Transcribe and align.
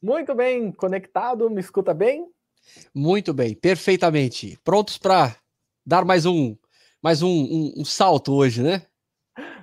Muito 0.00 0.32
bem, 0.32 0.70
conectado, 0.70 1.50
me 1.50 1.60
escuta 1.60 1.92
bem? 1.92 2.30
Muito 2.94 3.34
bem, 3.34 3.52
perfeitamente. 3.52 4.56
Prontos 4.62 4.96
para 4.96 5.36
dar 5.84 6.04
mais 6.04 6.24
um 6.24 6.56
mais 7.02 7.20
um, 7.20 7.28
um, 7.28 7.72
um, 7.78 7.84
salto 7.84 8.32
hoje, 8.32 8.62
né? 8.62 8.86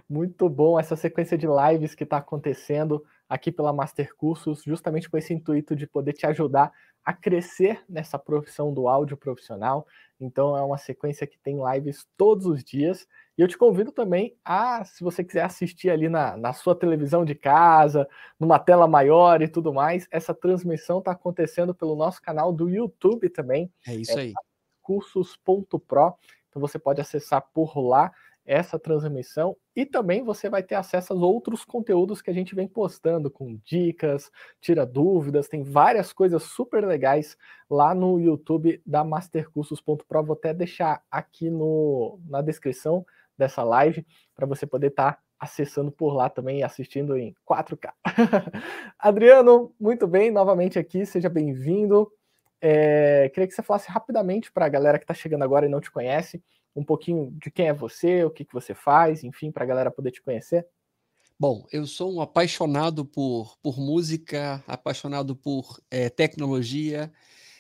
Muito 0.09 0.49
bom 0.49 0.77
essa 0.79 0.95
sequência 0.95 1.37
de 1.37 1.47
lives 1.47 1.95
que 1.95 2.03
está 2.03 2.17
acontecendo 2.17 3.03
aqui 3.29 3.49
pela 3.51 3.73
Master 3.73 4.13
Cursos, 4.15 4.63
justamente 4.63 5.09
com 5.09 5.17
esse 5.17 5.33
intuito 5.33 5.75
de 5.75 5.87
poder 5.87 6.13
te 6.13 6.26
ajudar 6.26 6.72
a 7.04 7.13
crescer 7.13 7.83
nessa 7.88 8.20
profissão 8.20 8.74
do 8.74 8.90
áudio 8.90 9.15
profissional. 9.15 9.88
Então 10.20 10.58
é 10.58 10.62
uma 10.62 10.78
sequência 10.78 11.26
que 11.26 11.38
tem 11.38 11.58
lives 11.74 12.06
todos 12.17 12.46
os 12.46 12.62
dias. 12.62 13.08
E 13.38 13.42
eu 13.42 13.47
te 13.47 13.58
convido 13.58 13.92
também 13.92 14.38
a, 14.46 14.83
se 14.86 15.04
você 15.04 15.24
quiser 15.24 15.44
assistir 15.44 15.90
ali 15.90 16.08
na, 16.08 16.38
na 16.38 16.54
sua 16.54 16.73
televisão 16.73 17.26
de 17.26 17.35
casa, 17.35 18.08
numa 18.40 18.58
tela 18.58 18.88
maior 18.88 19.41
e 19.41 19.48
tudo 19.48 19.73
mais, 19.73 20.08
essa 20.09 20.34
transmissão 20.34 20.99
está 20.99 21.12
acontecendo 21.12 21.76
pelo 21.76 21.95
nosso 21.95 22.21
canal 22.21 22.53
do 22.53 22.70
YouTube 22.70 23.29
também. 23.29 23.70
É 23.85 23.93
isso 23.93 24.17
é 24.17 24.21
aí. 24.23 24.34
Cursos.pro. 24.81 26.16
Então 26.49 26.62
você 26.62 26.79
pode 26.79 27.02
acessar 27.02 27.45
por 27.53 27.77
lá 27.77 28.12
essa 28.45 28.77
transmissão 28.77 29.57
e 29.76 29.85
também 29.85 30.23
você 30.23 30.48
vai 30.49 30.62
ter 30.62 30.76
acesso 30.76 31.12
aos 31.12 31.21
outros 31.21 31.65
conteúdos 31.65 32.21
que 32.21 32.29
a 32.29 32.34
gente 32.34 32.54
vem 32.54 32.67
postando 32.67 33.29
com 33.29 33.59
dicas, 33.65 34.31
tira 34.62 34.85
dúvidas, 34.85 35.48
tem 35.49 35.63
várias 35.63 36.13
coisas 36.13 36.43
super 36.43 36.85
legais 36.85 37.35
lá 37.70 37.95
no 37.95 38.20
YouTube 38.20 38.81
da 38.85 39.04
Mastercursos.pro. 39.04 40.23
Vou 40.23 40.35
até 40.35 40.54
deixar 40.54 41.04
aqui 41.09 41.49
no, 41.49 42.20
na 42.29 42.41
descrição 42.41 43.04
dessa 43.38 43.63
live 43.63 44.05
para 44.35 44.45
você 44.45 44.66
poder 44.66 44.88
estar 44.88 45.13
tá 45.13 45.20
acessando 45.39 45.91
por 45.91 46.13
lá 46.13 46.30
também 46.30 46.59
e 46.59 46.63
assistindo 46.63 47.17
em 47.17 47.34
4K. 47.49 47.91
Adriano, 48.98 49.73
muito 49.80 50.07
bem, 50.07 50.31
novamente 50.31 50.80
aqui, 50.80 51.05
seja 51.05 51.30
bem-vindo. 51.30 52.12
É, 52.62 53.29
queria 53.29 53.48
que 53.48 53.53
você 53.53 53.62
falasse 53.62 53.91
rapidamente 53.91 54.51
para 54.51 54.65
a 54.65 54.70
galera 54.70 54.98
que 54.98 55.04
está 55.04 55.13
chegando 55.13 55.43
agora 55.43 55.65
e 55.65 55.70
não 55.70 55.82
te 55.82 55.91
conhece, 55.91 56.41
um 56.76 56.84
pouquinho 56.84 57.32
de 57.40 57.51
quem 57.51 57.68
é 57.68 57.74
você, 57.74 58.24
o 58.24 58.29
que, 58.29 58.43
que 58.43 58.54
você 58.54 58.74
faz, 58.74 59.24
enfim, 59.24 59.52
para 59.52 59.63
a 59.63 59.68
galera 59.68 59.91
poder 59.91 60.12
te 60.12 60.21
conhecer? 60.21 60.65
Bom, 61.37 61.65
eu 61.71 61.85
sou 61.85 62.13
um 62.13 62.21
apaixonado 62.21 63.05
por, 63.05 63.57
por 63.62 63.77
música, 63.77 64.64
apaixonado 64.66 65.36
por 65.36 65.80
é, 65.92 66.09
tecnologia. 66.09 67.12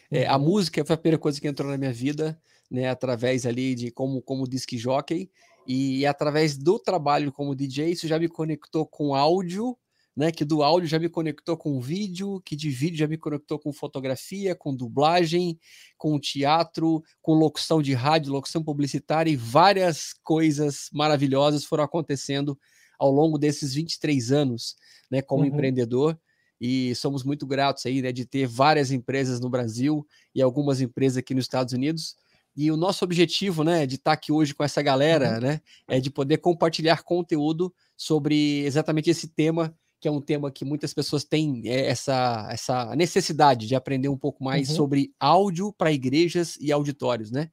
É, 0.09 0.25
a 0.25 0.37
uhum. 0.37 0.45
música 0.45 0.83
foi 0.85 0.93
a 0.93 0.97
primeira 0.97 1.19
coisa 1.19 1.41
que 1.41 1.47
entrou 1.47 1.69
na 1.69 1.77
minha 1.77 1.91
vida, 1.91 2.39
né, 2.71 2.89
através 2.89 3.45
ali 3.45 3.75
de 3.75 3.91
como, 3.91 4.21
como 4.21 4.47
disc 4.47 4.77
jockey. 4.77 5.29
E 5.67 6.05
através 6.05 6.57
do 6.57 6.79
trabalho 6.79 7.31
como 7.31 7.55
DJ, 7.55 7.91
isso 7.91 8.07
já 8.07 8.19
me 8.19 8.27
conectou 8.27 8.85
com 8.85 9.15
áudio 9.15 9.77
né? 10.15 10.31
Que 10.31 10.45
do 10.45 10.63
áudio 10.63 10.87
já 10.87 10.97
me 10.97 11.09
conectou 11.09 11.57
com 11.57 11.79
vídeo, 11.81 12.41
que 12.41 12.55
de 12.55 12.69
vídeo 12.69 12.97
já 12.97 13.07
me 13.07 13.17
conectou 13.17 13.59
com 13.59 13.73
fotografia, 13.73 14.55
com 14.55 14.73
dublagem, 14.73 15.59
com 15.97 16.17
teatro, 16.19 17.03
com 17.21 17.33
locução 17.33 17.81
de 17.81 17.93
rádio, 17.93 18.31
locução 18.31 18.63
publicitária 18.63 19.29
e 19.29 19.35
várias 19.35 20.13
coisas 20.23 20.89
maravilhosas 20.93 21.65
foram 21.65 21.83
acontecendo 21.83 22.57
ao 22.97 23.11
longo 23.11 23.37
desses 23.37 23.73
23 23.73 24.31
anos, 24.31 24.77
né, 25.11 25.21
como 25.21 25.43
uhum. 25.43 25.49
empreendedor. 25.49 26.17
E 26.61 26.95
somos 26.95 27.23
muito 27.25 27.45
gratos 27.45 27.85
aí, 27.85 28.01
né, 28.01 28.13
de 28.13 28.25
ter 28.25 28.47
várias 28.47 28.89
empresas 28.89 29.41
no 29.41 29.49
Brasil 29.49 30.07
e 30.33 30.41
algumas 30.41 30.79
empresas 30.79 31.17
aqui 31.17 31.33
nos 31.33 31.43
Estados 31.43 31.73
Unidos. 31.73 32.15
E 32.55 32.71
o 32.71 32.77
nosso 32.77 33.03
objetivo, 33.03 33.63
né, 33.63 33.85
de 33.85 33.95
estar 33.95 34.13
aqui 34.13 34.31
hoje 34.31 34.53
com 34.53 34.63
essa 34.63 34.81
galera, 34.81 35.35
uhum. 35.35 35.41
né, 35.41 35.61
é 35.87 35.99
de 35.99 36.09
poder 36.09 36.37
compartilhar 36.37 37.03
conteúdo 37.03 37.73
sobre 37.97 38.63
exatamente 38.65 39.09
esse 39.09 39.27
tema 39.27 39.75
que 40.05 40.07
é 40.07 40.11
um 40.11 40.21
tema 40.21 40.51
que 40.51 40.63
muitas 40.63 40.93
pessoas 40.93 41.23
têm 41.23 41.63
é, 41.65 41.87
essa, 41.87 42.47
essa 42.51 42.95
necessidade 42.95 43.65
de 43.65 43.73
aprender 43.73 44.07
um 44.07 44.17
pouco 44.17 44.43
mais 44.43 44.69
uhum. 44.69 44.75
sobre 44.75 45.11
áudio 45.19 45.73
para 45.73 45.91
igrejas 45.91 46.57
e 46.59 46.71
auditórios, 46.71 47.31
né? 47.31 47.49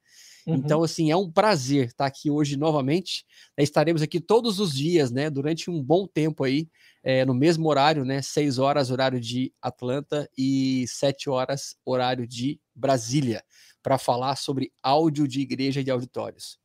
Uhum. 0.46 0.56
Então, 0.56 0.82
assim, 0.82 1.10
é 1.10 1.16
um 1.16 1.30
prazer 1.30 1.86
estar 1.86 2.04
aqui 2.04 2.30
hoje 2.30 2.56
novamente. 2.56 3.24
Estaremos 3.56 4.02
aqui 4.02 4.20
todos 4.20 4.58
os 4.60 4.74
dias, 4.74 5.10
né? 5.10 5.30
Durante 5.30 5.70
um 5.70 5.82
bom 5.82 6.06
tempo 6.06 6.44
aí, 6.44 6.68
é, 7.02 7.24
no 7.24 7.32
mesmo 7.32 7.68
horário, 7.68 8.04
né? 8.04 8.20
Seis 8.20 8.58
horas, 8.58 8.90
horário 8.90 9.20
de 9.20 9.52
Atlanta, 9.62 10.28
e 10.36 10.84
sete 10.88 11.30
horas, 11.30 11.76
horário 11.86 12.26
de 12.26 12.60
Brasília, 12.74 13.42
para 13.82 13.98
falar 13.98 14.36
sobre 14.36 14.72
áudio 14.82 15.26
de 15.26 15.40
igreja 15.40 15.80
e 15.80 15.84
de 15.84 15.90
auditórios. 15.90 16.58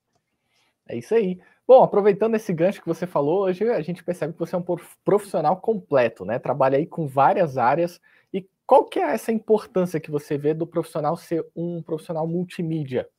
É 0.88 0.96
isso 0.96 1.14
aí. 1.14 1.40
Bom, 1.68 1.84
aproveitando 1.84 2.36
esse 2.36 2.54
gancho 2.54 2.82
que 2.82 2.88
você 2.88 3.06
falou, 3.06 3.42
hoje 3.42 3.70
a 3.70 3.82
gente 3.82 4.04
percebe 4.04 4.32
que 4.32 4.40
você 4.40 4.56
é 4.56 4.58
um 4.58 4.66
profissional 5.04 5.58
completo, 5.58 6.24
né? 6.24 6.40
Trabalha 6.40 6.78
aí 6.78 6.86
com 6.86 7.06
várias 7.08 7.58
áreas. 7.58 8.00
E 8.34 8.48
qual 8.66 8.86
que 8.86 9.00
é 9.00 9.14
essa 9.14 9.34
importância 9.34 10.00
que 10.00 10.10
você 10.10 10.38
vê 10.38 10.54
do 10.54 10.66
profissional 10.66 11.18
ser 11.18 11.46
um 11.54 11.82
profissional 11.82 12.26
multimídia? 12.26 13.10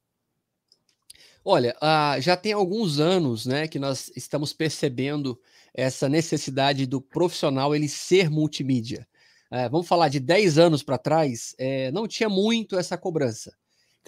Olha, 1.45 1.77
uh, 1.83 2.21
já 2.21 2.37
tem 2.37 2.53
alguns 2.53 3.01
anos, 3.01 3.47
né, 3.47 3.69
que 3.69 3.79
nós 3.79 4.11
estamos 4.15 4.53
percebendo 4.53 5.39
essa 5.73 6.09
necessidade 6.09 6.87
do 6.87 7.01
profissional 7.01 7.75
ele 7.75 7.89
ser 7.89 8.31
multimídia. 8.31 9.07
Uh, 9.51 9.69
vamos 9.71 9.89
falar 9.89 10.09
de 10.09 10.21
10 10.21 10.59
anos 10.59 10.83
para 10.83 10.99
trás, 10.99 11.55
é, 11.59 11.91
não 11.91 12.07
tinha 12.07 12.29
muito 12.29 12.79
essa 12.79 12.99
cobrança. 12.99 13.57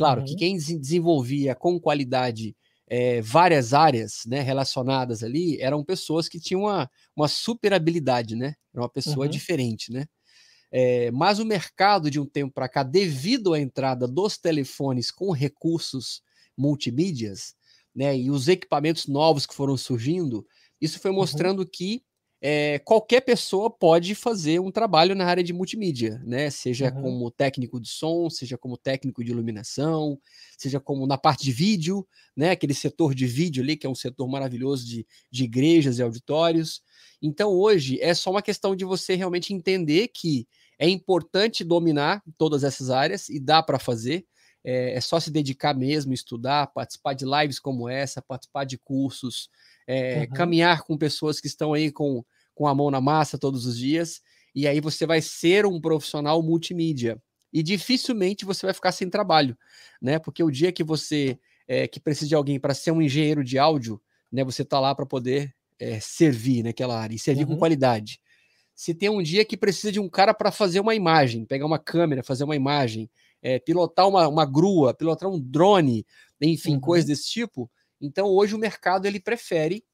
Claro 0.01 0.21
uhum. 0.21 0.27
que 0.27 0.37
quem 0.37 0.57
desenvolvia 0.57 1.55
com 1.55 1.79
qualidade 1.79 2.57
é, 2.89 3.21
várias 3.21 3.75
áreas 3.75 4.23
né, 4.27 4.41
relacionadas 4.41 5.23
ali 5.23 5.61
eram 5.61 5.85
pessoas 5.85 6.29
que 6.29 6.41
tinham 6.41 6.63
uma, 6.63 6.91
uma 7.15 7.29
super 7.29 7.73
habilidade, 7.73 8.35
né? 8.35 8.55
Era 8.73 8.83
uma 8.83 8.89
pessoa 8.89 9.27
uhum. 9.27 9.31
diferente, 9.31 9.93
né? 9.93 10.07
É, 10.73 11.11
mas 11.11 11.39
o 11.39 11.45
mercado 11.45 12.11
de 12.11 12.19
um 12.19 12.25
tempo 12.25 12.53
para 12.55 12.69
cá, 12.69 12.83
devido 12.83 13.53
à 13.53 13.61
entrada 13.61 14.09
dos 14.09 14.39
telefones 14.39 15.11
com 15.11 15.33
recursos 15.33 16.23
multimídias, 16.57 17.55
né, 17.95 18.17
e 18.17 18.31
os 18.31 18.47
equipamentos 18.49 19.07
novos 19.07 19.47
que 19.47 19.55
foram 19.55 19.77
surgindo, 19.77 20.47
isso 20.81 20.99
foi 21.01 21.11
uhum. 21.11 21.19
mostrando 21.19 21.61
uhum. 21.61 21.69
que 21.71 22.03
é, 22.43 22.79
qualquer 22.79 23.21
pessoa 23.21 23.69
pode 23.69 24.15
fazer 24.15 24.61
um 24.61 24.71
trabalho 24.71 25.15
na 25.15 25.27
área 25.27 25.45
de 25.45 25.53
multimídia, 25.53 26.23
né? 26.25 26.49
Seja 26.49 26.87
uhum. 26.87 27.03
como 27.03 27.31
técnico 27.31 27.79
de 27.79 27.89
som, 27.89 28.31
seja 28.31 28.57
como 28.57 28.79
técnico 28.79 29.23
de 29.23 29.31
iluminação, 29.31 30.19
seja 30.57 30.81
como 30.81 31.07
na 31.07 31.19
parte 31.19 31.45
de 31.45 31.53
vídeo, 31.53 32.07
né? 32.35 32.51
Aquele 32.53 32.73
setor 32.73 33.15
de 33.15 33.27
vídeo 33.27 33.63
ali, 33.63 33.77
que 33.77 33.87
é 33.87 33.91
um 33.91 33.95
setor 33.95 34.27
maravilhoso 34.27 34.87
de, 34.87 35.07
de 35.31 35.45
igrejas 35.45 35.99
e 35.99 36.03
auditórios. 36.03 36.81
Então, 37.21 37.51
hoje 37.51 38.01
é 38.01 38.15
só 38.15 38.31
uma 38.31 38.43
questão 38.43 38.75
de 38.75 38.87
você 38.87 39.15
realmente 39.15 39.53
entender 39.53 40.09
que 40.09 40.49
é 40.79 40.89
importante 40.89 41.63
dominar 41.63 42.23
todas 42.39 42.65
essas 42.65 42.89
áreas 42.89 43.29
e 43.29 43.39
dá 43.39 43.63
para 43.63 43.79
fazer. 43.79 44.25
É, 44.65 44.95
é, 44.95 45.01
só 45.01 45.19
se 45.21 45.31
dedicar 45.31 45.75
mesmo, 45.75 46.13
estudar, 46.13 46.67
participar 46.69 47.15
de 47.15 47.25
lives 47.25 47.59
como 47.59 47.89
essa, 47.89 48.21
participar 48.21 48.65
de 48.65 48.77
cursos, 48.79 49.49
é, 49.91 50.21
uhum. 50.21 50.27
caminhar 50.29 50.83
com 50.83 50.97
pessoas 50.97 51.41
que 51.41 51.49
estão 51.49 51.75
aí 51.75 51.91
com, 51.91 52.25
com 52.55 52.69
a 52.69 52.75
mão 52.75 52.93
na 52.93 53.01
massa 53.01 53.37
todos 53.37 53.67
os 53.67 53.77
dias, 53.77 54.21
e 54.55 54.69
aí 54.69 54.81
você 54.81 55.05
vai 55.05 55.21
ser 55.21 55.67
um 55.67 55.81
profissional 55.81 56.41
multimídia. 56.45 57.21
E 57.53 57.61
dificilmente 57.61 58.45
você 58.45 58.65
vai 58.67 58.73
ficar 58.73 58.93
sem 58.93 59.11
trabalho, 59.11 59.59
né? 60.01 60.21
Porque 60.21 60.45
o 60.45 60.51
dia 60.51 60.71
que 60.71 60.85
você 60.85 61.37
é, 61.67 61.89
que 61.89 61.99
precisa 61.99 62.29
de 62.29 62.35
alguém 62.37 62.61
para 62.61 62.73
ser 62.73 62.93
um 62.93 63.03
engenheiro 63.03 63.43
de 63.43 63.59
áudio, 63.59 64.01
né? 64.31 64.45
Você 64.45 64.65
tá 64.65 64.79
lá 64.79 64.95
para 64.95 65.05
poder 65.05 65.53
é, 65.77 65.99
servir 65.99 66.63
naquela 66.63 66.97
área 66.97 67.17
e 67.17 67.19
servir 67.19 67.43
uhum. 67.43 67.55
com 67.55 67.59
qualidade. 67.59 68.21
Se 68.73 68.95
tem 68.95 69.11
um 69.11 69.21
dia 69.21 69.45
que 69.45 69.57
precisa 69.57 69.91
de 69.91 69.99
um 69.99 70.09
cara 70.09 70.33
para 70.33 70.53
fazer 70.53 70.79
uma 70.79 70.95
imagem, 70.95 71.45
pegar 71.45 71.67
uma 71.67 71.81
câmera, 71.81 72.23
fazer 72.23 72.45
uma 72.45 72.55
imagem, 72.55 73.11
é, 73.43 73.59
pilotar 73.59 74.07
uma, 74.07 74.29
uma 74.29 74.47
grua, 74.47 74.95
pilotar 74.95 75.29
um 75.29 75.41
drone, 75.41 76.07
enfim, 76.41 76.75
uhum. 76.75 76.81
coisas 76.81 77.07
desse 77.07 77.29
tipo, 77.29 77.69
então, 78.01 78.27
hoje 78.29 78.55
o 78.55 78.59
mercado 78.59 79.07
ele 79.07 79.21
prefere 79.21 79.85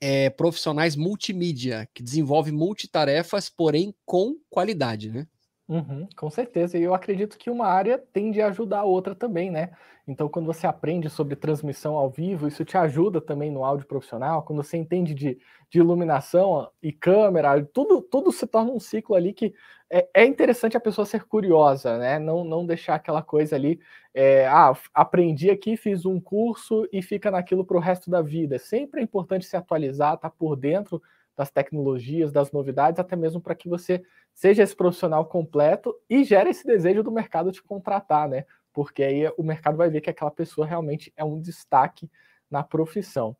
é, 0.00 0.30
profissionais 0.30 0.96
multimídia, 0.96 1.88
que 1.94 2.02
desenvolvem 2.02 2.52
multitarefas, 2.52 3.48
porém 3.48 3.94
com 4.04 4.38
qualidade, 4.50 5.10
né? 5.10 5.26
Uhum, 5.66 6.06
com 6.14 6.28
certeza, 6.28 6.76
e 6.76 6.82
eu 6.82 6.92
acredito 6.92 7.38
que 7.38 7.48
uma 7.48 7.66
área 7.66 7.96
tende 8.12 8.38
a 8.42 8.48
ajudar 8.48 8.80
a 8.80 8.84
outra 8.84 9.14
também, 9.14 9.50
né? 9.50 9.70
Então, 10.06 10.28
quando 10.28 10.44
você 10.44 10.66
aprende 10.66 11.08
sobre 11.08 11.34
transmissão 11.36 11.96
ao 11.96 12.10
vivo, 12.10 12.46
isso 12.46 12.66
te 12.66 12.76
ajuda 12.76 13.18
também 13.18 13.50
no 13.50 13.64
áudio 13.64 13.86
profissional. 13.86 14.42
Quando 14.42 14.62
você 14.62 14.76
entende 14.76 15.14
de, 15.14 15.38
de 15.70 15.78
iluminação 15.78 16.68
e 16.82 16.92
câmera, 16.92 17.64
tudo, 17.72 18.02
tudo 18.02 18.30
se 18.30 18.46
torna 18.46 18.72
um 18.72 18.78
ciclo 18.78 19.14
ali 19.16 19.32
que 19.32 19.54
é, 19.90 20.06
é 20.14 20.24
interessante 20.26 20.76
a 20.76 20.80
pessoa 20.80 21.06
ser 21.06 21.24
curiosa, 21.24 21.96
né? 21.96 22.18
Não, 22.18 22.44
não 22.44 22.66
deixar 22.66 22.96
aquela 22.96 23.22
coisa 23.22 23.56
ali, 23.56 23.80
é, 24.12 24.46
ah, 24.46 24.74
aprendi 24.92 25.48
aqui, 25.50 25.78
fiz 25.78 26.04
um 26.04 26.20
curso 26.20 26.86
e 26.92 27.00
fica 27.00 27.30
naquilo 27.30 27.64
para 27.64 27.78
o 27.78 27.80
resto 27.80 28.10
da 28.10 28.20
vida. 28.20 28.58
Sempre 28.58 29.00
é 29.00 29.02
importante 29.04 29.46
se 29.46 29.56
atualizar, 29.56 30.14
estar 30.16 30.28
tá 30.28 30.36
por 30.38 30.56
dentro 30.56 31.00
das 31.36 31.50
tecnologias, 31.50 32.32
das 32.32 32.52
novidades, 32.52 33.00
até 33.00 33.16
mesmo 33.16 33.40
para 33.40 33.54
que 33.54 33.68
você 33.68 34.02
seja 34.32 34.62
esse 34.62 34.74
profissional 34.74 35.24
completo 35.26 35.94
e 36.08 36.24
gere 36.24 36.50
esse 36.50 36.66
desejo 36.66 37.02
do 37.02 37.10
mercado 37.10 37.52
te 37.52 37.62
contratar, 37.62 38.28
né? 38.28 38.44
Porque 38.72 39.02
aí 39.02 39.32
o 39.36 39.42
mercado 39.42 39.76
vai 39.76 39.88
ver 39.88 40.00
que 40.00 40.10
aquela 40.10 40.30
pessoa 40.30 40.66
realmente 40.66 41.12
é 41.16 41.24
um 41.24 41.40
destaque 41.40 42.10
na 42.50 42.62
profissão. 42.62 43.36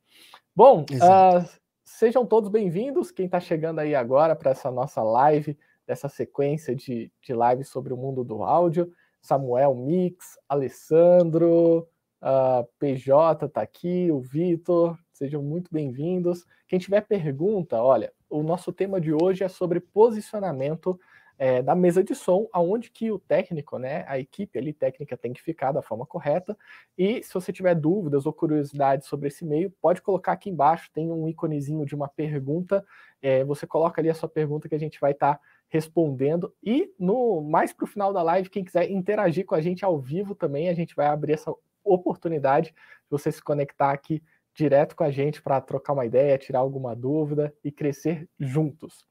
Bom, 0.54 0.82
uh, 0.82 1.48
sejam 1.84 2.24
todos 2.24 2.48
bem-vindos. 2.48 3.10
Quem 3.10 3.26
está 3.26 3.40
chegando 3.40 3.80
aí 3.80 3.94
agora 3.94 4.36
para 4.36 4.52
essa 4.52 4.70
nossa 4.70 5.02
live 5.02 5.58
dessa 5.86 6.08
sequência 6.08 6.74
de, 6.74 7.12
de 7.20 7.32
lives 7.32 7.68
sobre 7.68 7.92
o 7.92 7.96
mundo 7.96 8.24
do 8.24 8.42
áudio. 8.42 8.92
Samuel 9.20 9.74
Mix, 9.74 10.38
Alessandro, 10.48 11.80
uh, 11.80 11.86
ah, 12.20 12.64
PJ 12.78 13.46
está 13.46 13.62
aqui, 13.62 14.10
o 14.12 14.20
Vitor, 14.20 14.98
sejam 15.14 15.40
muito 15.40 15.70
bem-vindos. 15.72 16.44
Quem 16.66 16.78
tiver 16.78 17.00
pergunta, 17.02 17.80
olha, 17.80 18.12
o 18.28 18.42
nosso 18.42 18.72
tema 18.72 19.00
de 19.00 19.12
hoje 19.12 19.44
é 19.44 19.48
sobre 19.48 19.78
posicionamento 19.78 20.98
é, 21.38 21.62
da 21.62 21.74
mesa 21.74 22.02
de 22.02 22.16
som, 22.16 22.48
aonde 22.52 22.90
que 22.90 23.12
o 23.12 23.18
técnico, 23.18 23.78
né, 23.78 24.04
a 24.08 24.18
equipe 24.18 24.58
ali 24.58 24.72
técnica 24.72 25.16
tem 25.16 25.32
que 25.32 25.40
ficar 25.40 25.70
da 25.70 25.80
forma 25.80 26.04
correta. 26.04 26.58
E 26.98 27.22
se 27.22 27.32
você 27.32 27.52
tiver 27.52 27.76
dúvidas 27.76 28.26
ou 28.26 28.32
curiosidades 28.32 29.06
sobre 29.06 29.28
esse 29.28 29.44
meio, 29.44 29.70
pode 29.80 30.02
colocar 30.02 30.32
aqui 30.32 30.50
embaixo, 30.50 30.90
tem 30.92 31.10
um 31.10 31.28
íconezinho 31.28 31.86
de 31.86 31.94
uma 31.94 32.08
pergunta. 32.08 32.84
É, 33.22 33.44
você 33.44 33.68
coloca 33.68 34.00
ali 34.00 34.10
a 34.10 34.14
sua 34.14 34.28
pergunta 34.28 34.68
que 34.68 34.74
a 34.74 34.80
gente 34.80 35.00
vai 35.00 35.12
estar 35.12 35.36
tá 35.36 35.40
respondendo. 35.68 36.52
E 36.60 36.92
no 36.98 37.40
mais 37.40 37.72
para 37.72 37.84
o 37.84 37.88
final 37.88 38.12
da 38.12 38.22
live, 38.22 38.50
quem 38.50 38.64
quiser 38.64 38.90
interagir 38.90 39.46
com 39.46 39.54
a 39.54 39.60
gente 39.60 39.84
ao 39.84 39.96
vivo 39.96 40.34
também, 40.34 40.68
a 40.68 40.74
gente 40.74 40.94
vai 40.96 41.06
abrir 41.06 41.34
essa 41.34 41.54
oportunidade 41.84 42.70
de 42.70 43.10
você 43.10 43.30
se 43.30 43.42
conectar 43.42 43.92
aqui 43.92 44.20
direto 44.54 44.94
com 44.94 45.04
a 45.04 45.10
gente 45.10 45.42
para 45.42 45.60
trocar 45.60 45.92
uma 45.92 46.06
ideia, 46.06 46.38
tirar 46.38 46.60
alguma 46.60 46.94
dúvida 46.94 47.52
e 47.62 47.72
crescer 47.72 48.28
juntos. 48.38 49.04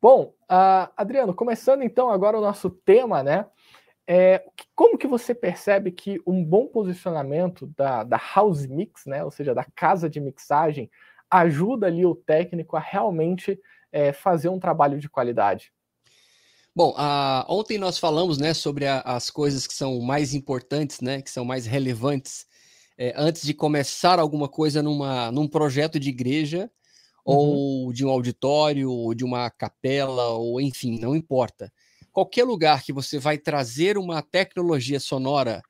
Bom, 0.00 0.34
uh, 0.50 0.90
Adriano, 0.96 1.34
começando 1.34 1.82
então 1.82 2.10
agora 2.10 2.38
o 2.38 2.40
nosso 2.40 2.70
tema, 2.70 3.22
né? 3.22 3.46
É, 4.06 4.42
como 4.74 4.98
que 4.98 5.06
você 5.06 5.34
percebe 5.34 5.92
que 5.92 6.20
um 6.26 6.44
bom 6.44 6.66
posicionamento 6.66 7.66
da, 7.76 8.02
da 8.02 8.20
house 8.34 8.66
mix, 8.66 9.06
né, 9.06 9.22
ou 9.22 9.30
seja, 9.30 9.54
da 9.54 9.64
casa 9.64 10.10
de 10.10 10.18
mixagem, 10.18 10.90
ajuda 11.30 11.86
ali 11.86 12.04
o 12.04 12.16
técnico 12.16 12.76
a 12.76 12.80
realmente 12.80 13.60
é, 13.92 14.12
fazer 14.12 14.48
um 14.48 14.58
trabalho 14.58 14.98
de 14.98 15.08
qualidade? 15.08 15.72
Bom, 16.74 16.90
uh, 16.90 17.44
ontem 17.48 17.78
nós 17.78 17.98
falamos 17.98 18.38
né, 18.38 18.52
sobre 18.52 18.84
a, 18.86 19.00
as 19.02 19.30
coisas 19.30 19.64
que 19.64 19.74
são 19.74 20.00
mais 20.00 20.34
importantes, 20.34 21.00
né, 21.00 21.22
que 21.22 21.30
são 21.30 21.44
mais 21.44 21.64
relevantes 21.64 22.46
é, 23.00 23.14
antes 23.16 23.40
de 23.46 23.54
começar 23.54 24.18
alguma 24.18 24.46
coisa 24.46 24.82
numa, 24.82 25.32
num 25.32 25.48
projeto 25.48 25.98
de 25.98 26.10
igreja 26.10 26.70
uhum. 27.24 27.34
ou 27.34 27.92
de 27.94 28.04
um 28.04 28.10
auditório, 28.10 28.90
ou 28.92 29.14
de 29.14 29.24
uma 29.24 29.48
capela, 29.48 30.28
ou 30.32 30.60
enfim, 30.60 30.98
não 31.00 31.16
importa. 31.16 31.72
Qualquer 32.12 32.44
lugar 32.44 32.82
que 32.82 32.92
você 32.92 33.18
vai 33.18 33.38
trazer 33.38 33.96
uma 33.96 34.20
tecnologia 34.20 35.00
sonora, 35.00 35.62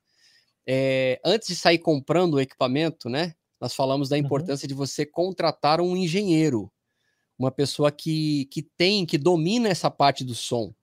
é, 0.67 1.21
antes 1.23 1.47
de 1.47 1.55
sair 1.55 1.77
comprando 1.77 2.33
o 2.33 2.39
equipamento, 2.41 3.07
né? 3.07 3.33
Nós 3.61 3.73
falamos 3.73 4.09
da 4.09 4.17
uhum. 4.17 4.23
importância 4.23 4.65
uhum. 4.65 4.69
de 4.69 4.73
você 4.73 5.05
contratar 5.05 5.79
um 5.79 5.95
engenheiro, 5.95 6.69
uma 7.39 7.49
pessoa 7.49 7.93
que, 7.93 8.43
que 8.51 8.61
tem, 8.61 9.05
que 9.05 9.17
domina 9.17 9.69
essa 9.69 9.89
parte 9.89 10.25
do 10.25 10.35
som, 10.35 10.73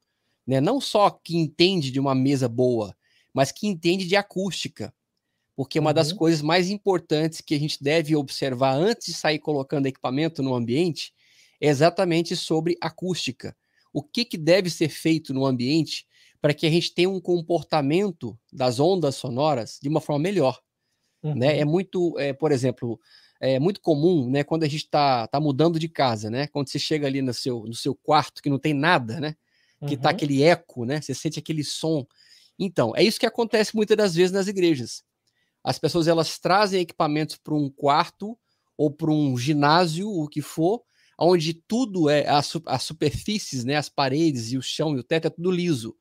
né? 0.46 0.62
Não 0.62 0.80
só 0.80 1.10
que 1.10 1.36
entende 1.36 1.90
de 1.90 2.00
uma 2.00 2.14
mesa 2.14 2.48
boa, 2.48 2.96
mas 3.34 3.52
que 3.52 3.66
entende 3.66 4.06
de 4.06 4.16
acústica 4.16 4.94
porque 5.58 5.80
uma 5.80 5.90
uhum. 5.90 5.94
das 5.94 6.12
coisas 6.12 6.40
mais 6.40 6.70
importantes 6.70 7.40
que 7.40 7.52
a 7.52 7.58
gente 7.58 7.82
deve 7.82 8.14
observar 8.14 8.74
antes 8.74 9.08
de 9.08 9.12
sair 9.12 9.40
colocando 9.40 9.86
equipamento 9.86 10.40
no 10.40 10.54
ambiente 10.54 11.12
é 11.60 11.66
exatamente 11.66 12.36
sobre 12.36 12.78
acústica. 12.80 13.56
O 13.92 14.00
que, 14.00 14.24
que 14.24 14.38
deve 14.38 14.70
ser 14.70 14.88
feito 14.88 15.34
no 15.34 15.44
ambiente 15.44 16.06
para 16.40 16.54
que 16.54 16.64
a 16.64 16.70
gente 16.70 16.94
tenha 16.94 17.10
um 17.10 17.20
comportamento 17.20 18.38
das 18.52 18.78
ondas 18.78 19.16
sonoras 19.16 19.80
de 19.82 19.88
uma 19.88 20.00
forma 20.00 20.22
melhor. 20.22 20.60
Uhum. 21.24 21.34
Né? 21.34 21.58
É 21.58 21.64
muito, 21.64 22.16
é, 22.20 22.32
por 22.32 22.52
exemplo, 22.52 23.00
é 23.40 23.58
muito 23.58 23.80
comum, 23.80 24.30
né, 24.30 24.44
quando 24.44 24.62
a 24.62 24.68
gente 24.68 24.84
está 24.84 25.26
tá 25.26 25.40
mudando 25.40 25.76
de 25.76 25.88
casa, 25.88 26.30
né? 26.30 26.46
Quando 26.46 26.68
você 26.68 26.78
chega 26.78 27.08
ali 27.08 27.20
no 27.20 27.34
seu, 27.34 27.64
no 27.64 27.74
seu 27.74 27.96
quarto 27.96 28.40
que 28.40 28.48
não 28.48 28.60
tem 28.60 28.74
nada, 28.74 29.18
né? 29.18 29.34
Que 29.88 29.96
tá 29.96 30.10
uhum. 30.10 30.14
aquele 30.14 30.40
eco, 30.44 30.84
né? 30.84 31.00
Você 31.00 31.14
sente 31.14 31.40
aquele 31.40 31.64
som. 31.64 32.06
Então, 32.56 32.92
é 32.94 33.02
isso 33.02 33.18
que 33.18 33.26
acontece 33.26 33.74
muitas 33.74 33.96
das 33.96 34.14
vezes 34.14 34.30
nas 34.30 34.46
igrejas 34.46 35.02
as 35.68 35.78
pessoas 35.78 36.08
elas 36.08 36.38
trazem 36.38 36.80
equipamentos 36.80 37.36
para 37.36 37.54
um 37.54 37.68
quarto 37.68 38.38
ou 38.74 38.90
para 38.90 39.10
um 39.10 39.36
ginásio, 39.36 40.08
o 40.08 40.26
que 40.26 40.40
for, 40.40 40.82
onde 41.20 41.52
tudo 41.52 42.08
é 42.08 42.26
as, 42.26 42.54
as 42.64 42.84
superfícies, 42.84 43.66
né, 43.66 43.76
as 43.76 43.90
paredes 43.90 44.50
e 44.50 44.56
o 44.56 44.62
chão 44.62 44.96
e 44.96 44.98
o 44.98 45.04
teto 45.04 45.26
é 45.26 45.30
tudo 45.30 45.50
liso. 45.50 45.94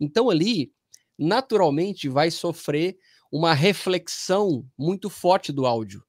Então 0.00 0.30
ali, 0.30 0.72
naturalmente, 1.16 2.08
vai 2.08 2.28
sofrer 2.28 2.98
uma 3.30 3.54
reflexão 3.54 4.68
muito 4.76 5.08
forte 5.08 5.52
do 5.52 5.64
áudio. 5.64 6.02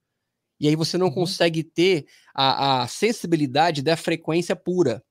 E 0.59 0.67
aí 0.67 0.75
você 0.75 0.97
não 0.97 1.09
uhum. 1.09 1.13
consegue 1.13 1.63
ter 1.63 2.07
a, 2.33 2.81
a, 2.81 2.87
sensibilidade 2.87 3.83
da 3.83 3.95
frequência 3.95 4.55
pura. 4.55 5.05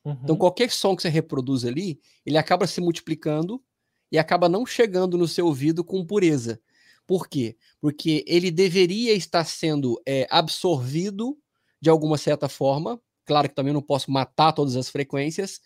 Então, 0.00 0.12
uhum. 0.12 0.20
Então 0.22 0.36
qualquer 0.36 0.70
som 0.70 0.94
que 0.94 1.00
você 1.00 1.08
reproduz 1.08 1.64
ali, 1.64 1.98
ele 2.26 2.36
acaba 2.36 2.66
se 2.66 2.78
multiplicando 2.78 3.64
e 4.12 4.18
acaba 4.18 4.50
não 4.50 4.66
chegando 4.66 5.16
no 5.16 5.26
seu 5.26 5.46
ouvido 5.46 5.82
com 5.82 6.04
pureza. 6.04 6.60
Por 7.06 7.28
quê? 7.28 7.56
Porque 7.80 8.24
ele 8.26 8.50
deveria 8.50 9.12
estar 9.12 9.44
sendo 9.44 10.00
é, 10.06 10.26
absorvido 10.30 11.38
de 11.80 11.88
alguma 11.88 12.18
certa 12.18 12.48
forma. 12.48 13.00
Claro 13.24 13.48
que 13.48 13.54
também 13.54 13.72
não 13.72 13.82
posso 13.82 14.10
matar 14.10 14.52
todas 14.52 14.76
as 14.76 14.88
frequências, 14.88 15.60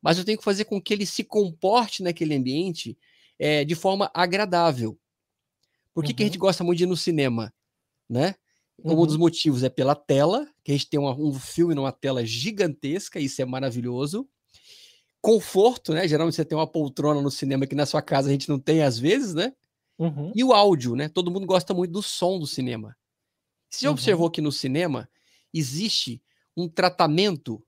mas 0.00 0.18
eu 0.18 0.24
tenho 0.24 0.38
que 0.38 0.44
fazer 0.44 0.64
com 0.64 0.80
que 0.80 0.92
ele 0.92 1.06
se 1.06 1.24
comporte 1.24 2.02
naquele 2.02 2.34
ambiente 2.34 2.96
é, 3.38 3.64
de 3.64 3.74
forma 3.74 4.10
agradável. 4.14 4.98
Por 5.94 6.04
que, 6.04 6.10
uhum. 6.10 6.16
que 6.16 6.22
a 6.22 6.26
gente 6.26 6.38
uhum. 6.38 6.40
gosta 6.40 6.64
muito 6.64 6.78
de 6.78 6.84
ir 6.84 6.86
no 6.86 6.96
cinema? 6.96 7.52
Né? 8.08 8.34
Um 8.82 8.92
uhum. 8.92 9.06
dos 9.06 9.16
motivos 9.16 9.62
é 9.62 9.68
pela 9.68 9.94
tela, 9.94 10.48
que 10.64 10.72
a 10.72 10.74
gente 10.74 10.88
tem 10.88 10.98
uma, 10.98 11.14
um 11.14 11.34
filme 11.34 11.74
numa 11.74 11.92
tela 11.92 12.24
gigantesca, 12.24 13.20
isso 13.20 13.40
é 13.42 13.44
maravilhoso. 13.44 14.28
Conforto, 15.20 15.92
né? 15.92 16.08
Geralmente 16.08 16.34
você 16.34 16.44
tem 16.44 16.56
uma 16.56 16.66
poltrona 16.66 17.20
no 17.20 17.30
cinema 17.30 17.66
que 17.66 17.74
na 17.74 17.84
sua 17.84 18.00
casa 18.00 18.28
a 18.28 18.32
gente 18.32 18.48
não 18.48 18.58
tem 18.58 18.82
às 18.82 18.98
vezes, 18.98 19.34
né? 19.34 19.52
Uhum. 20.00 20.32
E 20.34 20.42
o 20.42 20.54
áudio, 20.54 20.96
né? 20.96 21.10
Todo 21.10 21.30
mundo 21.30 21.46
gosta 21.46 21.74
muito 21.74 21.92
do 21.92 22.02
som 22.02 22.38
do 22.38 22.46
cinema. 22.46 22.96
Você 23.68 23.82
já 23.82 23.90
uhum. 23.90 23.92
observou 23.92 24.30
que 24.30 24.40
no 24.40 24.50
cinema 24.50 25.06
existe 25.52 26.22
um 26.56 26.66
tratamento, 26.66 27.62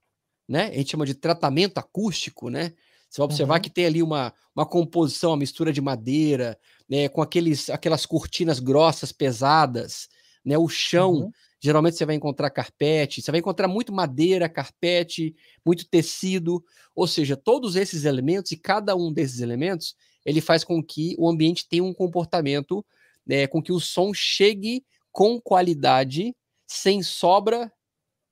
né? 0.49 0.69
A 0.69 0.75
gente 0.75 0.91
chama 0.91 1.05
de 1.05 1.15
tratamento 1.15 1.77
acústico, 1.77 2.49
né? 2.49 2.73
Você 3.11 3.21
vai 3.21 3.27
observar 3.27 3.57
uhum. 3.57 3.61
que 3.61 3.69
tem 3.69 3.85
ali 3.85 4.03
uma, 4.03 4.33
uma 4.57 4.65
composição, 4.65 5.33
uma 5.33 5.37
mistura 5.37 5.71
de 5.71 5.83
madeira, 5.83 6.59
né? 6.89 7.07
Com 7.07 7.21
aqueles, 7.21 7.69
aquelas 7.69 8.07
cortinas 8.07 8.59
grossas, 8.59 9.13
pesadas, 9.13 10.09
né? 10.43 10.57
O 10.57 10.71
chão, 10.71 11.13
uhum. 11.13 11.33
geralmente 11.61 11.99
você 11.99 12.07
vai 12.07 12.15
encontrar 12.15 12.49
carpete, 12.49 13.21
você 13.21 13.31
vai 13.31 13.41
encontrar 13.41 13.69
muito 13.69 13.93
madeira, 13.93 14.49
carpete, 14.49 15.37
muito 15.67 15.87
tecido, 15.87 16.65
ou 16.95 17.07
seja, 17.07 17.37
todos 17.37 17.77
esses 17.77 18.07
elementos 18.07 18.53
e 18.53 18.57
cada 18.57 18.97
um 18.97 19.13
desses 19.13 19.41
elementos 19.41 19.95
ele 20.25 20.41
faz 20.41 20.65
com 20.65 20.83
que 20.83 21.15
o 21.19 21.29
ambiente 21.29 21.69
tenha 21.69 21.85
um 21.85 21.95
comportamento, 21.95 22.85
né, 23.27 23.47
com 23.47 23.63
que 23.63 23.73
o 23.73 23.81
som 23.81 24.13
chegue 24.15 24.85
com 25.11 25.41
qualidade, 25.41 26.35
sem 26.67 27.03
sobra 27.03 27.71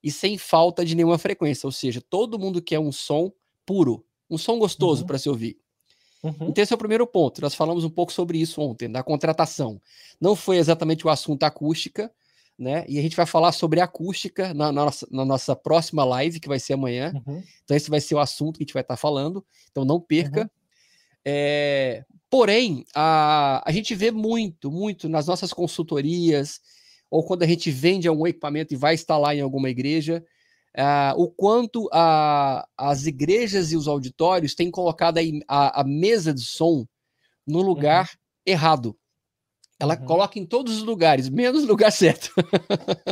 e 0.02 0.10
sem 0.10 0.38
falta 0.38 0.84
de 0.84 0.94
nenhuma 0.94 1.18
frequência. 1.18 1.66
Ou 1.66 1.72
seja, 1.72 2.00
todo 2.00 2.38
mundo 2.38 2.62
quer 2.62 2.78
um 2.78 2.90
som 2.90 3.32
puro, 3.66 4.04
um 4.28 4.38
som 4.38 4.58
gostoso 4.58 5.02
uhum. 5.02 5.06
para 5.06 5.18
se 5.18 5.28
ouvir. 5.28 5.58
Uhum. 6.22 6.48
Então, 6.48 6.62
esse 6.62 6.72
é 6.72 6.76
o 6.76 6.78
primeiro 6.78 7.06
ponto. 7.06 7.40
Nós 7.40 7.54
falamos 7.54 7.84
um 7.84 7.90
pouco 7.90 8.12
sobre 8.12 8.38
isso 8.38 8.60
ontem, 8.60 8.90
da 8.90 9.02
contratação. 9.02 9.80
Não 10.20 10.36
foi 10.36 10.58
exatamente 10.58 11.06
o 11.06 11.10
assunto 11.10 11.44
acústica, 11.44 12.12
né? 12.58 12.84
E 12.86 12.98
a 12.98 13.02
gente 13.02 13.16
vai 13.16 13.24
falar 13.24 13.52
sobre 13.52 13.80
acústica 13.80 14.52
na, 14.52 14.70
na, 14.70 14.84
nossa, 14.84 15.08
na 15.10 15.24
nossa, 15.24 15.56
próxima 15.56 16.04
live, 16.04 16.40
que 16.40 16.48
vai 16.48 16.60
ser 16.60 16.74
amanhã. 16.74 17.12
Uhum. 17.26 17.42
Então, 17.64 17.76
esse 17.76 17.88
vai 17.88 18.00
ser 18.00 18.14
o 18.14 18.18
assunto 18.18 18.58
que 18.58 18.64
a 18.64 18.66
gente 18.66 18.74
vai 18.74 18.82
estar 18.82 18.96
falando. 18.96 19.44
Então, 19.70 19.84
não 19.84 19.98
perca. 19.98 20.50
Uhum. 21.26 21.32
É, 21.32 22.04
porém, 22.28 22.84
a, 22.94 23.62
a 23.64 23.72
gente 23.72 23.94
vê 23.94 24.10
muito, 24.10 24.70
muito 24.70 25.08
nas 25.08 25.26
nossas 25.26 25.52
consultorias, 25.52 26.60
ou 27.10 27.24
quando 27.24 27.42
a 27.42 27.46
gente 27.46 27.70
vende 27.70 28.08
algum 28.08 28.26
equipamento 28.26 28.72
e 28.72 28.76
vai 28.76 28.94
instalar 28.94 29.36
em 29.36 29.40
alguma 29.40 29.68
igreja, 29.68 30.24
o 31.16 31.28
quanto 31.28 31.88
a, 31.92 32.66
as 32.76 33.06
igrejas 33.06 33.72
e 33.72 33.76
os 33.76 33.88
auditórios 33.88 34.54
têm 34.54 34.70
colocado 34.70 35.18
a, 35.18 35.22
a, 35.48 35.80
a 35.80 35.84
mesa 35.84 36.32
de 36.32 36.44
som 36.44 36.86
no 37.46 37.60
lugar 37.62 38.04
uhum. 38.04 38.18
errado. 38.46 38.96
Ela 39.80 39.98
uhum. 39.98 40.04
coloca 40.04 40.38
em 40.38 40.44
todos 40.44 40.76
os 40.76 40.82
lugares, 40.82 41.30
menos 41.30 41.62
no 41.62 41.68
lugar 41.68 41.90
certo. 41.90 42.30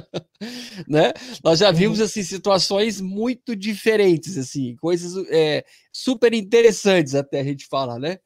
né? 0.87 1.15
Nós 1.43 1.59
já 1.61 1.71
vimos 1.71 1.99
uhum. 1.99 2.05
assim 2.05 2.23
situações 2.23 3.01
muito 3.01 3.57
diferentes, 3.57 4.37
assim, 4.37 4.77
coisas 4.77 5.15
é, 5.31 5.65
super 5.91 6.35
interessantes 6.35 7.15
até 7.15 7.41
a 7.41 7.45
gente 7.45 7.67
falar, 7.67 7.99
né? 7.99 8.19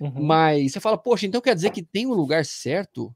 Uhum. 0.00 0.22
Mas 0.22 0.72
você 0.72 0.80
fala, 0.80 0.96
poxa, 0.96 1.26
então 1.26 1.42
quer 1.42 1.54
dizer 1.54 1.70
que 1.70 1.82
tem 1.82 2.06
um 2.06 2.14
lugar 2.14 2.46
certo, 2.46 3.14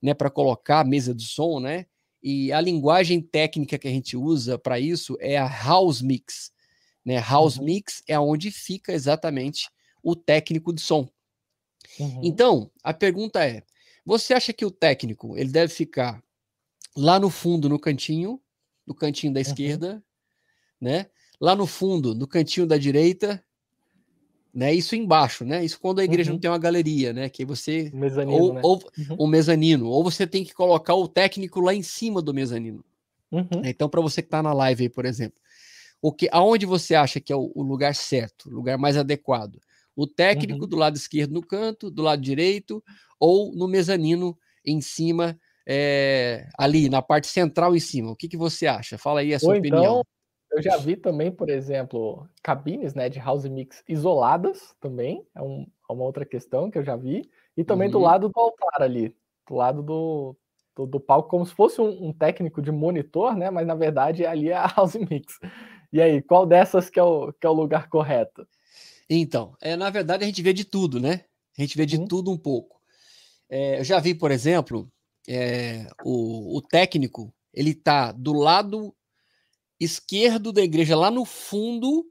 né, 0.00 0.14
para 0.14 0.30
colocar 0.30 0.80
a 0.80 0.84
mesa 0.84 1.14
de 1.14 1.24
som, 1.24 1.60
né? 1.60 1.84
E 2.22 2.50
a 2.50 2.62
linguagem 2.62 3.20
técnica 3.20 3.76
que 3.76 3.86
a 3.86 3.90
gente 3.90 4.16
usa 4.16 4.58
para 4.58 4.80
isso 4.80 5.18
é 5.20 5.36
a 5.36 5.46
house 5.46 6.00
mix, 6.00 6.50
né? 7.04 7.20
House 7.20 7.58
uhum. 7.58 7.64
mix 7.66 8.02
é 8.08 8.18
onde 8.18 8.50
fica 8.50 8.90
exatamente 8.94 9.68
o 10.02 10.16
técnico 10.16 10.72
de 10.72 10.80
som. 10.80 11.06
Uhum. 12.00 12.20
Então, 12.24 12.70
a 12.82 12.94
pergunta 12.94 13.44
é: 13.44 13.62
você 14.04 14.34
acha 14.34 14.52
que 14.52 14.64
o 14.64 14.70
técnico 14.70 15.36
ele 15.36 15.50
deve 15.50 15.72
ficar 15.72 16.22
lá 16.96 17.18
no 17.18 17.30
fundo, 17.30 17.68
no 17.68 17.78
cantinho, 17.78 18.40
no 18.86 18.94
cantinho 18.94 19.32
da 19.32 19.38
uhum. 19.38 19.46
esquerda, 19.46 20.04
né? 20.80 21.06
lá 21.40 21.54
no 21.54 21.66
fundo, 21.66 22.14
no 22.14 22.26
cantinho 22.26 22.66
da 22.66 22.78
direita, 22.78 23.42
né? 24.52 24.72
Isso 24.72 24.94
embaixo, 24.94 25.44
né? 25.44 25.64
Isso 25.64 25.78
quando 25.80 25.98
a 25.98 26.04
igreja 26.04 26.30
uhum. 26.30 26.36
não 26.36 26.40
tem 26.40 26.50
uma 26.50 26.58
galeria, 26.58 27.12
né? 27.12 27.28
Que 27.28 27.44
você 27.44 27.90
mezanino, 27.92 28.38
ou, 28.38 28.54
né? 28.54 28.60
ou 28.62 28.82
uhum. 28.96 29.16
um 29.20 29.26
mezanino, 29.26 29.86
ou 29.86 30.02
você 30.02 30.26
tem 30.26 30.44
que 30.44 30.54
colocar 30.54 30.94
o 30.94 31.08
técnico 31.08 31.60
lá 31.60 31.74
em 31.74 31.82
cima 31.82 32.22
do 32.22 32.32
mezanino. 32.32 32.84
Uhum. 33.32 33.62
Então, 33.64 33.88
para 33.88 34.00
você 34.00 34.22
que 34.22 34.28
está 34.28 34.42
na 34.42 34.52
live 34.52 34.84
aí, 34.84 34.88
por 34.88 35.04
exemplo, 35.04 35.38
o 36.00 36.12
que, 36.12 36.28
aonde 36.30 36.66
você 36.66 36.94
acha 36.94 37.20
que 37.20 37.32
é 37.32 37.36
o, 37.36 37.50
o 37.54 37.62
lugar 37.62 37.94
certo, 37.94 38.48
o 38.48 38.54
lugar 38.54 38.78
mais 38.78 38.96
adequado? 38.96 39.60
O 39.96 40.06
técnico 40.06 40.62
uhum. 40.62 40.68
do 40.68 40.76
lado 40.76 40.96
esquerdo 40.96 41.32
no 41.32 41.42
canto, 41.42 41.90
do 41.90 42.02
lado 42.02 42.22
direito, 42.22 42.82
ou 43.24 43.54
no 43.54 43.66
mezanino 43.66 44.36
em 44.66 44.82
cima, 44.82 45.38
é, 45.66 46.46
ali 46.58 46.90
na 46.90 47.00
parte 47.00 47.26
central 47.26 47.74
em 47.74 47.80
cima. 47.80 48.10
O 48.10 48.16
que, 48.16 48.28
que 48.28 48.36
você 48.36 48.66
acha? 48.66 48.98
Fala 48.98 49.20
aí 49.20 49.32
a 49.32 49.38
sua 49.38 49.54
ou 49.54 49.58
opinião. 49.58 49.82
Então, 49.82 50.04
eu 50.52 50.62
já 50.62 50.76
vi 50.76 50.94
também, 50.94 51.32
por 51.32 51.48
exemplo, 51.48 52.28
cabines 52.42 52.94
né, 52.94 53.08
de 53.08 53.18
house 53.18 53.46
mix 53.46 53.82
isoladas 53.88 54.76
também, 54.78 55.26
é, 55.34 55.40
um, 55.40 55.66
é 55.88 55.92
uma 55.92 56.04
outra 56.04 56.26
questão 56.26 56.70
que 56.70 56.76
eu 56.76 56.84
já 56.84 56.96
vi, 56.96 57.28
e 57.56 57.64
também 57.64 57.88
uhum. 57.88 57.92
do 57.92 57.98
lado 57.98 58.28
do 58.28 58.38
altar 58.38 58.82
ali, 58.82 59.16
do 59.48 59.54
lado 59.54 59.82
do, 59.82 60.36
do, 60.76 60.86
do 60.86 61.00
palco, 61.00 61.30
como 61.30 61.46
se 61.46 61.54
fosse 61.54 61.80
um, 61.80 62.08
um, 62.08 62.12
técnico 62.12 62.60
de 62.60 62.70
monitor, 62.70 63.34
né? 63.34 63.50
Mas 63.50 63.66
na 63.66 63.74
verdade 63.74 64.26
ali 64.26 64.50
é 64.50 64.56
a 64.56 64.66
house 64.76 64.96
mix. 64.96 65.38
E 65.90 66.00
aí, 66.00 66.20
qual 66.20 66.44
dessas 66.44 66.90
que 66.90 67.00
é 67.00 67.02
o, 67.02 67.32
que 67.32 67.46
é 67.46 67.50
o 67.50 67.54
lugar 67.54 67.88
correto? 67.88 68.46
Então, 69.08 69.56
é, 69.62 69.76
na 69.76 69.88
verdade 69.88 70.24
a 70.24 70.26
gente 70.26 70.42
vê 70.42 70.52
de 70.52 70.64
tudo, 70.64 71.00
né? 71.00 71.24
A 71.58 71.62
gente 71.62 71.76
vê 71.76 71.86
de 71.86 71.96
uhum. 71.96 72.06
tudo 72.06 72.30
um 72.30 72.38
pouco. 72.38 72.74
É, 73.54 73.78
eu 73.78 73.84
já 73.84 74.00
vi, 74.00 74.16
por 74.16 74.32
exemplo, 74.32 74.90
é, 75.28 75.86
o, 76.04 76.56
o 76.56 76.60
técnico, 76.60 77.32
ele 77.52 77.72
tá 77.72 78.10
do 78.10 78.32
lado 78.32 78.92
esquerdo 79.78 80.52
da 80.52 80.60
igreja, 80.60 80.96
lá 80.96 81.08
no 81.08 81.24
fundo, 81.24 82.04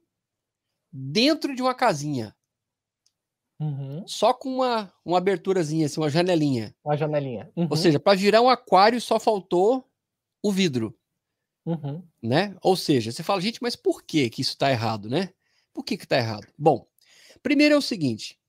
dentro 0.90 1.54
de 1.54 1.62
uma 1.62 1.76
casinha. 1.76 2.34
Uhum. 3.60 4.08
Só 4.08 4.34
com 4.34 4.56
uma, 4.56 4.94
uma 5.04 5.18
aberturazinha, 5.18 5.86
assim, 5.86 6.00
uma 6.00 6.10
janelinha. 6.10 6.74
Uma 6.82 6.96
janelinha. 6.96 7.52
Uhum. 7.58 7.68
Ou 7.70 7.76
seja, 7.76 8.00
para 8.00 8.18
virar 8.18 8.42
um 8.42 8.48
aquário 8.48 9.02
só 9.02 9.20
faltou 9.20 9.86
o 10.42 10.50
vidro. 10.50 10.98
Uhum. 11.66 12.02
Né? 12.22 12.56
Ou 12.62 12.78
seja, 12.78 13.12
você 13.12 13.22
fala, 13.22 13.42
gente, 13.42 13.62
mas 13.62 13.76
por 13.76 14.02
que, 14.04 14.30
que 14.30 14.42
isso 14.42 14.52
está 14.52 14.72
errado, 14.72 15.10
né? 15.10 15.34
Por 15.74 15.84
que 15.84 15.96
está 15.96 16.18
errado? 16.18 16.48
Bom, 16.58 16.88
primeiro 17.42 17.76
é 17.76 17.78
o 17.78 17.82
seguinte: 17.82 18.40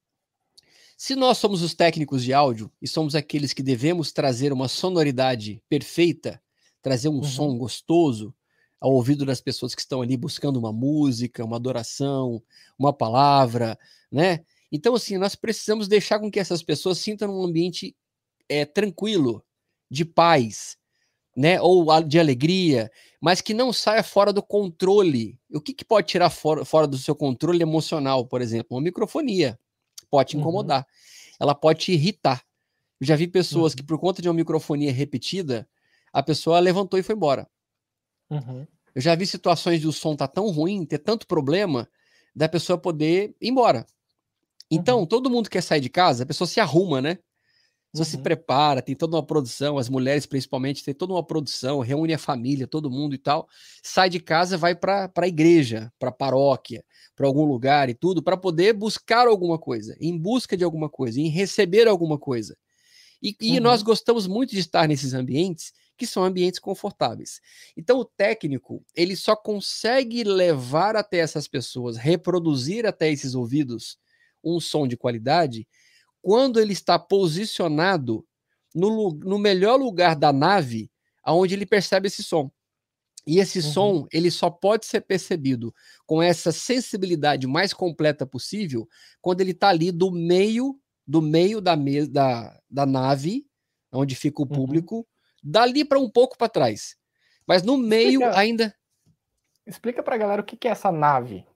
se 1.04 1.14
nós 1.14 1.36
somos 1.36 1.60
os 1.60 1.74
técnicos 1.74 2.24
de 2.24 2.32
áudio 2.32 2.72
e 2.80 2.88
somos 2.88 3.14
aqueles 3.14 3.52
que 3.52 3.62
devemos 3.62 4.10
trazer 4.10 4.54
uma 4.54 4.68
sonoridade 4.68 5.62
perfeita, 5.68 6.40
trazer 6.80 7.10
um 7.10 7.16
uhum. 7.16 7.24
som 7.24 7.58
gostoso, 7.58 8.34
ao 8.80 8.90
ouvido 8.90 9.26
das 9.26 9.38
pessoas 9.38 9.74
que 9.74 9.82
estão 9.82 10.00
ali 10.00 10.16
buscando 10.16 10.56
uma 10.56 10.72
música, 10.72 11.44
uma 11.44 11.56
adoração, 11.56 12.42
uma 12.78 12.90
palavra, 12.90 13.78
né? 14.10 14.46
Então, 14.72 14.94
assim, 14.94 15.18
nós 15.18 15.34
precisamos 15.34 15.88
deixar 15.88 16.18
com 16.18 16.30
que 16.30 16.40
essas 16.40 16.62
pessoas 16.62 16.96
sintam 16.96 17.38
um 17.38 17.44
ambiente 17.44 17.94
é, 18.48 18.64
tranquilo, 18.64 19.44
de 19.90 20.06
paz, 20.06 20.78
né? 21.36 21.60
Ou 21.60 21.84
de 22.02 22.18
alegria, 22.18 22.90
mas 23.20 23.42
que 23.42 23.52
não 23.52 23.74
saia 23.74 24.02
fora 24.02 24.32
do 24.32 24.42
controle. 24.42 25.38
O 25.52 25.60
que, 25.60 25.74
que 25.74 25.84
pode 25.84 26.06
tirar 26.06 26.30
fora, 26.30 26.64
fora 26.64 26.86
do 26.86 26.96
seu 26.96 27.14
controle 27.14 27.60
emocional, 27.60 28.26
por 28.26 28.40
exemplo? 28.40 28.68
Uma 28.70 28.84
microfonia 28.84 29.58
pode 30.04 30.30
te 30.30 30.36
uhum. 30.36 30.42
incomodar. 30.42 30.80
Uhum. 30.80 31.36
Ela 31.40 31.54
pode 31.54 31.80
te 31.80 31.92
irritar. 31.92 32.42
Eu 33.00 33.06
já 33.06 33.16
vi 33.16 33.26
pessoas 33.26 33.72
uhum. 33.72 33.76
que, 33.76 33.82
por 33.82 33.98
conta 33.98 34.22
de 34.22 34.28
uma 34.28 34.34
microfonia 34.34 34.92
repetida, 34.92 35.68
a 36.12 36.22
pessoa 36.22 36.60
levantou 36.60 36.98
e 36.98 37.02
foi 37.02 37.14
embora. 37.14 37.48
Uhum. 38.30 38.66
Eu 38.94 39.02
já 39.02 39.14
vi 39.14 39.26
situações 39.26 39.80
de 39.80 39.88
o 39.88 39.92
som 39.92 40.14
tá 40.14 40.28
tão 40.28 40.48
ruim, 40.50 40.86
ter 40.86 40.98
tanto 40.98 41.26
problema, 41.26 41.88
da 42.34 42.48
pessoa 42.48 42.78
poder 42.78 43.34
ir 43.40 43.48
embora. 43.48 43.86
Então, 44.70 45.00
uhum. 45.00 45.06
todo 45.06 45.30
mundo 45.30 45.50
quer 45.50 45.62
sair 45.62 45.80
de 45.80 45.88
casa, 45.88 46.22
a 46.22 46.26
pessoa 46.26 46.46
se 46.46 46.60
arruma, 46.60 47.02
né? 47.02 47.18
Pessoa 47.94 48.06
uhum. 48.06 48.10
se 48.10 48.18
prepara, 48.18 48.82
tem 48.82 48.96
toda 48.96 49.14
uma 49.14 49.24
produção, 49.24 49.78
as 49.78 49.88
mulheres 49.88 50.26
principalmente, 50.26 50.82
tem 50.82 50.92
toda 50.92 51.12
uma 51.12 51.22
produção, 51.22 51.78
reúne 51.78 52.12
a 52.12 52.18
família, 52.18 52.66
todo 52.66 52.90
mundo 52.90 53.14
e 53.14 53.18
tal. 53.18 53.48
Sai 53.84 54.10
de 54.10 54.18
casa, 54.18 54.58
vai 54.58 54.74
para 54.74 55.08
a 55.16 55.28
igreja, 55.28 55.92
para 55.96 56.08
a 56.08 56.12
paróquia, 56.12 56.84
para 57.14 57.24
algum 57.24 57.44
lugar 57.44 57.88
e 57.88 57.94
tudo, 57.94 58.20
para 58.20 58.36
poder 58.36 58.72
buscar 58.72 59.28
alguma 59.28 59.60
coisa, 59.60 59.96
em 60.00 60.18
busca 60.18 60.56
de 60.56 60.64
alguma 60.64 60.88
coisa, 60.88 61.20
em 61.20 61.28
receber 61.28 61.86
alguma 61.86 62.18
coisa. 62.18 62.56
E, 63.22 63.36
e 63.40 63.58
uhum. 63.58 63.62
nós 63.62 63.80
gostamos 63.80 64.26
muito 64.26 64.50
de 64.50 64.58
estar 64.58 64.88
nesses 64.88 65.14
ambientes 65.14 65.72
que 65.96 66.04
são 66.04 66.24
ambientes 66.24 66.58
confortáveis. 66.58 67.40
Então 67.76 68.00
o 68.00 68.04
técnico, 68.04 68.84
ele 68.92 69.14
só 69.14 69.36
consegue 69.36 70.24
levar 70.24 70.96
até 70.96 71.18
essas 71.18 71.46
pessoas, 71.46 71.96
reproduzir 71.96 72.86
até 72.86 73.08
esses 73.08 73.36
ouvidos 73.36 73.96
um 74.42 74.58
som 74.58 74.88
de 74.88 74.96
qualidade 74.96 75.64
quando 76.24 76.58
ele 76.58 76.72
está 76.72 76.98
posicionado 76.98 78.26
no, 78.74 79.10
no 79.10 79.38
melhor 79.38 79.76
lugar 79.78 80.16
da 80.16 80.32
nave 80.32 80.90
aonde 81.22 81.54
ele 81.54 81.66
percebe 81.66 82.08
esse 82.08 82.24
som. 82.24 82.50
E 83.26 83.38
esse 83.38 83.58
uhum. 83.58 83.72
som, 83.72 84.06
ele 84.12 84.30
só 84.30 84.50
pode 84.50 84.86
ser 84.86 85.02
percebido 85.02 85.74
com 86.06 86.22
essa 86.22 86.52
sensibilidade 86.52 87.46
mais 87.46 87.72
completa 87.72 88.26
possível 88.26 88.88
quando 89.20 89.40
ele 89.40 89.52
está 89.52 89.68
ali 89.68 89.92
do 89.92 90.10
meio 90.10 90.80
do 91.06 91.20
meio 91.20 91.60
da, 91.60 91.76
me 91.76 92.06
da, 92.06 92.58
da 92.70 92.86
nave, 92.86 93.46
onde 93.92 94.14
fica 94.14 94.40
o 94.40 94.46
uhum. 94.46 94.50
público, 94.50 94.96
uhum 94.96 95.04
dali 95.44 95.84
para 95.84 95.98
um 95.98 96.08
pouco 96.08 96.38
para 96.38 96.48
trás. 96.48 96.96
Mas 97.46 97.62
no 97.62 97.76
meio 97.76 98.22
explica, 98.22 98.38
ainda. 98.38 98.74
Explica 99.66 100.02
para 100.02 100.14
a 100.14 100.18
galera 100.18 100.40
o 100.40 100.44
que, 100.44 100.56
que 100.56 100.66
é 100.66 100.70
essa 100.70 100.90
nave. 100.90 101.46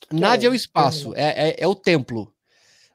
Que 0.00 0.14
nave 0.14 0.44
é, 0.44 0.46
é, 0.46 0.50
o 0.50 0.54
espaço, 0.54 1.12
é, 1.16 1.48
é, 1.50 1.56
é, 1.58 1.66
o 1.66 1.74
templo. 1.74 2.32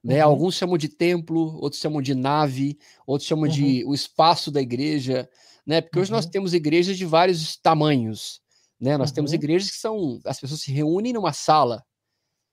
Né? 0.05 0.23
Uhum. 0.23 0.31
Alguns 0.31 0.55
chamam 0.55 0.77
de 0.77 0.87
templo, 0.87 1.59
outros 1.59 1.81
chamam 1.81 2.01
de 2.01 2.13
nave, 2.13 2.77
outros 3.07 3.27
chamam 3.27 3.45
uhum. 3.45 3.51
de 3.51 3.83
o 3.85 3.93
espaço 3.93 4.51
da 4.51 4.61
igreja, 4.61 5.27
né? 5.65 5.81
Porque 5.81 5.99
hoje 5.99 6.11
nós 6.11 6.25
uhum. 6.25 6.31
temos 6.31 6.53
igrejas 6.53 6.95
de 6.95 7.05
vários 7.05 7.57
tamanhos, 7.57 8.39
né? 8.79 8.97
Nós 8.97 9.11
temos 9.11 9.31
uhum. 9.31 9.35
igrejas 9.35 9.71
que 9.71 9.77
são 9.77 10.19
as 10.23 10.39
pessoas 10.39 10.61
se 10.61 10.71
reúnem 10.71 11.11
numa 11.11 11.33
sala, 11.33 11.83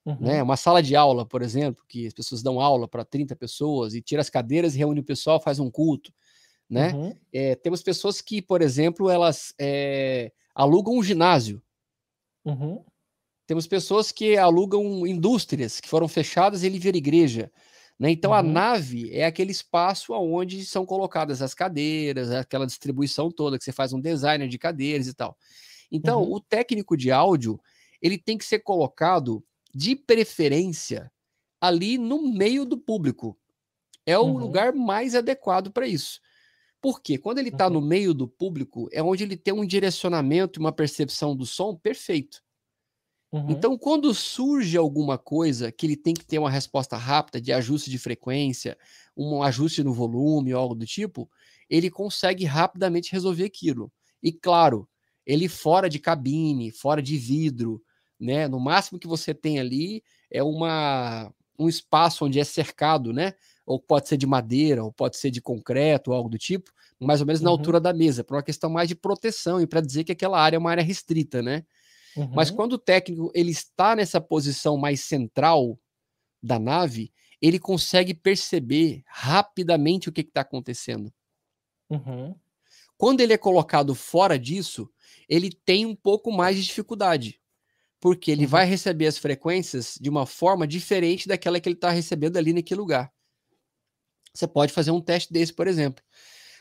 né? 0.07 0.39
Uhum. 0.39 0.45
Uma 0.45 0.57
sala 0.57 0.83
de 0.83 0.97
aula, 0.97 1.27
por 1.27 1.43
exemplo, 1.43 1.85
que 1.87 2.07
as 2.07 2.15
pessoas 2.15 2.43
dão 2.43 2.59
aula 2.59 2.89
para 2.89 3.05
30 3.05 3.37
pessoas 3.37 3.95
e 3.95 4.01
tira 4.01 4.23
as 4.23 4.31
cadeiras, 4.31 4.75
reúne 4.75 5.01
o 5.01 5.05
pessoal, 5.05 5.39
faz 5.39 5.59
um 5.59 5.71
culto 5.71 6.11
né? 6.73 7.15
É, 7.31 7.55
temos 7.55 7.83
pessoas 7.83 8.23
que, 8.23 8.41
por 8.41 8.63
exemplo, 8.63 9.11
elas 9.11 9.55
é, 9.61 10.33
alugam 10.55 10.95
um 10.95 11.03
ginásio. 11.03 11.63
Uhum. 12.43 12.83
Temos 13.53 13.67
pessoas 13.67 14.11
que 14.11 14.35
alugam 14.39 15.07
indústrias 15.07 15.79
que 15.79 15.87
foram 15.87 16.09
fechadas 16.09 16.63
e 16.63 16.67
ele 16.67 16.79
vira 16.79 16.97
igreja. 16.97 17.53
Né? 17.99 18.11
Então 18.11 18.31
uhum. 18.31 18.39
a 18.39 18.43
nave 18.43 19.11
é 19.13 19.27
aquele 19.27 19.53
espaço 19.53 20.15
onde 20.15 20.65
são 20.65 20.87
colocadas 20.87 21.43
as 21.43 21.53
cadeiras, 21.53 22.31
aquela 22.31 22.65
distribuição 22.65 23.31
toda 23.31 23.59
que 23.59 23.65
você 23.65 23.71
faz 23.71 23.93
um 23.93 24.01
designer 24.01 24.49
de 24.49 24.57
cadeiras 24.57 25.07
e 25.07 25.13
tal. 25.13 25.37
Então 25.91 26.23
uhum. 26.23 26.33
o 26.33 26.41
técnico 26.41 26.97
de 26.97 27.11
áudio 27.11 27.61
ele 28.01 28.17
tem 28.17 28.39
que 28.39 28.45
ser 28.47 28.61
colocado 28.61 29.45
de 29.75 29.95
preferência 29.95 31.13
ali 31.61 31.99
no 31.99 32.33
meio 32.33 32.65
do 32.65 32.79
público. 32.79 33.39
É 34.07 34.17
o 34.17 34.23
uhum. 34.23 34.39
lugar 34.39 34.73
mais 34.73 35.15
adequado 35.15 35.71
para 35.71 35.87
isso. 35.87 36.23
Porque 36.81 37.19
quando 37.19 37.37
ele 37.37 37.51
está 37.51 37.67
uhum. 37.67 37.75
no 37.75 37.81
meio 37.83 38.15
do 38.15 38.27
público, 38.27 38.89
é 38.91 39.03
onde 39.03 39.25
ele 39.25 39.37
tem 39.37 39.53
um 39.53 39.67
direcionamento 39.67 40.59
e 40.59 40.63
uma 40.63 40.73
percepção 40.73 41.37
do 41.37 41.45
som 41.45 41.77
perfeito. 41.77 42.43
Uhum. 43.33 43.51
Então, 43.51 43.79
quando 43.79 44.13
surge 44.13 44.77
alguma 44.77 45.17
coisa 45.17 45.73
que 45.73 45.87
ele 45.87 45.97
tem 45.97 46.13
que 46.13 46.25
ter 46.25 46.39
uma 46.39 46.51
resposta 46.51 46.97
rápida 46.97 47.41
de 47.41 47.53
ajuste 47.53 47.91
de 47.91 47.99
frequência, 47.99 48.77
um 49.17 49.43
ajuste 49.43 49.83
no 49.83 49.93
volume 49.93 50.53
ou 50.53 50.61
algo 50.61 50.75
do 50.75 50.85
tipo, 50.85 51.31
ele 51.69 51.91
consegue 51.91 52.45
rapidamente 52.45 53.11
resolver 53.11 53.45
aquilo. 53.45 53.91
E 54.23 54.33
claro, 54.33 54.87
ele 55.27 55.49
fora 55.49 55.89
de 55.89 55.99
cabine, 55.99 56.71
fora 56.71 57.01
de 57.01 57.17
vidro, 57.17 57.83
né? 58.21 58.47
No 58.47 58.61
máximo 58.61 58.99
que 58.99 59.09
você 59.09 59.33
tem 59.33 59.59
ali 59.59 60.03
é 60.31 60.43
uma 60.43 61.33
um 61.59 61.69
espaço 61.69 62.25
onde 62.25 62.41
é 62.41 62.45
cercado, 62.45 63.13
né? 63.13 63.35
ou 63.65 63.79
pode 63.79 64.09
ser 64.09 64.17
de 64.17 64.27
madeira, 64.27 64.85
ou 64.85 64.93
pode 64.93 65.17
ser 65.17 65.31
de 65.31 65.41
concreto, 65.41 66.11
ou 66.11 66.17
algo 66.17 66.29
do 66.29 66.39
tipo, 66.39 66.71
mais 67.01 67.21
ou 67.21 67.27
menos 67.27 67.41
na 67.41 67.51
uhum. 67.51 67.57
altura 67.57 67.81
da 67.81 67.93
mesa, 67.93 68.23
por 68.25 68.37
uma 68.37 68.43
questão 68.43 68.71
mais 68.71 68.89
de 68.89 68.95
proteção 68.95 69.61
e 69.61 69.67
para 69.67 69.81
dizer 69.81 70.05
que 70.05 70.13
aquela 70.13 70.41
área 70.41 70.57
é 70.57 70.59
uma 70.59 70.71
área 70.71 70.83
restrita, 70.83 71.43
né? 71.43 71.65
Uhum. 72.17 72.31
Mas 72.35 72.51
quando 72.51 72.75
o 72.75 72.79
técnico 72.79 73.31
ele 73.35 73.51
está 73.51 73.97
nessa 73.97 74.21
posição 74.21 74.77
mais 74.77 75.01
central 75.01 75.79
da 76.43 76.59
nave, 76.59 77.13
ele 77.41 77.59
consegue 77.59 78.15
perceber 78.15 79.03
rapidamente 79.07 80.09
o 80.09 80.13
que 80.13 80.21
está 80.21 80.43
acontecendo. 80.43 81.13
Uhum. 81.91 82.35
Quando 82.97 83.21
ele 83.21 83.33
é 83.33 83.39
colocado 83.39 83.95
fora 83.95 84.39
disso, 84.39 84.89
ele 85.29 85.51
tem 85.51 85.85
um 85.85 85.95
pouco 85.95 86.31
mais 86.31 86.57
de 86.57 86.63
dificuldade, 86.63 87.41
porque 88.01 88.31
ele 88.31 88.47
vai 88.47 88.65
uhum. 88.65 88.71
receber 88.71 89.07
as 89.07 89.19
frequências 89.19 89.99
de 90.01 90.09
uma 90.09 90.25
forma 90.25 90.67
diferente 90.67 91.27
daquela 91.27 91.61
que 91.61 91.69
ele 91.69 91.75
está 91.75 91.91
recebendo 91.91 92.37
ali 92.37 92.53
naquele 92.53 92.81
lugar. 92.81 93.13
Você 94.35 94.47
pode 94.47 94.73
fazer 94.73 94.91
um 94.91 95.01
teste 95.01 95.33
desse, 95.33 95.53
por 95.53 95.67
exemplo. 95.67 96.03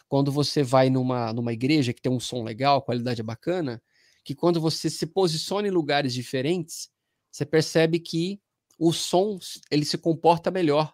Quando 0.07 0.31
você 0.31 0.61
vai 0.61 0.89
numa, 0.89 1.31
numa 1.31 1.53
igreja 1.53 1.93
que 1.93 2.01
tem 2.01 2.11
um 2.11 2.19
som 2.19 2.43
legal, 2.43 2.79
a 2.79 2.81
qualidade 2.81 3.21
é 3.21 3.23
bacana, 3.23 3.81
que 4.23 4.35
quando 4.35 4.59
você 4.61 4.89
se 4.89 5.07
posiciona 5.07 5.67
em 5.67 5.71
lugares 5.71 6.13
diferentes, 6.13 6.89
você 7.31 7.45
percebe 7.45 7.99
que 7.99 8.39
o 8.77 8.91
som 8.91 9.37
ele 9.69 9.85
se 9.85 9.97
comporta 9.97 10.51
melhor. 10.51 10.93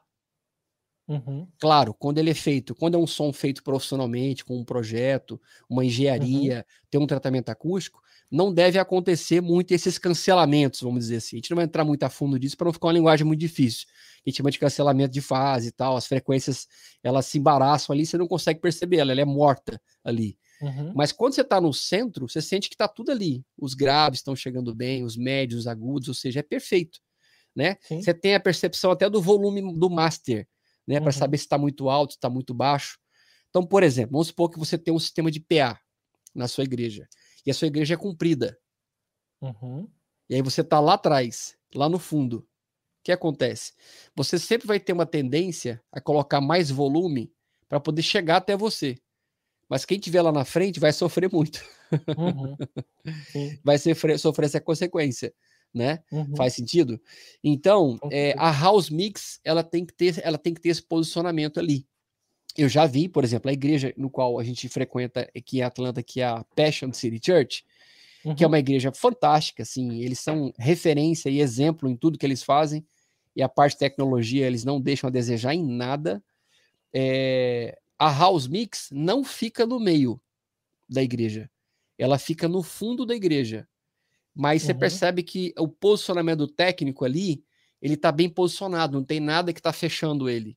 Uhum. 1.08 1.48
Claro, 1.58 1.94
quando 1.94 2.18
ele 2.18 2.30
é 2.30 2.34
feito, 2.34 2.76
quando 2.76 2.96
é 2.96 2.98
um 2.98 3.08
som 3.08 3.32
feito 3.32 3.64
profissionalmente, 3.64 4.44
com 4.44 4.58
um 4.58 4.66
projeto, 4.66 5.40
uma 5.70 5.86
engenharia, 5.86 6.58
uhum. 6.58 6.88
tem 6.90 7.02
um 7.02 7.08
tratamento 7.08 7.48
acústico, 7.48 8.02
não 8.30 8.54
deve 8.54 8.78
acontecer 8.78 9.42
muito 9.42 9.72
esses 9.72 9.98
cancelamentos, 9.98 10.82
vamos 10.82 11.00
dizer 11.00 11.18
assim. 11.18 11.38
A 11.38 11.40
gente 11.40 11.50
não 11.50 11.56
vai 11.56 11.64
entrar 11.64 11.86
muito 11.86 12.04
a 12.04 12.10
fundo 12.10 12.38
disso 12.38 12.58
para 12.58 12.66
não 12.66 12.74
ficar 12.74 12.88
uma 12.88 12.94
linguagem 12.94 13.26
muito 13.26 13.40
difícil. 13.40 13.88
A 14.26 14.30
gente 14.30 14.38
chama 14.38 14.52
de 14.52 14.60
cancelamento 14.60 15.14
de 15.14 15.22
fase 15.22 15.70
e 15.70 15.72
tal, 15.72 15.96
as 15.96 16.06
frequências 16.06 16.68
elas 17.02 17.26
se 17.26 17.38
embaraçam 17.38 17.94
ali, 17.94 18.06
você 18.06 18.18
não 18.18 18.28
consegue 18.28 18.60
perceber 18.60 18.98
ela, 18.98 19.14
ela 19.14 19.22
é 19.22 19.26
morta 19.26 19.82
ali. 20.04 20.38
Uhum. 20.62 20.94
Mas 20.96 21.12
quando 21.12 21.34
você 21.34 21.42
está 21.42 21.62
no 21.62 21.74
centro, 21.74 22.28
você 22.28 22.42
sente 22.42 22.70
que 22.70 22.76
está 22.76 22.88
tudo 22.88 23.12
ali. 23.12 23.46
Os 23.58 23.74
graves 23.74 24.20
estão 24.20 24.36
chegando 24.36 24.74
bem, 24.74 25.04
os 25.04 25.16
médios, 25.16 25.62
os 25.62 25.68
agudos, 25.68 26.08
ou 26.08 26.14
seja, 26.14 26.40
é 26.40 26.44
perfeito. 26.44 27.00
Né? 27.56 27.78
Você 27.90 28.14
tem 28.14 28.36
a 28.36 28.40
percepção 28.40 28.92
até 28.92 29.10
do 29.10 29.22
volume 29.22 29.62
do 29.78 29.90
master, 29.90 30.48
né? 30.86 30.98
Uhum. 30.98 31.04
Para 31.04 31.12
saber 31.12 31.38
se 31.38 31.46
está 31.46 31.58
muito 31.58 31.90
alto, 31.90 32.14
se 32.14 32.18
está 32.18 32.30
muito 32.30 32.54
baixo. 32.54 33.00
Então, 33.50 33.66
por 33.66 33.82
exemplo, 33.82 34.12
vamos 34.12 34.28
supor 34.28 34.50
que 34.50 34.60
você 34.60 34.78
tem 34.78 34.94
um 34.94 35.00
sistema 35.00 35.32
de 35.32 35.40
PA 35.40 35.80
na 36.36 36.48
sua 36.48 36.64
igreja. 36.64 37.08
E 37.46 37.52
a 37.52 37.54
sua 37.54 37.68
igreja 37.68 37.96
é 37.96 37.98
comprida. 37.98 38.58
Uhum. 39.42 39.90
E 40.30 40.36
aí 40.36 40.42
você 40.42 40.62
está 40.62 40.80
lá 40.80 40.94
atrás, 40.94 41.58
lá 41.74 41.90
no 41.90 41.98
fundo. 41.98 42.40
O 42.40 42.46
que 43.04 43.12
acontece? 43.12 43.74
Você 44.16 44.38
sempre 44.38 44.68
vai 44.68 44.80
ter 44.80 44.94
uma 44.94 45.06
tendência 45.06 45.82
a 45.92 46.02
colocar 46.02 46.42
mais 46.42 46.70
volume 46.70 47.34
para 47.70 47.80
poder 47.80 48.02
chegar 48.02 48.38
até 48.38 48.56
você. 48.56 48.98
Mas 49.70 49.86
quem 49.86 50.00
tiver 50.00 50.22
lá 50.22 50.32
na 50.32 50.46
frente 50.46 50.80
vai 50.80 50.94
sofrer 50.94 51.30
muito. 51.32 51.62
Uhum. 52.18 52.56
vai 53.64 53.78
sofrer, 53.78 54.18
sofrer 54.18 54.46
essa 54.46 54.62
consequência, 54.62 55.34
né? 55.74 56.00
Uhum. 56.12 56.36
Faz 56.36 56.54
sentido? 56.54 57.00
Então, 57.44 58.00
é, 58.12 58.34
a 58.38 58.52
house 58.52 58.90
mix 58.90 59.40
ela 59.44 59.64
tem 59.64 59.86
que 59.86 59.94
ter, 59.94 60.20
ela 60.24 60.38
tem 60.38 60.54
que 60.54 60.62
ter 60.62 60.70
esse 60.70 60.82
posicionamento 60.82 61.60
ali. 61.60 61.86
Eu 62.58 62.68
já 62.68 62.86
vi, 62.88 63.08
por 63.08 63.24
exemplo, 63.24 63.50
a 63.50 63.54
igreja 63.54 63.94
no 63.98 64.10
qual 64.10 64.40
a 64.40 64.44
gente 64.44 64.68
frequenta 64.70 65.30
aqui 65.36 65.60
em 65.60 65.62
Atlanta, 65.62 66.02
que 66.02 66.22
é 66.22 66.26
a 66.26 66.44
Passion 66.56 66.92
City 66.92 67.20
Church, 67.24 67.64
uhum. 68.26 68.34
que 68.34 68.44
é 68.44 68.48
uhum. 68.48 68.52
uma 68.52 68.60
igreja 68.60 68.92
fantástica, 68.92 69.64
assim, 69.64 70.02
eles 70.02 70.20
são 70.20 70.52
referência 70.58 71.30
e 71.30 71.40
exemplo 71.40 71.90
em 71.90 71.96
tudo 71.96 72.18
que 72.18 72.26
eles 72.26 72.42
fazem, 72.42 72.86
e 73.36 73.44
a 73.44 73.50
parte 73.50 73.74
de 73.74 73.80
tecnologia 73.80 74.48
eles 74.48 74.64
não 74.64 74.82
deixam 74.82 75.08
a 75.08 75.12
desejar 75.12 75.54
em 75.54 75.64
nada. 75.64 76.24
É, 76.92 77.78
a 77.98 78.12
house 78.12 78.48
mix 78.48 78.90
não 78.92 79.24
fica 79.24 79.66
no 79.66 79.80
meio 79.80 80.22
da 80.88 81.02
igreja, 81.02 81.50
ela 81.98 82.18
fica 82.18 82.48
no 82.48 82.62
fundo 82.64 83.06
da 83.06 83.16
igreja. 83.16 83.68
Mas 84.34 84.62
uhum. 84.62 84.68
você 84.68 84.74
percebe 84.76 85.24
que 85.24 85.54
o 85.58 85.68
posicionamento 85.68 86.48
técnico 86.48 87.04
ali, 87.04 87.44
ele 87.82 87.96
está 87.96 88.12
bem 88.12 88.30
posicionado, 88.30 88.98
não 88.98 89.04
tem 89.04 89.20
nada 89.20 89.52
que 89.52 89.60
está 89.60 89.74
fechando 89.74 90.30
ele. 90.30 90.56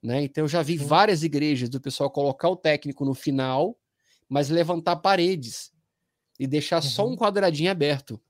Né? 0.00 0.22
Então 0.22 0.44
eu 0.44 0.48
já 0.48 0.62
vi 0.62 0.78
uhum. 0.78 0.86
várias 0.86 1.22
igrejas 1.22 1.68
do 1.68 1.80
pessoal 1.80 2.10
colocar 2.10 2.48
o 2.48 2.56
técnico 2.56 3.04
no 3.04 3.14
final, 3.14 3.76
mas 4.28 4.48
levantar 4.48 4.96
paredes 4.96 5.72
e 6.38 6.46
deixar 6.46 6.76
uhum. 6.76 6.88
só 6.88 7.06
um 7.06 7.10
uhum. 7.10 7.16
quadradinho 7.16 7.70
aberto. 7.70 8.20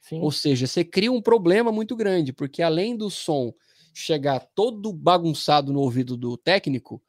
Sim. 0.00 0.20
Ou 0.20 0.32
seja, 0.32 0.66
você 0.66 0.84
cria 0.84 1.12
um 1.12 1.22
problema 1.22 1.70
muito 1.70 1.94
grande, 1.94 2.32
porque 2.32 2.62
além 2.62 2.96
do 2.96 3.10
som 3.10 3.54
chegar 3.94 4.40
todo 4.54 4.92
bagunçado 4.92 5.72
no 5.72 5.80
ouvido 5.80 6.16
do 6.16 6.36
técnico, 6.36 7.02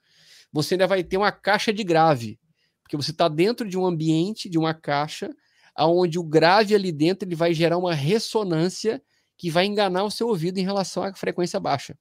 você 0.55 0.75
ainda 0.75 0.87
vai 0.87 1.03
ter 1.03 1.17
uma 1.17 1.33
caixa 1.33 1.73
de 1.73 1.83
grave, 1.83 2.39
porque 2.81 2.95
você 2.95 3.11
está 3.11 3.27
dentro 3.27 3.67
de 3.67 3.77
um 3.77 3.85
ambiente, 3.85 4.47
de 4.47 4.57
uma 4.57 4.73
caixa, 4.73 5.35
aonde 5.75 6.17
o 6.17 6.23
grave 6.23 6.73
ali 6.73 6.93
dentro 6.93 7.27
ele 7.27 7.35
vai 7.35 7.53
gerar 7.53 7.77
uma 7.77 7.93
ressonância 7.93 9.03
que 9.37 9.49
vai 9.49 9.65
enganar 9.65 10.05
o 10.05 10.09
seu 10.11 10.29
ouvido 10.29 10.57
em 10.57 10.63
relação 10.63 11.03
à 11.03 11.13
frequência 11.13 11.59
baixa. 11.59 11.97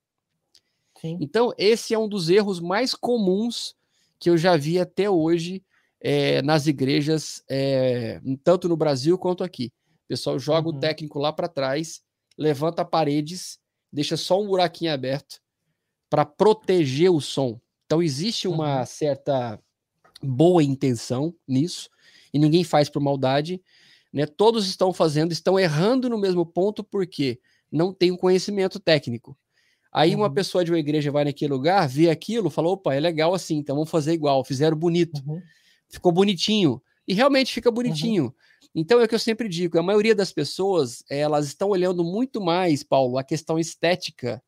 Sim. 1.00 1.18
Então, 1.20 1.52
esse 1.58 1.92
é 1.94 1.98
um 1.98 2.08
dos 2.08 2.28
erros 2.28 2.60
mais 2.60 2.94
comuns 2.94 3.74
que 4.20 4.30
eu 4.30 4.38
já 4.38 4.56
vi 4.56 4.78
até 4.78 5.10
hoje 5.10 5.60
é, 6.00 6.40
nas 6.42 6.68
igrejas, 6.68 7.42
é, 7.50 8.20
tanto 8.44 8.68
no 8.68 8.76
Brasil 8.76 9.18
quanto 9.18 9.42
aqui. 9.42 9.72
O 10.04 10.06
pessoal 10.06 10.38
joga 10.38 10.68
uhum. 10.68 10.76
o 10.76 10.78
técnico 10.78 11.18
lá 11.18 11.32
para 11.32 11.48
trás, 11.48 12.02
levanta 12.38 12.84
paredes, 12.84 13.58
deixa 13.92 14.16
só 14.16 14.40
um 14.40 14.46
buraquinho 14.46 14.92
aberto 14.92 15.40
para 16.08 16.24
proteger 16.24 17.10
o 17.10 17.20
som. 17.20 17.60
Então 17.86 18.02
existe 18.02 18.48
uma 18.48 18.84
certa 18.86 19.60
boa 20.22 20.62
intenção 20.62 21.34
nisso 21.46 21.88
e 22.32 22.38
ninguém 22.38 22.64
faz 22.64 22.88
por 22.88 23.00
maldade, 23.00 23.62
né? 24.12 24.26
Todos 24.26 24.66
estão 24.66 24.92
fazendo, 24.92 25.32
estão 25.32 25.58
errando 25.58 26.08
no 26.08 26.18
mesmo 26.18 26.46
ponto 26.46 26.82
porque 26.82 27.40
não 27.70 27.92
tem 27.92 28.10
um 28.10 28.16
conhecimento 28.16 28.78
técnico. 28.78 29.36
Aí 29.92 30.14
uhum. 30.14 30.22
uma 30.22 30.32
pessoa 30.32 30.64
de 30.64 30.72
uma 30.72 30.78
igreja 30.78 31.12
vai 31.12 31.24
naquele 31.24 31.52
lugar, 31.52 31.88
vê 31.88 32.10
aquilo, 32.10 32.50
falou: 32.50 32.74
opa, 32.74 32.94
é 32.94 33.00
legal 33.00 33.34
assim, 33.34 33.56
então 33.56 33.76
vamos 33.76 33.90
fazer 33.90 34.12
igual. 34.12 34.44
Fizeram 34.44 34.76
bonito, 34.76 35.22
uhum. 35.26 35.40
ficou 35.88 36.10
bonitinho 36.10 36.82
e 37.06 37.14
realmente 37.14 37.52
fica 37.52 37.68
uhum. 37.68 37.74
bonitinho. 37.74 38.24
Uhum. 38.24 38.32
Então 38.74 39.00
é 39.00 39.04
o 39.04 39.08
que 39.08 39.14
eu 39.14 39.20
sempre 39.20 39.48
digo: 39.48 39.78
a 39.78 39.82
maioria 39.82 40.14
das 40.14 40.32
pessoas 40.32 41.04
elas 41.08 41.46
estão 41.46 41.68
olhando 41.68 42.02
muito 42.02 42.40
mais, 42.40 42.82
Paulo, 42.82 43.18
a 43.18 43.24
questão 43.24 43.58
estética 43.58 44.42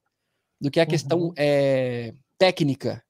do 0.60 0.70
que 0.70 0.80
a 0.80 0.86
questão 0.86 1.32
é, 1.36 2.12
técnica. 2.38 3.04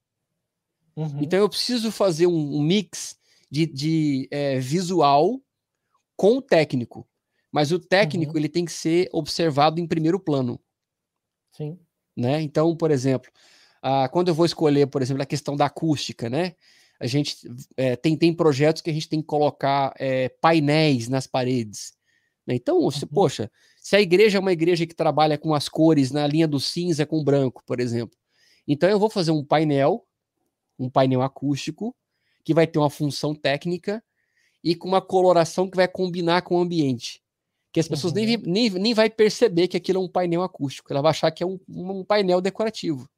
Uhum. 0.97 1.21
Então 1.21 1.39
eu 1.39 1.49
preciso 1.49 1.93
fazer 1.93 2.27
um, 2.27 2.57
um 2.57 2.63
mix 2.63 3.17
de, 3.51 3.67
de 3.67 4.29
é, 4.31 4.59
visual 4.59 5.41
com 6.17 6.39
o 6.39 6.43
técnico. 6.43 7.07
Mas 7.53 7.71
o 7.71 7.79
técnico 7.79 8.33
uhum. 8.33 8.39
ele 8.39 8.49
tem 8.49 8.65
que 8.65 8.73
ser 8.73 9.09
observado 9.13 9.81
em 9.81 9.87
primeiro 9.87 10.19
plano. 10.19 10.61
Sim. 11.53 11.79
Né? 12.17 12.41
Então, 12.43 12.75
por 12.77 12.91
exemplo, 12.91 13.31
ah, 13.83 14.09
quando 14.09 14.29
eu 14.29 14.35
vou 14.35 14.47
escolher, 14.47 14.87
por 14.87 15.03
exemplo, 15.03 15.23
a 15.23 15.27
questão 15.27 15.55
da 15.57 15.67
acústica, 15.67 16.29
né? 16.29 16.55
A 16.99 17.07
gente 17.07 17.37
é, 17.77 17.95
tem, 17.95 18.17
tem 18.17 18.33
projetos 18.33 18.81
que 18.81 18.91
a 18.91 18.93
gente 18.93 19.09
tem 19.09 19.21
que 19.21 19.27
colocar 19.27 19.95
é, 19.99 20.29
painéis 20.29 21.09
nas 21.09 21.27
paredes. 21.27 21.93
Né? 22.47 22.55
Então, 22.55 22.79
uhum. 22.79 22.91
se, 22.91 23.05
poxa, 23.05 23.51
se 23.81 23.95
a 23.95 24.01
igreja 24.01 24.39
é 24.39 24.41
uma 24.41 24.53
igreja 24.53 24.87
que 24.87 24.95
trabalha 24.95 25.37
com 25.37 25.55
as 25.55 25.69
cores 25.69 26.11
na 26.11 26.27
linha 26.27 26.49
do 26.49 26.59
cinza 26.59 27.05
com 27.05 27.23
branco, 27.23 27.63
por 27.67 27.81
exemplo, 27.81 28.17
então 28.67 28.89
eu 28.89 28.99
vou 28.99 29.11
fazer 29.11 29.31
um 29.31 29.45
painel 29.45 30.07
um 30.79 30.89
painel 30.89 31.23
acústico 31.23 31.95
que 32.45 32.55
vai 32.55 32.67
ter 32.67 32.79
uma 32.79 32.91
função 32.91 33.35
técnica 33.35 34.03
e 34.63 34.75
com 34.75 34.89
uma 34.89 35.03
coloração 35.03 35.69
que 35.69 35.77
vai 35.77 35.89
combinar 35.89 36.43
com 36.43 36.57
o 36.57 36.61
ambiente. 36.61 37.23
Que 37.73 37.81
as 37.81 37.89
pessoas 37.89 38.13
uhum. 38.13 38.25
nem, 38.25 38.37
nem, 38.39 38.71
nem 38.71 38.95
vai 38.95 39.11
perceber 39.11 39.69
que 39.69 39.77
aquilo 39.77 40.01
é 40.01 40.03
um 40.03 40.09
painel 40.09 40.43
acústico, 40.43 40.93
ela 40.93 41.03
vai 41.03 41.11
achar 41.11 41.31
que 41.31 41.43
é 41.43 41.47
um, 41.47 41.59
um 41.69 42.05
painel 42.05 42.41
decorativo. 42.41 43.09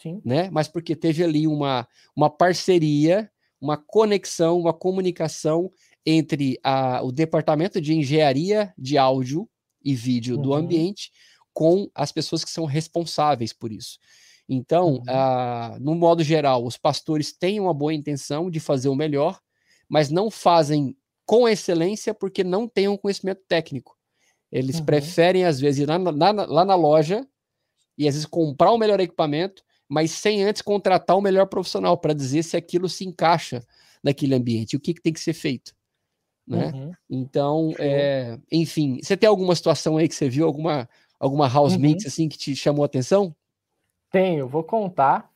Sim. 0.00 0.20
Né? 0.24 0.48
Mas 0.50 0.66
porque 0.66 0.96
teve 0.96 1.22
ali 1.22 1.46
uma, 1.46 1.86
uma 2.16 2.30
parceria, 2.30 3.30
uma 3.60 3.76
conexão, 3.76 4.58
uma 4.58 4.72
comunicação 4.72 5.70
entre 6.04 6.58
a, 6.62 7.02
o 7.02 7.12
departamento 7.12 7.80
de 7.80 7.94
engenharia 7.94 8.72
de 8.76 8.98
áudio 8.98 9.48
e 9.84 9.94
vídeo 9.94 10.36
uhum. 10.36 10.42
do 10.42 10.54
ambiente 10.54 11.12
com 11.52 11.88
as 11.94 12.10
pessoas 12.10 12.44
que 12.44 12.50
são 12.50 12.64
responsáveis 12.64 13.52
por 13.52 13.70
isso. 13.70 13.98
Então, 14.48 14.94
uhum. 14.94 15.02
ah, 15.08 15.76
no 15.80 15.94
modo 15.94 16.22
geral, 16.22 16.64
os 16.64 16.76
pastores 16.76 17.32
têm 17.32 17.60
uma 17.60 17.72
boa 17.72 17.94
intenção 17.94 18.50
de 18.50 18.60
fazer 18.60 18.88
o 18.88 18.94
melhor, 18.94 19.40
mas 19.88 20.10
não 20.10 20.30
fazem 20.30 20.96
com 21.24 21.48
excelência 21.48 22.12
porque 22.12 22.42
não 22.42 22.68
têm 22.68 22.88
um 22.88 22.96
conhecimento 22.96 23.42
técnico. 23.48 23.96
Eles 24.50 24.78
uhum. 24.78 24.84
preferem, 24.84 25.44
às 25.44 25.58
vezes, 25.60 25.80
ir 25.80 25.86
lá 25.86 25.98
na, 25.98 26.30
lá 26.44 26.64
na 26.64 26.74
loja 26.74 27.26
e, 27.96 28.06
às 28.06 28.14
vezes, 28.14 28.26
comprar 28.26 28.72
o 28.72 28.78
melhor 28.78 29.00
equipamento, 29.00 29.62
mas 29.88 30.10
sem 30.10 30.42
antes 30.42 30.60
contratar 30.60 31.16
o 31.16 31.22
melhor 31.22 31.46
profissional 31.46 31.96
para 31.96 32.12
dizer 32.12 32.42
se 32.42 32.56
aquilo 32.56 32.88
se 32.88 33.04
encaixa 33.04 33.64
naquele 34.02 34.34
ambiente, 34.34 34.76
o 34.76 34.80
que, 34.80 34.92
que 34.92 35.00
tem 35.00 35.12
que 35.12 35.20
ser 35.20 35.32
feito. 35.32 35.72
Né? 36.46 36.72
Uhum. 36.74 36.92
Então, 37.08 37.72
é, 37.78 38.38
enfim, 38.50 38.98
você 39.02 39.16
tem 39.16 39.28
alguma 39.28 39.54
situação 39.54 39.96
aí 39.96 40.08
que 40.08 40.14
você 40.14 40.28
viu, 40.28 40.46
alguma, 40.46 40.88
alguma 41.18 41.48
house 41.48 41.74
uhum. 41.74 41.80
mix 41.80 42.04
assim 42.04 42.28
que 42.28 42.36
te 42.36 42.56
chamou 42.56 42.82
a 42.82 42.86
atenção? 42.86 43.34
Tenho, 44.12 44.46
vou 44.46 44.62
contar 44.62 45.30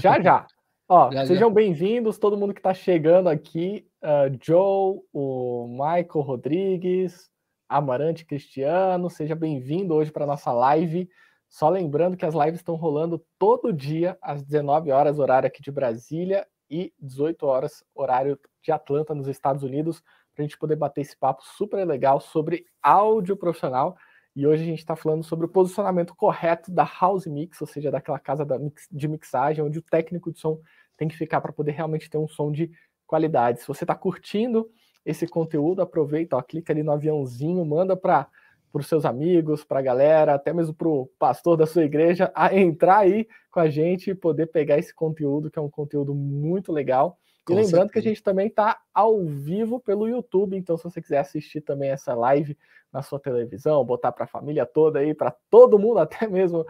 já 0.00 0.18
já. 0.18 0.46
Ó, 0.88 1.12
já, 1.12 1.26
sejam 1.26 1.52
bem-vindos, 1.52 2.16
todo 2.16 2.34
mundo 2.34 2.54
que 2.54 2.60
está 2.60 2.72
chegando 2.72 3.28
aqui. 3.28 3.86
Uh, 4.02 4.34
Joe, 4.40 5.02
o 5.12 5.66
Michael 5.68 6.24
Rodrigues, 6.24 7.30
Amarante 7.68 8.24
Cristiano, 8.24 9.10
seja 9.10 9.34
bem-vindo 9.34 9.92
hoje 9.92 10.10
para 10.10 10.24
nossa 10.24 10.50
live. 10.50 11.10
Só 11.46 11.68
lembrando 11.68 12.16
que 12.16 12.24
as 12.24 12.34
lives 12.34 12.60
estão 12.60 12.74
rolando 12.74 13.22
todo 13.38 13.70
dia, 13.70 14.16
às 14.22 14.42
19 14.42 14.90
horas, 14.90 15.18
horário 15.18 15.46
aqui 15.46 15.60
de 15.60 15.70
Brasília, 15.70 16.46
e 16.70 16.90
18 16.98 17.46
horas, 17.46 17.84
horário 17.94 18.40
de 18.62 18.72
Atlanta, 18.72 19.14
nos 19.14 19.28
Estados 19.28 19.62
Unidos, 19.62 20.00
para 20.34 20.42
a 20.42 20.42
gente 20.44 20.56
poder 20.56 20.76
bater 20.76 21.02
esse 21.02 21.14
papo 21.18 21.42
super 21.44 21.86
legal 21.86 22.18
sobre 22.18 22.64
áudio 22.82 23.36
profissional. 23.36 23.94
E 24.34 24.46
hoje 24.46 24.62
a 24.62 24.66
gente 24.66 24.78
está 24.78 24.96
falando 24.96 25.22
sobre 25.22 25.44
o 25.44 25.48
posicionamento 25.48 26.14
correto 26.14 26.70
da 26.70 26.88
house 27.00 27.26
mix, 27.26 27.60
ou 27.60 27.66
seja, 27.66 27.90
daquela 27.90 28.18
casa 28.18 28.46
mix, 28.58 28.88
de 28.90 29.06
mixagem, 29.06 29.62
onde 29.62 29.78
o 29.78 29.82
técnico 29.82 30.32
de 30.32 30.40
som 30.40 30.58
tem 30.96 31.06
que 31.06 31.16
ficar 31.16 31.40
para 31.40 31.52
poder 31.52 31.72
realmente 31.72 32.08
ter 32.08 32.18
um 32.18 32.28
som 32.28 32.50
de 32.50 32.70
qualidade. 33.06 33.60
Se 33.60 33.68
você 33.68 33.84
está 33.84 33.94
curtindo 33.94 34.70
esse 35.04 35.26
conteúdo, 35.26 35.82
aproveita, 35.82 36.36
ó, 36.36 36.42
clica 36.42 36.72
ali 36.72 36.82
no 36.82 36.92
aviãozinho, 36.92 37.64
manda 37.64 37.94
para 37.94 38.26
os 38.72 38.86
seus 38.86 39.04
amigos, 39.04 39.64
para 39.64 39.80
a 39.80 39.82
galera, 39.82 40.34
até 40.34 40.52
mesmo 40.52 40.72
para 40.72 40.88
o 40.88 41.06
pastor 41.18 41.56
da 41.56 41.66
sua 41.66 41.84
igreja, 41.84 42.32
a 42.34 42.56
entrar 42.56 42.98
aí 42.98 43.28
com 43.50 43.60
a 43.60 43.68
gente 43.68 44.10
e 44.10 44.14
poder 44.14 44.46
pegar 44.46 44.78
esse 44.78 44.94
conteúdo, 44.94 45.50
que 45.50 45.58
é 45.58 45.62
um 45.62 45.68
conteúdo 45.68 46.14
muito 46.14 46.72
legal. 46.72 47.18
E 47.48 47.54
lembrando 47.54 47.70
certeza. 47.70 47.92
que 47.92 47.98
a 47.98 48.02
gente 48.02 48.22
também 48.22 48.46
está 48.46 48.80
ao 48.94 49.24
vivo 49.24 49.80
pelo 49.80 50.08
YouTube, 50.08 50.56
então 50.56 50.76
se 50.76 50.84
você 50.84 51.02
quiser 51.02 51.18
assistir 51.18 51.60
também 51.60 51.90
essa 51.90 52.14
live 52.14 52.56
na 52.92 53.02
sua 53.02 53.18
televisão, 53.18 53.84
botar 53.84 54.12
para 54.12 54.24
a 54.24 54.28
família 54.28 54.66
toda 54.66 54.98
aí, 54.98 55.14
para 55.14 55.34
todo 55.50 55.78
mundo, 55.78 55.98
até 56.00 56.28
mesmo 56.28 56.64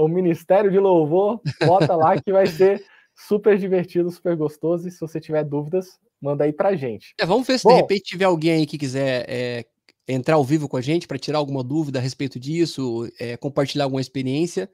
o 0.00 0.08
Ministério 0.08 0.70
de 0.70 0.78
Louvor, 0.78 1.40
bota 1.66 1.96
lá 1.96 2.20
que 2.20 2.32
vai 2.32 2.46
ser 2.46 2.84
super 3.14 3.58
divertido, 3.58 4.10
super 4.10 4.36
gostoso. 4.36 4.86
E 4.86 4.90
se 4.90 5.00
você 5.00 5.18
tiver 5.18 5.42
dúvidas, 5.44 5.98
manda 6.20 6.44
aí 6.44 6.52
para 6.52 6.76
gente. 6.76 7.14
É, 7.18 7.26
vamos 7.26 7.46
ver 7.46 7.58
se 7.58 7.64
Bom, 7.64 7.70
de 7.70 7.76
repente 7.76 8.02
tiver 8.02 8.26
alguém 8.26 8.52
aí 8.52 8.66
que 8.66 8.78
quiser 8.78 9.24
é, 9.28 9.64
entrar 10.06 10.36
ao 10.36 10.44
vivo 10.44 10.68
com 10.68 10.76
a 10.76 10.80
gente 10.80 11.08
para 11.08 11.18
tirar 11.18 11.38
alguma 11.38 11.64
dúvida 11.64 11.98
a 11.98 12.02
respeito 12.02 12.38
disso, 12.38 13.10
é, 13.18 13.36
compartilhar 13.36 13.84
alguma 13.84 14.00
experiência. 14.00 14.70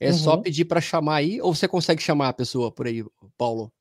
É 0.00 0.08
uhum. 0.08 0.14
só 0.14 0.36
pedir 0.36 0.64
para 0.64 0.80
chamar 0.80 1.16
aí, 1.16 1.40
ou 1.40 1.54
você 1.54 1.68
consegue 1.68 2.02
chamar 2.02 2.28
a 2.28 2.32
pessoa 2.32 2.72
por 2.72 2.86
aí, 2.86 3.04
Paulo? 3.38 3.72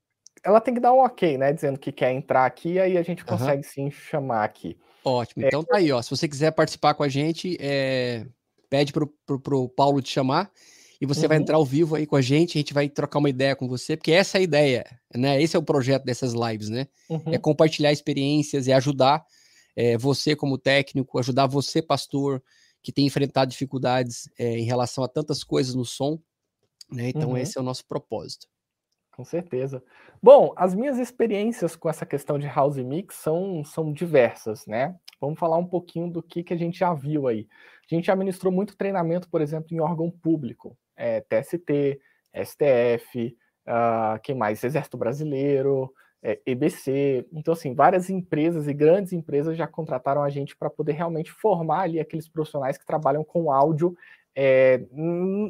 Ela 0.43 0.59
tem 0.59 0.73
que 0.73 0.79
dar 0.79 0.93
um 0.93 0.99
ok, 0.99 1.37
né? 1.37 1.53
Dizendo 1.53 1.79
que 1.79 1.91
quer 1.91 2.11
entrar 2.11 2.45
aqui, 2.45 2.79
aí 2.79 2.97
a 2.97 3.03
gente 3.03 3.23
consegue 3.23 3.65
uhum. 3.65 3.89
sim 3.89 3.91
chamar 3.91 4.43
aqui. 4.43 4.77
Ótimo. 5.03 5.43
É. 5.43 5.47
Então 5.47 5.63
tá 5.63 5.77
aí, 5.77 5.91
ó. 5.91 6.01
Se 6.01 6.09
você 6.09 6.27
quiser 6.27 6.51
participar 6.51 6.93
com 6.93 7.03
a 7.03 7.09
gente, 7.09 7.57
é... 7.59 8.25
pede 8.69 8.91
pro, 8.91 9.07
pro, 9.25 9.39
pro 9.39 9.69
Paulo 9.69 10.01
te 10.01 10.09
chamar 10.09 10.51
e 10.99 11.05
você 11.05 11.21
uhum. 11.21 11.29
vai 11.29 11.37
entrar 11.37 11.55
ao 11.55 11.65
vivo 11.65 11.95
aí 11.95 12.05
com 12.05 12.15
a 12.15 12.21
gente, 12.21 12.57
a 12.57 12.61
gente 12.61 12.73
vai 12.73 12.87
trocar 12.87 13.17
uma 13.17 13.29
ideia 13.29 13.55
com 13.55 13.67
você, 13.67 13.97
porque 13.97 14.11
essa 14.11 14.37
é 14.37 14.39
a 14.39 14.43
ideia, 14.43 14.85
né? 15.15 15.41
Esse 15.41 15.55
é 15.55 15.59
o 15.59 15.63
projeto 15.63 16.03
dessas 16.03 16.33
lives, 16.33 16.69
né? 16.69 16.87
Uhum. 17.09 17.33
É 17.33 17.39
compartilhar 17.39 17.91
experiências 17.91 18.67
e 18.67 18.73
ajudar 18.73 19.25
é, 19.75 19.97
você 19.97 20.35
como 20.35 20.59
técnico, 20.59 21.17
ajudar 21.17 21.47
você, 21.47 21.81
pastor, 21.81 22.41
que 22.83 22.91
tem 22.91 23.07
enfrentado 23.07 23.49
dificuldades 23.49 24.29
é, 24.37 24.59
em 24.59 24.63
relação 24.63 25.03
a 25.03 25.07
tantas 25.07 25.43
coisas 25.43 25.73
no 25.73 25.85
som, 25.85 26.19
né? 26.91 27.09
Então 27.09 27.31
uhum. 27.31 27.37
esse 27.37 27.57
é 27.57 27.61
o 27.61 27.63
nosso 27.63 27.83
propósito. 27.87 28.47
Com 29.11 29.25
certeza. 29.25 29.83
Bom, 30.23 30.53
as 30.55 30.73
minhas 30.73 30.97
experiências 30.97 31.75
com 31.75 31.89
essa 31.89 32.05
questão 32.05 32.39
de 32.39 32.47
house 32.47 32.77
mix 32.77 33.15
são, 33.15 33.63
são 33.63 33.91
diversas, 33.91 34.65
né? 34.65 34.95
Vamos 35.19 35.37
falar 35.37 35.57
um 35.57 35.67
pouquinho 35.67 36.09
do 36.09 36.23
que, 36.23 36.43
que 36.43 36.53
a 36.53 36.57
gente 36.57 36.79
já 36.79 36.93
viu 36.93 37.27
aí. 37.27 37.47
A 37.91 37.93
gente 37.93 38.05
já 38.05 38.15
ministrou 38.15 38.51
muito 38.51 38.77
treinamento, 38.77 39.29
por 39.29 39.41
exemplo, 39.41 39.75
em 39.75 39.81
órgão 39.81 40.09
público, 40.09 40.77
é, 40.95 41.21
TST, 41.21 41.99
STF, 42.33 43.35
uh, 43.67 44.19
quem 44.23 44.33
mais? 44.33 44.63
Exército 44.63 44.97
Brasileiro, 44.97 45.93
é, 46.23 46.39
EBC. 46.45 47.27
Então, 47.33 47.53
assim, 47.53 47.73
várias 47.73 48.09
empresas 48.09 48.67
e 48.67 48.73
grandes 48.73 49.11
empresas 49.11 49.57
já 49.57 49.67
contrataram 49.67 50.23
a 50.23 50.29
gente 50.29 50.55
para 50.55 50.69
poder 50.69 50.93
realmente 50.93 51.31
formar 51.31 51.81
ali 51.81 51.99
aqueles 51.99 52.29
profissionais 52.29 52.77
que 52.77 52.85
trabalham 52.85 53.23
com 53.23 53.51
áudio 53.51 53.95
é, 54.35 54.81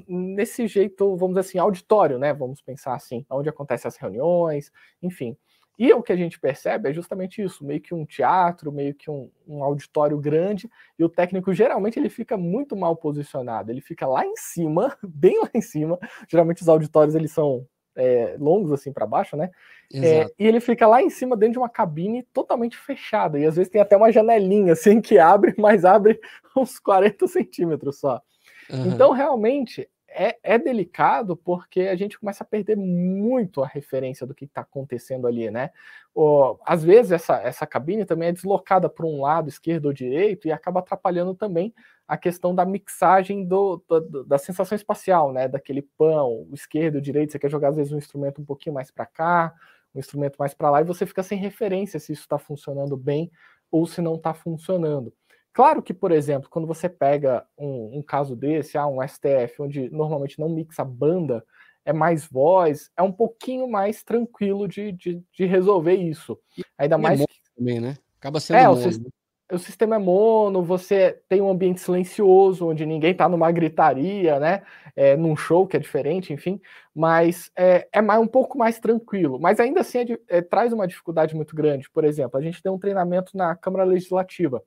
nesse 0.07 0.67
jeito, 0.67 1.15
vamos 1.15 1.35
dizer 1.35 1.49
assim, 1.49 1.59
auditório, 1.59 2.17
né? 2.17 2.33
Vamos 2.33 2.61
pensar 2.61 2.95
assim, 2.95 3.25
onde 3.29 3.49
acontecem 3.49 3.87
as 3.87 3.97
reuniões, 3.97 4.71
enfim. 5.01 5.37
E 5.77 5.91
o 5.93 6.03
que 6.03 6.11
a 6.11 6.15
gente 6.15 6.39
percebe 6.39 6.89
é 6.89 6.93
justamente 6.93 7.41
isso, 7.41 7.65
meio 7.65 7.81
que 7.81 7.93
um 7.93 8.05
teatro, 8.05 8.71
meio 8.71 8.93
que 8.93 9.09
um, 9.09 9.31
um, 9.47 9.63
auditório 9.63 10.17
grande, 10.17 10.69
e 10.97 11.03
o 11.03 11.09
técnico 11.09 11.53
geralmente 11.53 11.97
ele 11.97 12.09
fica 12.09 12.37
muito 12.37 12.75
mal 12.75 12.95
posicionado, 12.95 13.71
ele 13.71 13.81
fica 13.81 14.05
lá 14.05 14.25
em 14.25 14.35
cima, 14.35 14.95
bem 15.03 15.39
lá 15.39 15.49
em 15.53 15.61
cima. 15.61 15.97
Geralmente 16.29 16.61
os 16.61 16.69
auditórios 16.69 17.15
eles 17.15 17.31
são 17.31 17.65
é, 17.95 18.35
longos 18.39 18.71
assim 18.71 18.93
para 18.93 19.07
baixo, 19.07 19.35
né? 19.35 19.49
É, 19.93 20.25
e 20.39 20.47
ele 20.47 20.59
fica 20.59 20.87
lá 20.87 21.01
em 21.01 21.09
cima 21.09 21.35
dentro 21.35 21.53
de 21.53 21.59
uma 21.59 21.69
cabine 21.69 22.23
totalmente 22.31 22.77
fechada, 22.77 23.39
e 23.39 23.45
às 23.45 23.55
vezes 23.55 23.71
tem 23.71 23.81
até 23.81 23.97
uma 23.97 24.11
janelinha 24.11 24.73
assim 24.73 25.01
que 25.01 25.17
abre, 25.19 25.55
mas 25.57 25.83
abre 25.83 26.19
uns 26.55 26.79
40 26.79 27.27
centímetros 27.27 27.99
só. 27.99 28.21
Uhum. 28.69 28.87
Então, 28.87 29.11
realmente, 29.11 29.89
é, 30.13 30.37
é, 30.43 30.57
delicado 30.57 31.35
porque 31.35 31.81
a 31.81 31.95
gente 31.95 32.19
começa 32.19 32.43
a 32.43 32.47
perder 32.47 32.75
muito 32.75 33.63
a 33.63 33.67
referência 33.67 34.27
do 34.27 34.35
que 34.35 34.45
está 34.45 34.61
acontecendo 34.61 35.25
ali, 35.25 35.49
né? 35.49 35.71
O, 36.13 36.57
às 36.65 36.83
vezes 36.83 37.13
essa, 37.13 37.37
essa 37.41 37.65
cabine 37.65 38.05
também 38.05 38.29
é 38.29 38.33
deslocada 38.33 38.89
para 38.89 39.05
um 39.05 39.21
lado, 39.21 39.47
esquerdo 39.47 39.85
ou 39.85 39.93
direito, 39.93 40.47
e 40.47 40.51
acaba 40.51 40.81
atrapalhando 40.81 41.33
também 41.33 41.73
a 42.05 42.17
questão 42.17 42.53
da 42.53 42.65
mixagem 42.65 43.45
do, 43.45 43.81
do, 43.87 44.25
da 44.25 44.37
sensação 44.37 44.75
espacial, 44.75 45.31
né? 45.31 45.47
Daquele 45.47 45.81
pão, 45.81 46.47
esquerdo, 46.51 47.01
direito, 47.01 47.31
você 47.31 47.39
quer 47.39 47.49
jogar 47.49 47.69
às 47.69 47.77
vezes 47.77 47.93
um 47.93 47.97
instrumento 47.97 48.41
um 48.41 48.45
pouquinho 48.45 48.75
mais 48.75 48.91
para 48.91 49.05
cá, 49.05 49.53
um 49.95 49.99
instrumento 49.99 50.35
mais 50.37 50.53
para 50.53 50.69
lá, 50.69 50.81
e 50.81 50.85
você 50.85 51.05
fica 51.05 51.23
sem 51.23 51.37
referência 51.37 51.99
se 51.99 52.11
isso 52.11 52.23
está 52.23 52.37
funcionando 52.37 52.97
bem 52.97 53.31
ou 53.71 53.87
se 53.87 54.01
não 54.01 54.15
está 54.15 54.33
funcionando. 54.33 55.13
Claro 55.53 55.81
que, 55.81 55.93
por 55.93 56.11
exemplo, 56.11 56.49
quando 56.49 56.65
você 56.65 56.87
pega 56.87 57.45
um, 57.57 57.97
um, 57.97 58.01
caso 58.01 58.35
desse, 58.35 58.77
ah, 58.77 58.87
um 58.87 59.05
STF, 59.05 59.61
onde 59.61 59.89
normalmente 59.89 60.39
não 60.39 60.47
mixa 60.47 60.83
banda, 60.85 61.43
é 61.83 61.91
mais 61.91 62.25
voz, 62.25 62.89
é 62.95 63.01
um 63.01 63.11
pouquinho 63.11 63.67
mais 63.67 64.03
tranquilo 64.03 64.67
de, 64.67 64.91
de, 64.93 65.21
de 65.33 65.45
resolver 65.45 65.95
isso. 65.95 66.39
Ainda 66.77 66.97
mais. 66.97 67.19
É 67.19 67.25
que... 67.25 67.33
também, 67.55 67.79
né? 67.79 67.97
Acaba 68.19 68.39
sendo. 68.39 68.57
É, 68.57 68.67
mono. 68.67 68.81
O, 68.81 68.89
né? 68.89 69.09
o, 69.51 69.59
sistema 69.59 69.95
é 69.95 69.99
mono, 69.99 70.63
você 70.63 71.19
tem 71.27 71.41
um 71.41 71.49
ambiente 71.49 71.81
silencioso, 71.81 72.67
onde 72.69 72.85
ninguém 72.85 73.13
tá 73.13 73.27
numa 73.27 73.51
gritaria, 73.51 74.39
né? 74.39 74.61
É, 74.95 75.17
num 75.17 75.35
show 75.35 75.67
que 75.67 75.75
é 75.75 75.79
diferente, 75.79 76.31
enfim. 76.31 76.61
Mas 76.95 77.51
é, 77.57 77.89
é 77.91 78.01
mais, 78.01 78.21
um 78.21 78.27
pouco 78.27 78.57
mais 78.57 78.79
tranquilo. 78.79 79.37
Mas 79.37 79.59
ainda 79.59 79.81
assim 79.81 79.99
é, 79.99 80.37
é, 80.37 80.41
traz 80.41 80.71
uma 80.71 80.87
dificuldade 80.87 81.35
muito 81.35 81.53
grande. 81.55 81.89
Por 81.89 82.05
exemplo, 82.05 82.39
a 82.39 82.41
gente 82.41 82.61
tem 82.61 82.71
um 82.71 82.79
treinamento 82.79 83.35
na 83.35 83.53
Câmara 83.55 83.83
Legislativa 83.83 84.63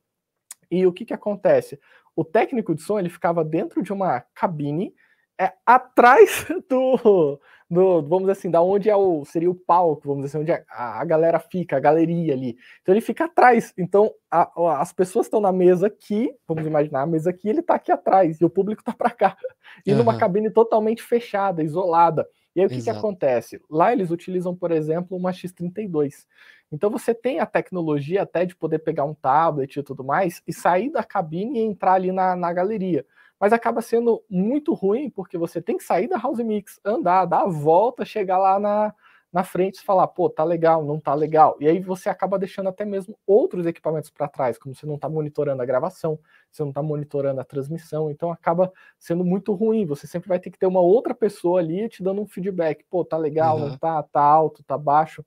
e 0.80 0.86
o 0.86 0.92
que, 0.92 1.04
que 1.04 1.14
acontece? 1.14 1.78
O 2.16 2.24
técnico 2.24 2.74
de 2.74 2.82
som 2.82 2.98
ele 2.98 3.08
ficava 3.08 3.44
dentro 3.44 3.82
de 3.82 3.92
uma 3.92 4.20
cabine 4.34 4.94
é, 5.40 5.52
atrás 5.66 6.46
do, 6.68 7.40
do, 7.68 8.02
vamos 8.02 8.20
dizer 8.20 8.32
assim, 8.32 8.50
da 8.50 8.62
onde 8.62 8.88
é 8.88 8.96
o, 8.96 9.24
seria 9.24 9.50
o 9.50 9.54
palco, 9.54 10.06
vamos 10.06 10.24
dizer 10.24 10.38
assim, 10.38 10.42
onde 10.42 10.52
a, 10.52 11.00
a 11.00 11.04
galera 11.04 11.38
fica, 11.40 11.76
a 11.76 11.80
galeria 11.80 12.34
ali. 12.34 12.56
Então 12.82 12.94
ele 12.94 13.00
fica 13.00 13.24
atrás. 13.24 13.72
Então 13.76 14.12
a, 14.30 14.80
as 14.80 14.92
pessoas 14.92 15.26
estão 15.26 15.40
na 15.40 15.52
mesa 15.52 15.88
aqui, 15.88 16.30
vamos 16.46 16.66
imaginar 16.66 17.02
a 17.02 17.06
mesa 17.06 17.30
aqui, 17.30 17.48
ele 17.48 17.60
está 17.60 17.74
aqui 17.74 17.90
atrás 17.90 18.40
e 18.40 18.44
o 18.44 18.50
público 18.50 18.80
está 18.80 18.92
para 18.92 19.10
cá. 19.10 19.36
E 19.84 19.92
uhum. 19.92 19.98
numa 19.98 20.16
cabine 20.16 20.50
totalmente 20.50 21.02
fechada, 21.02 21.62
isolada. 21.62 22.26
E 22.54 22.60
aí 22.60 22.66
o 22.66 22.68
que, 22.68 22.82
que 22.82 22.90
acontece? 22.90 23.60
Lá 23.68 23.92
eles 23.92 24.10
utilizam, 24.10 24.54
por 24.54 24.70
exemplo, 24.70 25.16
uma 25.16 25.32
X32. 25.32 26.26
Então 26.70 26.90
você 26.90 27.14
tem 27.14 27.40
a 27.40 27.46
tecnologia 27.46 28.22
até 28.22 28.44
de 28.44 28.54
poder 28.54 28.78
pegar 28.80 29.04
um 29.04 29.14
tablet 29.14 29.76
e 29.76 29.82
tudo 29.82 30.04
mais 30.04 30.42
e 30.46 30.52
sair 30.52 30.90
da 30.90 31.02
cabine 31.02 31.58
e 31.58 31.62
entrar 31.62 31.94
ali 31.94 32.12
na, 32.12 32.36
na 32.36 32.52
galeria. 32.52 33.04
Mas 33.38 33.52
acaba 33.52 33.82
sendo 33.82 34.22
muito 34.30 34.72
ruim 34.72 35.10
porque 35.10 35.36
você 35.36 35.60
tem 35.60 35.76
que 35.76 35.84
sair 35.84 36.08
da 36.08 36.16
House 36.16 36.38
Mix, 36.38 36.80
andar, 36.84 37.26
dar 37.26 37.42
a 37.42 37.48
volta, 37.48 38.04
chegar 38.04 38.38
lá 38.38 38.58
na, 38.58 38.94
na 39.34 39.42
frente 39.42 39.78
e 39.78 39.82
falar, 39.82 40.06
pô, 40.06 40.30
tá 40.30 40.44
legal, 40.44 40.84
não 40.84 41.00
tá 41.00 41.12
legal. 41.12 41.56
E 41.58 41.66
aí 41.66 41.80
você 41.80 42.08
acaba 42.08 42.38
deixando 42.38 42.68
até 42.68 42.84
mesmo 42.84 43.18
outros 43.26 43.66
equipamentos 43.66 44.08
para 44.08 44.28
trás, 44.28 44.56
como 44.56 44.76
você 44.76 44.86
não 44.86 44.96
tá 44.96 45.08
monitorando 45.08 45.60
a 45.60 45.66
gravação, 45.66 46.16
você 46.52 46.62
não 46.62 46.72
tá 46.72 46.80
monitorando 46.80 47.40
a 47.40 47.44
transmissão, 47.44 48.08
então 48.08 48.30
acaba 48.30 48.72
sendo 48.96 49.24
muito 49.24 49.52
ruim. 49.52 49.84
Você 49.86 50.06
sempre 50.06 50.28
vai 50.28 50.38
ter 50.38 50.52
que 50.52 50.58
ter 50.58 50.66
uma 50.66 50.80
outra 50.80 51.12
pessoa 51.12 51.58
ali 51.58 51.88
te 51.88 52.00
dando 52.00 52.22
um 52.22 52.28
feedback, 52.28 52.84
pô, 52.88 53.04
tá 53.04 53.16
legal, 53.16 53.58
uhum. 53.58 53.70
não 53.70 53.76
tá, 53.76 54.00
tá 54.04 54.22
alto, 54.22 54.62
tá 54.62 54.78
baixo. 54.78 55.24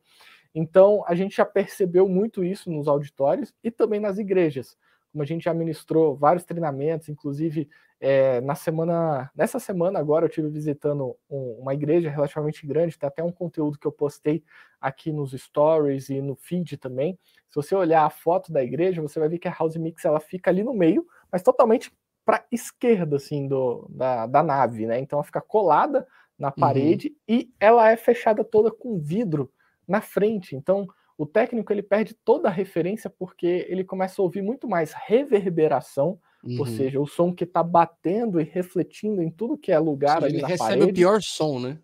Então, 0.55 1.03
a 1.05 1.13
gente 1.13 1.35
já 1.35 1.45
percebeu 1.45 2.07
muito 2.07 2.45
isso 2.45 2.71
nos 2.71 2.87
auditórios 2.87 3.53
e 3.61 3.69
também 3.69 3.99
nas 3.99 4.17
igrejas. 4.17 4.77
Como 5.17 5.23
a 5.23 5.25
gente 5.25 5.45
já 5.45 5.53
ministrou 5.53 6.15
vários 6.15 6.45
treinamentos, 6.45 7.09
inclusive 7.09 7.67
é, 7.99 8.39
na 8.41 8.53
semana, 8.53 9.31
nessa 9.35 9.59
semana 9.59 9.97
agora 9.97 10.25
eu 10.25 10.29
tive 10.29 10.47
visitando 10.47 11.17
um, 11.27 11.57
uma 11.59 11.73
igreja 11.73 12.07
relativamente 12.07 12.67
grande, 12.67 12.99
tem 12.99 13.07
até 13.07 13.23
um 13.23 13.31
conteúdo 13.31 13.79
que 13.79 13.87
eu 13.87 13.91
postei 13.91 14.43
aqui 14.79 15.11
nos 15.11 15.31
stories 15.31 16.09
e 16.09 16.21
no 16.21 16.35
feed 16.35 16.77
também. 16.77 17.17
Se 17.49 17.55
você 17.55 17.73
olhar 17.73 18.05
a 18.05 18.11
foto 18.11 18.53
da 18.53 18.63
igreja, 18.63 19.01
você 19.01 19.19
vai 19.19 19.27
ver 19.27 19.39
que 19.39 19.47
a 19.47 19.55
House 19.57 19.75
Mix 19.75 20.05
ela 20.05 20.19
fica 20.19 20.51
ali 20.51 20.63
no 20.63 20.75
meio, 20.75 21.03
mas 21.31 21.41
totalmente 21.41 21.91
para 22.23 22.45
esquerda 22.51 23.15
assim 23.15 23.47
do, 23.47 23.87
da, 23.89 24.27
da 24.27 24.43
nave, 24.43 24.85
né? 24.85 24.99
Então 24.99 25.17
ela 25.17 25.25
fica 25.25 25.41
colada 25.41 26.05
na 26.37 26.49
uhum. 26.49 26.53
parede 26.59 27.07
uhum. 27.27 27.35
e 27.39 27.51
ela 27.59 27.89
é 27.89 27.97
fechada 27.97 28.43
toda 28.43 28.69
com 28.69 28.99
vidro 28.99 29.51
na 29.87 29.99
frente. 29.99 30.55
Então, 30.55 30.87
o 31.17 31.25
técnico 31.25 31.73
ele 31.73 31.81
perde 31.81 32.13
toda 32.13 32.47
a 32.47 32.51
referência 32.51 33.09
porque 33.09 33.65
ele 33.67 33.83
começa 33.83 34.21
a 34.21 34.23
ouvir 34.23 34.43
muito 34.43 34.67
mais 34.67 34.93
reverberação, 34.93 36.19
uhum. 36.43 36.59
ou 36.59 36.65
seja, 36.65 37.01
o 37.01 37.07
som 37.07 37.33
que 37.33 37.43
está 37.43 37.63
batendo 37.63 38.39
e 38.39 38.43
refletindo 38.43 39.21
em 39.21 39.31
tudo 39.31 39.57
que 39.57 39.71
é 39.71 39.79
lugar 39.79 40.21
seja, 40.21 40.25
ali 40.25 40.35
ele 40.35 40.41
na 40.43 40.47
recebe 40.47 40.69
parede. 40.69 40.91
o 40.91 40.93
pior 40.93 41.19
som, 41.21 41.59
né? 41.59 41.79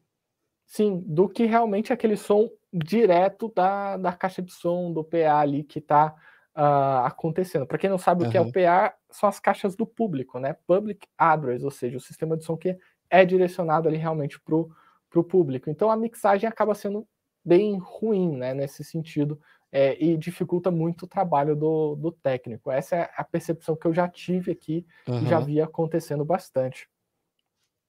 Sim, 0.68 1.04
do 1.06 1.28
que 1.28 1.46
realmente 1.46 1.92
aquele 1.92 2.16
som 2.16 2.50
direto 2.72 3.52
da, 3.56 3.98
da 3.98 4.14
caixa 4.14 4.42
de 4.42 4.52
som, 4.52 4.92
do 4.92 5.04
PA 5.04 5.40
ali 5.40 5.64
que 5.64 5.80
está 5.80 6.08
uh, 6.08 6.14
ah, 6.56 7.08
acontecendo. 7.08 7.66
Para 7.66 7.78
quem 7.78 7.90
não 7.90 7.98
sabe 7.98 8.24
uhum. 8.24 8.30
o 8.30 8.32
que 8.32 8.38
é 8.38 8.42
o 8.42 8.52
PA, 8.52 8.94
são 9.10 9.28
as 9.30 9.40
caixas 9.40 9.76
do 9.76 9.86
público, 9.86 10.40
né? 10.40 10.56
Public 10.68 11.08
Address, 11.18 11.64
ou 11.64 11.72
seja, 11.72 11.98
o 11.98 12.02
sistema 12.02 12.38
de 12.38 12.44
som 12.44 12.58
que 12.58 12.78
é 13.10 13.26
direcionado 13.26 13.88
ali 13.88 13.98
realmente 13.98 14.40
para 14.40 14.56
o 14.56 15.24
público. 15.24 15.70
Então 15.70 15.92
a 15.92 15.98
mixagem 15.98 16.50
acaba 16.50 16.74
sendo 16.74 17.08
bem 17.44 17.78
ruim, 17.78 18.38
né, 18.38 18.54
nesse 18.54 18.84
sentido, 18.84 19.40
é, 19.72 19.98
e 20.04 20.18
dificulta 20.18 20.70
muito 20.70 21.04
o 21.04 21.08
trabalho 21.08 21.56
do, 21.56 21.96
do 21.96 22.12
técnico. 22.12 22.70
Essa 22.72 22.96
é 22.96 23.10
a 23.18 23.24
percepção 23.24 23.76
que 23.76 23.88
eu 23.88 23.94
já 23.94 24.08
tive 24.08 24.52
aqui 24.52 24.86
uhum. 25.08 25.24
e 25.24 25.30
já 25.30 25.40
via 25.40 25.66
acontecendo 25.66 26.24
bastante. 26.24 26.88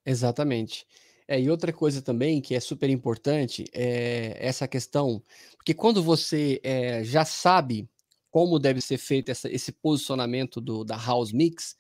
Exatamente. 0.04 0.86
É, 1.26 1.40
e 1.40 1.50
outra 1.50 1.72
coisa 1.72 2.02
também 2.02 2.40
que 2.40 2.54
é 2.54 2.60
super 2.60 2.90
importante 2.90 3.64
é 3.72 4.36
essa 4.38 4.68
questão, 4.68 5.22
porque 5.56 5.72
quando 5.72 6.02
você 6.02 6.60
é, 6.62 7.02
já 7.02 7.24
sabe 7.24 7.88
como 8.30 8.58
deve 8.58 8.80
ser 8.80 8.98
feito 8.98 9.30
essa, 9.30 9.48
esse 9.48 9.70
posicionamento 9.70 10.60
do, 10.60 10.84
da 10.84 10.96
house 10.96 11.32
mix, 11.32 11.76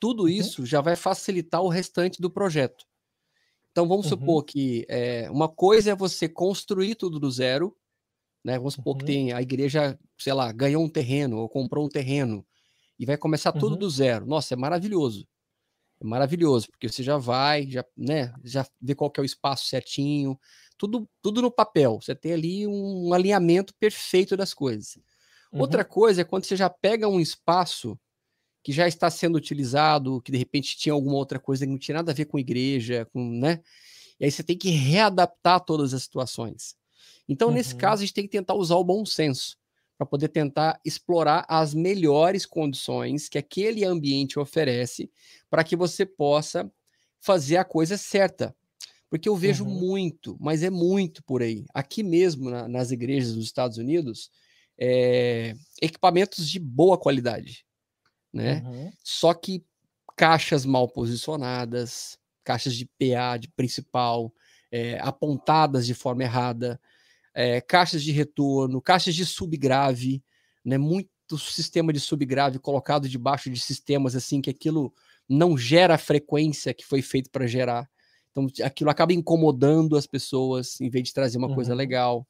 tudo 0.00 0.22
uhum. 0.22 0.28
isso 0.28 0.64
já 0.64 0.80
vai 0.80 0.96
facilitar 0.96 1.62
o 1.62 1.68
restante 1.68 2.20
do 2.20 2.30
projeto. 2.30 2.86
Então 3.72 3.88
vamos 3.88 4.06
uhum. 4.06 4.10
supor 4.10 4.44
que 4.44 4.86
é, 4.88 5.30
uma 5.30 5.48
coisa 5.48 5.90
é 5.90 5.94
você 5.94 6.28
construir 6.28 6.94
tudo 6.94 7.18
do 7.18 7.30
zero, 7.30 7.74
né? 8.44 8.58
Vamos 8.58 8.74
supor 8.74 8.92
uhum. 8.92 8.98
que 8.98 9.06
tem 9.06 9.32
a 9.32 9.40
igreja, 9.40 9.98
sei 10.18 10.34
lá, 10.34 10.52
ganhou 10.52 10.84
um 10.84 10.88
terreno 10.88 11.38
ou 11.38 11.48
comprou 11.48 11.84
um 11.84 11.88
terreno 11.88 12.46
e 12.98 13.06
vai 13.06 13.16
começar 13.16 13.52
tudo 13.52 13.76
do 13.76 13.88
zero. 13.88 14.26
Nossa, 14.26 14.54
é 14.54 14.56
maravilhoso. 14.56 15.26
É 16.00 16.04
maravilhoso, 16.04 16.68
porque 16.70 16.88
você 16.88 17.02
já 17.02 17.16
vai, 17.16 17.70
já, 17.70 17.84
né, 17.96 18.34
já 18.44 18.66
vê 18.80 18.94
qual 18.94 19.10
que 19.10 19.20
é 19.20 19.22
o 19.22 19.24
espaço 19.24 19.66
certinho, 19.66 20.38
tudo, 20.76 21.08
tudo 21.22 21.40
no 21.40 21.50
papel. 21.50 22.00
Você 22.00 22.14
tem 22.14 22.32
ali 22.32 22.66
um 22.66 23.12
alinhamento 23.14 23.72
perfeito 23.78 24.36
das 24.36 24.52
coisas. 24.52 24.98
Uhum. 25.52 25.60
Outra 25.60 25.84
coisa 25.84 26.20
é 26.20 26.24
quando 26.24 26.44
você 26.44 26.56
já 26.56 26.68
pega 26.68 27.08
um 27.08 27.20
espaço 27.20 27.98
que 28.62 28.72
já 28.72 28.86
está 28.86 29.10
sendo 29.10 29.36
utilizado, 29.36 30.20
que 30.22 30.30
de 30.30 30.38
repente 30.38 30.76
tinha 30.76 30.92
alguma 30.92 31.16
outra 31.16 31.38
coisa 31.38 31.66
que 31.66 31.70
não 31.70 31.78
tinha 31.78 31.96
nada 31.96 32.12
a 32.12 32.14
ver 32.14 32.26
com 32.26 32.38
igreja, 32.38 33.06
com, 33.12 33.28
né? 33.28 33.60
E 34.20 34.24
aí 34.24 34.30
você 34.30 34.42
tem 34.42 34.56
que 34.56 34.70
readaptar 34.70 35.60
todas 35.60 35.92
as 35.92 36.04
situações. 36.04 36.76
Então, 37.28 37.48
uhum. 37.48 37.54
nesse 37.54 37.74
caso, 37.74 38.02
a 38.02 38.06
gente 38.06 38.14
tem 38.14 38.24
que 38.24 38.30
tentar 38.30 38.54
usar 38.54 38.76
o 38.76 38.84
bom 38.84 39.04
senso 39.04 39.56
para 39.98 40.06
poder 40.06 40.28
tentar 40.28 40.80
explorar 40.84 41.44
as 41.48 41.74
melhores 41.74 42.46
condições 42.46 43.28
que 43.28 43.38
aquele 43.38 43.84
ambiente 43.84 44.38
oferece 44.38 45.10
para 45.50 45.64
que 45.64 45.76
você 45.76 46.04
possa 46.06 46.70
fazer 47.20 47.56
a 47.56 47.64
coisa 47.64 47.96
certa. 47.96 48.54
Porque 49.08 49.28
eu 49.28 49.36
vejo 49.36 49.64
uhum. 49.64 49.70
muito, 49.70 50.36
mas 50.40 50.62
é 50.62 50.70
muito 50.70 51.22
por 51.24 51.42
aí. 51.42 51.64
Aqui 51.74 52.02
mesmo, 52.02 52.48
na, 52.48 52.66
nas 52.66 52.90
igrejas 52.90 53.34
dos 53.34 53.44
Estados 53.44 53.76
Unidos, 53.76 54.30
é, 54.78 55.54
equipamentos 55.80 56.48
de 56.48 56.58
boa 56.58 56.98
qualidade, 56.98 57.64
né? 58.32 58.62
Uhum. 58.64 58.90
Só 59.02 59.34
que 59.34 59.64
caixas 60.16 60.64
mal 60.64 60.88
posicionadas, 60.88 62.18
caixas 62.44 62.74
de 62.74 62.86
PA 62.86 63.36
de 63.36 63.48
principal, 63.48 64.32
é, 64.70 64.98
apontadas 65.00 65.86
de 65.86 65.94
forma 65.94 66.22
errada, 66.22 66.80
é, 67.34 67.60
caixas 67.60 68.02
de 68.02 68.12
retorno, 68.12 68.80
caixas 68.80 69.14
de 69.14 69.24
subgrave, 69.26 70.22
né? 70.64 70.78
Muito 70.78 71.10
sistema 71.38 71.92
de 71.92 72.00
subgrave 72.00 72.58
colocado 72.58 73.08
debaixo 73.08 73.50
de 73.50 73.58
sistemas 73.58 74.14
assim 74.14 74.40
que 74.40 74.50
aquilo 74.50 74.92
não 75.28 75.56
gera 75.56 75.94
a 75.94 75.98
frequência 75.98 76.74
que 76.74 76.84
foi 76.84 77.00
feito 77.00 77.30
para 77.30 77.46
gerar. 77.46 77.88
Então 78.30 78.46
aquilo 78.64 78.90
acaba 78.90 79.12
incomodando 79.12 79.96
as 79.96 80.06
pessoas 80.06 80.80
em 80.80 80.90
vez 80.90 81.04
de 81.04 81.14
trazer 81.14 81.38
uma 81.38 81.48
uhum. 81.48 81.54
coisa 81.54 81.74
legal. 81.74 82.26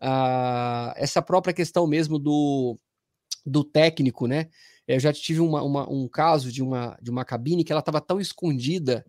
Ah, 0.00 0.92
essa 0.96 1.22
própria 1.22 1.54
questão 1.54 1.86
mesmo 1.86 2.18
do, 2.18 2.78
do 3.44 3.64
técnico, 3.64 4.26
né? 4.26 4.48
Eu 4.86 5.00
já 5.00 5.12
tive 5.12 5.40
uma, 5.40 5.62
uma, 5.62 5.90
um 5.90 6.08
caso 6.08 6.52
de 6.52 6.62
uma, 6.62 6.96
de 7.00 7.10
uma 7.10 7.24
cabine 7.24 7.64
que 7.64 7.72
ela 7.72 7.80
estava 7.80 8.00
tão 8.00 8.20
escondida 8.20 9.04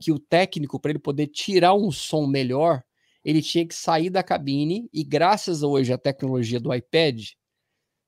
que 0.00 0.12
o 0.12 0.18
técnico, 0.18 0.78
para 0.78 0.90
ele 0.90 0.98
poder 0.98 1.28
tirar 1.28 1.74
um 1.74 1.90
som 1.90 2.26
melhor, 2.26 2.82
ele 3.24 3.40
tinha 3.40 3.66
que 3.66 3.74
sair 3.74 4.10
da 4.10 4.22
cabine 4.22 4.88
e 4.92 5.02
graças 5.02 5.62
a 5.62 5.66
hoje 5.66 5.92
à 5.92 5.98
tecnologia 5.98 6.60
do 6.60 6.74
iPad, 6.74 7.22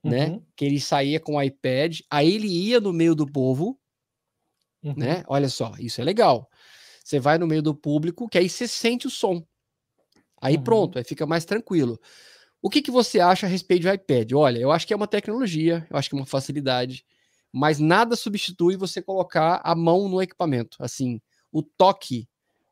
né, 0.05 0.27
uhum. 0.27 0.37
né, 0.37 0.43
que 0.55 0.65
ele 0.65 0.81
saía 0.81 1.19
com 1.19 1.37
o 1.37 1.43
iPad, 1.43 2.01
aí 2.11 2.35
ele 2.35 2.49
ia 2.49 2.81
no 2.81 2.93
meio 2.93 3.15
do 3.15 3.27
povo, 3.27 3.79
uhum. 4.83 4.95
né? 4.97 5.25
Olha 5.27 5.49
só, 5.49 5.73
isso 5.79 6.01
é 6.01 6.05
legal. 6.05 6.49
Você 7.03 7.19
vai 7.19 7.39
no 7.39 7.47
meio 7.47 7.63
do 7.63 7.75
público, 7.75 8.29
que 8.29 8.37
aí 8.37 8.49
você 8.49 8.69
sente 8.69 9.07
o 9.07 9.11
som. 9.11 9.43
Aí 10.41 10.57
uhum. 10.57 10.65
pronto, 10.65 10.99
aí 10.99 11.05
fica 11.05 11.25
mais 11.25 11.45
tranquilo. 11.45 11.99
O 12.63 12.71
que, 12.71 12.83
que 12.83 12.91
você 12.91 13.21
acha 13.21 13.47
a 13.47 13.49
respeito 13.49 13.83
do 13.83 13.93
iPad? 13.93 14.33
Olha, 14.33 14.59
eu 14.59 14.73
acho 14.73 14.87
que 14.87 14.93
é 14.93 14.97
uma 14.97 15.07
tecnologia, 15.07 15.87
eu 15.91 15.97
acho 15.97 16.09
que 16.09 16.17
é 16.17 16.19
uma 16.19 16.27
facilidade, 16.27 17.05
mas 17.53 17.79
nada 17.79 18.17
substitui 18.17 18.77
você 18.77 19.01
colocar 19.01 19.61
a 19.63 19.75
mão 19.75 20.09
no 20.09 20.21
equipamento. 20.21 20.77
Assim, 20.81 21.21
o 21.53 21.63
toque 21.63 22.29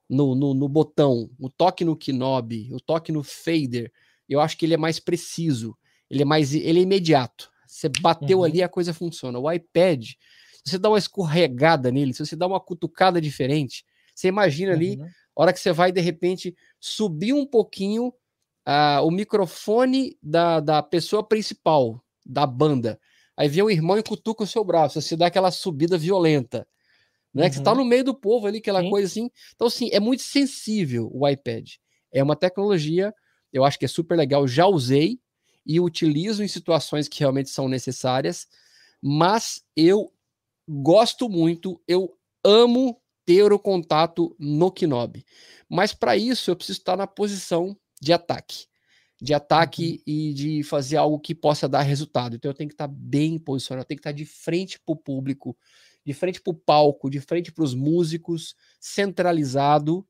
no, 0.09 0.35
no, 0.35 0.55
no, 0.55 0.69
botão, 0.69 1.31
o 1.39 1.49
toque 1.49 1.85
no 1.85 1.97
knob, 2.13 2.73
o 2.73 2.81
toque 2.81 3.13
no 3.13 3.23
fader, 3.23 3.93
eu 4.29 4.41
acho 4.41 4.57
que 4.57 4.67
ele 4.67 4.75
é 4.75 4.79
mais 4.79 4.99
preciso, 4.99 5.77
ele 6.11 6.23
é 6.23 6.25
mais, 6.25 6.55
ele 6.55 6.81
é 6.81 6.83
imediato. 6.83 7.51
Você 7.67 7.89
bateu 8.01 8.39
uhum. 8.39 8.45
ali, 8.45 8.63
a 8.63 8.69
coisa 8.69 8.95
funciona. 8.95 9.39
O 9.39 9.51
iPad, 9.51 10.05
se 10.05 10.17
você 10.71 10.79
dá 10.79 10.89
uma 10.89 10.99
escorregada 10.99 11.91
nele, 11.91 12.15
se 12.15 12.25
você 12.25 12.37
dá 12.37 12.47
uma 12.47 12.61
cutucada 12.61 13.21
diferente, 13.21 13.85
você 14.15 14.29
imagina 14.29 14.71
uhum. 14.71 14.77
ali, 14.77 14.99
a 15.01 15.43
hora 15.43 15.53
que 15.53 15.59
você 15.59 15.73
vai 15.73 15.91
de 15.91 16.01
repente 16.01 16.55
subir 16.79 17.33
um 17.33 17.47
pouquinho 17.47 18.13
o 19.03 19.11
microfone 19.11 20.17
da, 20.23 20.61
da 20.61 20.83
pessoa 20.83 21.23
principal 21.23 22.03
da 22.25 22.47
banda. 22.47 22.99
Aí 23.37 23.49
vem 23.49 23.63
o 23.63 23.71
irmão 23.71 23.99
e 23.99 24.03
cutuca 24.03 24.45
o 24.45 24.47
seu 24.47 24.65
braço, 24.65 25.01
você 25.01 25.17
dá 25.17 25.27
aquela 25.27 25.51
subida 25.51 25.99
violenta 25.99 26.67
né? 27.35 27.45
Uhum. 27.45 27.51
Que 27.51 27.57
você 27.57 27.63
tá 27.63 27.75
no 27.75 27.85
meio 27.85 28.05
do 28.05 28.15
povo 28.15 28.47
ali, 28.47 28.59
aquela 28.59 28.81
Sim. 28.81 28.91
coisa 28.91 29.07
assim. 29.07 29.31
Então, 29.55 29.67
assim, 29.67 29.91
é 29.93 29.99
muito 29.99 30.23
sensível 30.23 31.11
o 31.13 31.29
iPad. 31.29 31.73
É 32.13 32.23
uma 32.23 32.37
tecnologia, 32.37 33.13
eu 33.53 33.65
acho 33.65 33.79
que 33.79 33.85
é 33.85 33.89
super 33.89 34.17
legal, 34.17 34.47
já 34.47 34.67
usei 34.67 35.19
e 35.67 35.81
utilizo 35.81 36.45
em 36.45 36.49
situações 36.49 37.09
que 37.09 37.19
realmente 37.19 37.51
são 37.51 37.69
necessárias, 37.69 38.47
mas 39.03 39.63
eu 39.77 40.13
gosto 40.69 41.29
muito, 41.29 41.81
eu 41.89 42.17
amo 42.45 43.01
ter 43.27 43.53
o 43.53 43.59
contato 43.59 44.37
no 44.39 44.73
Knob. 44.83 45.25
Mas 45.69 45.93
para 45.93 46.17
isso 46.17 46.51
eu 46.51 46.57
preciso 46.57 46.79
estar 46.79 46.97
na 46.97 47.07
posição 47.07 47.77
de 48.05 48.13
ataque. 48.13 48.67
De 49.21 49.33
ataque 49.33 50.03
uhum. 50.07 50.13
e 50.13 50.35
de 50.35 50.63
fazer 50.63 50.97
algo 50.97 51.19
que 51.19 51.35
possa 51.35 51.69
dar 51.69 51.83
resultado. 51.83 52.37
Então 52.37 52.51
eu 52.51 52.55
tenho 52.55 52.69
que 52.69 52.75
estar 52.75 52.89
bem 52.89 53.39
posicionado, 53.39 53.83
eu 53.83 53.89
tenho 53.89 53.99
que 53.99 54.03
estar 54.03 54.13
de 54.13 54.25
frente 54.25 54.79
para 54.79 54.93
o 54.93 54.97
público, 54.97 55.57
de 56.05 56.13
frente 56.13 56.41
para 56.41 56.51
o 56.51 56.55
palco, 56.55 57.09
de 57.09 57.21
frente 57.21 57.51
para 57.51 57.65
os 57.65 57.75
músicos, 57.75 58.55
centralizado, 58.79 60.07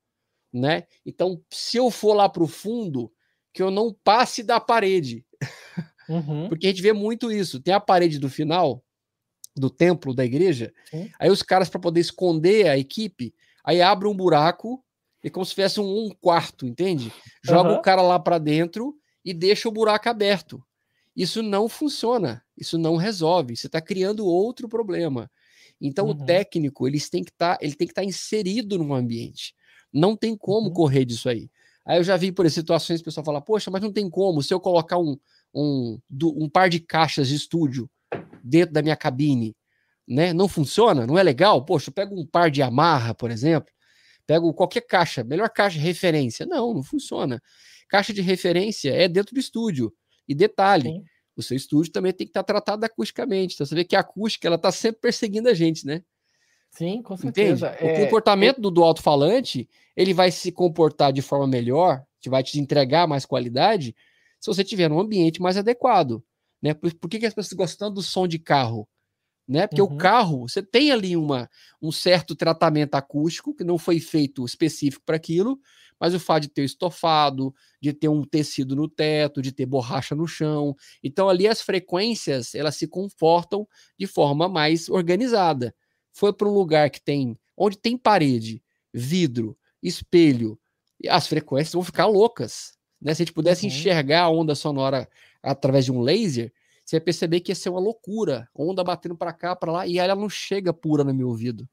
né? 0.53 0.85
Então, 1.05 1.43
se 1.51 1.77
eu 1.77 1.91
for 1.91 2.15
lá 2.15 2.29
para 2.29 2.43
o 2.43 2.49
fundo, 2.49 3.13
que 3.53 3.63
eu 3.63 3.71
não 3.71 3.95
passe 4.05 4.43
da 4.43 4.59
parede. 4.59 5.25
Uhum. 6.09 6.49
Porque 6.49 6.67
a 6.67 6.71
gente 6.71 6.83
vê 6.83 6.93
muito 6.93 7.31
isso. 7.33 7.61
Tem 7.61 7.73
a 7.73 7.81
parede 7.81 8.19
do 8.19 8.29
final 8.29 8.85
do 9.57 9.71
templo 9.71 10.13
da 10.13 10.25
igreja, 10.25 10.75
Sim. 10.91 11.11
aí 11.19 11.31
os 11.31 11.43
caras, 11.43 11.69
para 11.69 11.81
poder 11.81 12.01
esconder 12.01 12.69
a 12.69 12.77
equipe, 12.77 13.33
aí 13.65 13.81
abre 13.81 14.09
um 14.09 14.15
buraco, 14.15 14.85
e 15.25 15.31
como 15.31 15.45
se 15.45 15.53
tivesse 15.53 15.81
um, 15.81 16.05
um 16.05 16.11
quarto, 16.11 16.67
entende? 16.67 17.11
Joga 17.43 17.71
uhum. 17.71 17.77
o 17.77 17.83
cara 17.83 18.03
lá 18.03 18.21
para 18.21 18.37
dentro 18.37 18.95
e 19.25 19.33
deixa 19.33 19.67
o 19.67 19.73
buraco 19.73 20.07
aberto. 20.07 20.63
Isso 21.17 21.43
não 21.43 21.67
funciona, 21.67 22.45
isso 22.59 22.77
não 22.77 22.97
resolve. 22.97 23.57
Você 23.57 23.67
está 23.67 23.81
criando 23.81 24.27
outro 24.27 24.69
problema. 24.69 25.31
Então 25.81 26.05
uhum. 26.05 26.11
o 26.11 26.27
técnico 26.27 26.87
ele 26.87 27.01
tem 27.01 27.25
que 27.25 27.31
estar, 27.31 27.57
tá, 27.57 27.65
ele 27.65 27.75
tem 27.75 27.87
que 27.87 27.93
estar 27.93 28.03
tá 28.03 28.07
inserido 28.07 28.79
no 28.79 28.93
ambiente. 28.93 29.55
Não 29.91 30.15
tem 30.15 30.37
como 30.37 30.69
uhum. 30.69 30.75
correr 30.75 31.07
disso 31.07 31.29
aí. 31.31 31.51
Aí 31.87 31.99
eu 31.99 32.05
já 32.05 32.19
vi 32.19 32.31
por 32.31 32.49
situações 32.51 33.01
o 33.01 33.05
pessoal 33.05 33.25
falar, 33.25 33.41
poxa, 33.41 33.71
mas 33.71 33.81
não 33.81 33.93
tem 33.93 34.11
como. 34.11 34.43
Se 34.43 34.53
eu 34.53 34.61
colocar 34.61 34.99
um, 34.99 35.17
um, 35.55 35.99
um 36.23 36.49
par 36.51 36.69
de 36.69 36.81
caixas 36.81 37.29
de 37.29 37.35
estúdio 37.35 37.89
dentro 38.43 38.75
da 38.75 38.83
minha 38.83 38.97
cabine, 38.97 39.57
né? 40.07 40.35
Não 40.35 40.49
funciona? 40.49 41.07
Não 41.07 41.19
é 41.19 41.23
legal? 41.23 41.65
Poxa, 41.65 41.89
eu 41.89 41.95
pego 41.95 42.19
um 42.19 42.27
par 42.27 42.51
de 42.51 42.63
amarra, 42.63 43.15
por 43.15 43.31
exemplo, 43.31 43.73
pego 44.27 44.53
qualquer 44.55 44.83
caixa, 44.83 45.23
melhor 45.25 45.51
caixa 45.51 45.79
de 45.79 45.85
referência. 45.85 46.47
Não, 46.47 46.75
não 46.75 46.83
funciona. 46.83 47.43
Caixa 47.89 48.13
de 48.13 48.23
referência 48.23 48.91
é 48.91 49.09
dentro 49.09 49.35
do 49.35 49.41
estúdio. 49.41 49.93
E 50.27 50.35
detalhe, 50.35 50.91
Sim 50.91 51.05
o 51.37 51.43
seu 51.43 51.57
estúdio 51.57 51.93
também 51.93 52.13
tem 52.13 52.27
que 52.27 52.31
estar 52.31 52.43
tratado 52.43 52.85
acusticamente. 52.85 53.55
Então 53.55 53.67
você 53.67 53.75
vê 53.75 53.85
que 53.85 53.97
a 53.97 54.01
acústica 54.01 54.47
ela 54.47 54.57
está 54.57 54.71
sempre 54.71 55.01
perseguindo 55.01 55.49
a 55.49 55.55
gente, 55.55 55.87
né? 55.87 56.03
Sim, 56.71 57.03
com 57.03 57.17
certeza. 57.17 57.69
Entende? 57.69 57.93
É... 57.93 57.95
O 57.95 58.05
comportamento 58.05 58.61
do, 58.61 58.71
do 58.71 58.83
alto-falante 58.83 59.69
ele 59.97 60.13
vai 60.13 60.31
se 60.31 60.51
comportar 60.51 61.13
de 61.13 61.23
forma 61.23 61.47
melhor, 61.47 62.03
vai 62.27 62.43
te 62.43 62.59
entregar 62.59 63.07
mais 63.07 63.27
qualidade, 63.27 63.95
se 64.41 64.47
você 64.47 64.65
tiver 64.65 64.91
um 64.91 64.99
ambiente 64.99 65.43
mais 65.43 65.57
adequado. 65.57 66.25
Né? 66.61 66.73
Por, 66.73 66.93
por 66.95 67.09
que, 67.09 67.19
que 67.19 67.27
as 67.27 67.35
pessoas 67.35 67.53
gostam 67.53 67.93
do 67.93 68.03
som 68.03 68.27
de 68.27 68.39
carro? 68.39 68.89
Né? 69.47 69.67
Porque 69.67 69.83
uhum. 69.83 69.95
o 69.95 69.97
carro, 69.97 70.49
você 70.49 70.63
tem 70.63 70.91
ali 70.91 71.17
uma, 71.17 71.51
um 71.81 71.93
certo 71.93 72.35
tratamento 72.35 72.95
acústico 72.95 73.55
que 73.55 73.63
não 73.63 73.77
foi 73.77 74.01
feito 74.01 74.45
específico 74.45 75.05
para 75.05 75.17
aquilo, 75.17 75.61
mas 76.01 76.15
o 76.15 76.21
fato 76.21 76.43
de 76.43 76.49
ter 76.49 76.65
estofado, 76.65 77.55
de 77.81 77.93
ter 77.93 78.09
um 78.09 78.23
tecido 78.25 78.75
no 78.75 78.89
teto, 78.89 79.43
de 79.43 79.53
ter 79.53 79.67
borracha 79.67 80.15
no 80.15 80.27
chão. 80.27 80.75
Então 81.03 81.29
ali 81.29 81.47
as 81.47 81.61
frequências, 81.61 82.55
elas 82.55 82.77
se 82.77 82.87
comportam 82.87 83.69
de 83.99 84.07
forma 84.07 84.49
mais 84.49 84.89
organizada. 84.89 85.75
Foi 86.13 86.33
para 86.33 86.49
um 86.49 86.55
lugar 86.55 86.91
que 86.91 87.01
tem, 87.01 87.39
onde 87.57 87.77
tem 87.77 87.97
parede, 87.97 88.63
vidro, 88.93 89.57
espelho, 89.83 90.59
as 91.09 91.27
frequências 91.27 91.75
vão 91.75 91.83
ficar 91.83 92.07
loucas. 92.07 92.73
Né? 93.01 93.15
Se 93.15 93.23
a 93.23 93.25
gente 93.27 93.35
pudesse 93.35 93.67
uhum. 93.67 93.73
enxergar 93.73 94.23
a 94.23 94.31
onda 94.31 94.55
sonora 94.55 95.09
através 95.43 95.85
de 95.85 95.93
um 95.93 96.01
laser, 96.01 96.53
você 96.85 96.97
vai 96.97 97.05
perceber 97.05 97.41
que 97.41 97.51
ia 97.53 97.57
ser 97.57 97.71
uma 97.71 97.81
loucura, 97.81 98.49
onda 98.55 98.85
batendo 98.85 99.17
para 99.17 99.33
cá, 99.33 99.57
para 99.57 99.73
lá, 99.73 99.87
e 99.87 99.99
ela 99.99 100.15
não 100.15 100.29
chega 100.29 100.73
pura 100.73 101.03
no 101.03 101.15
meu 101.15 101.29
ouvido. 101.29 101.69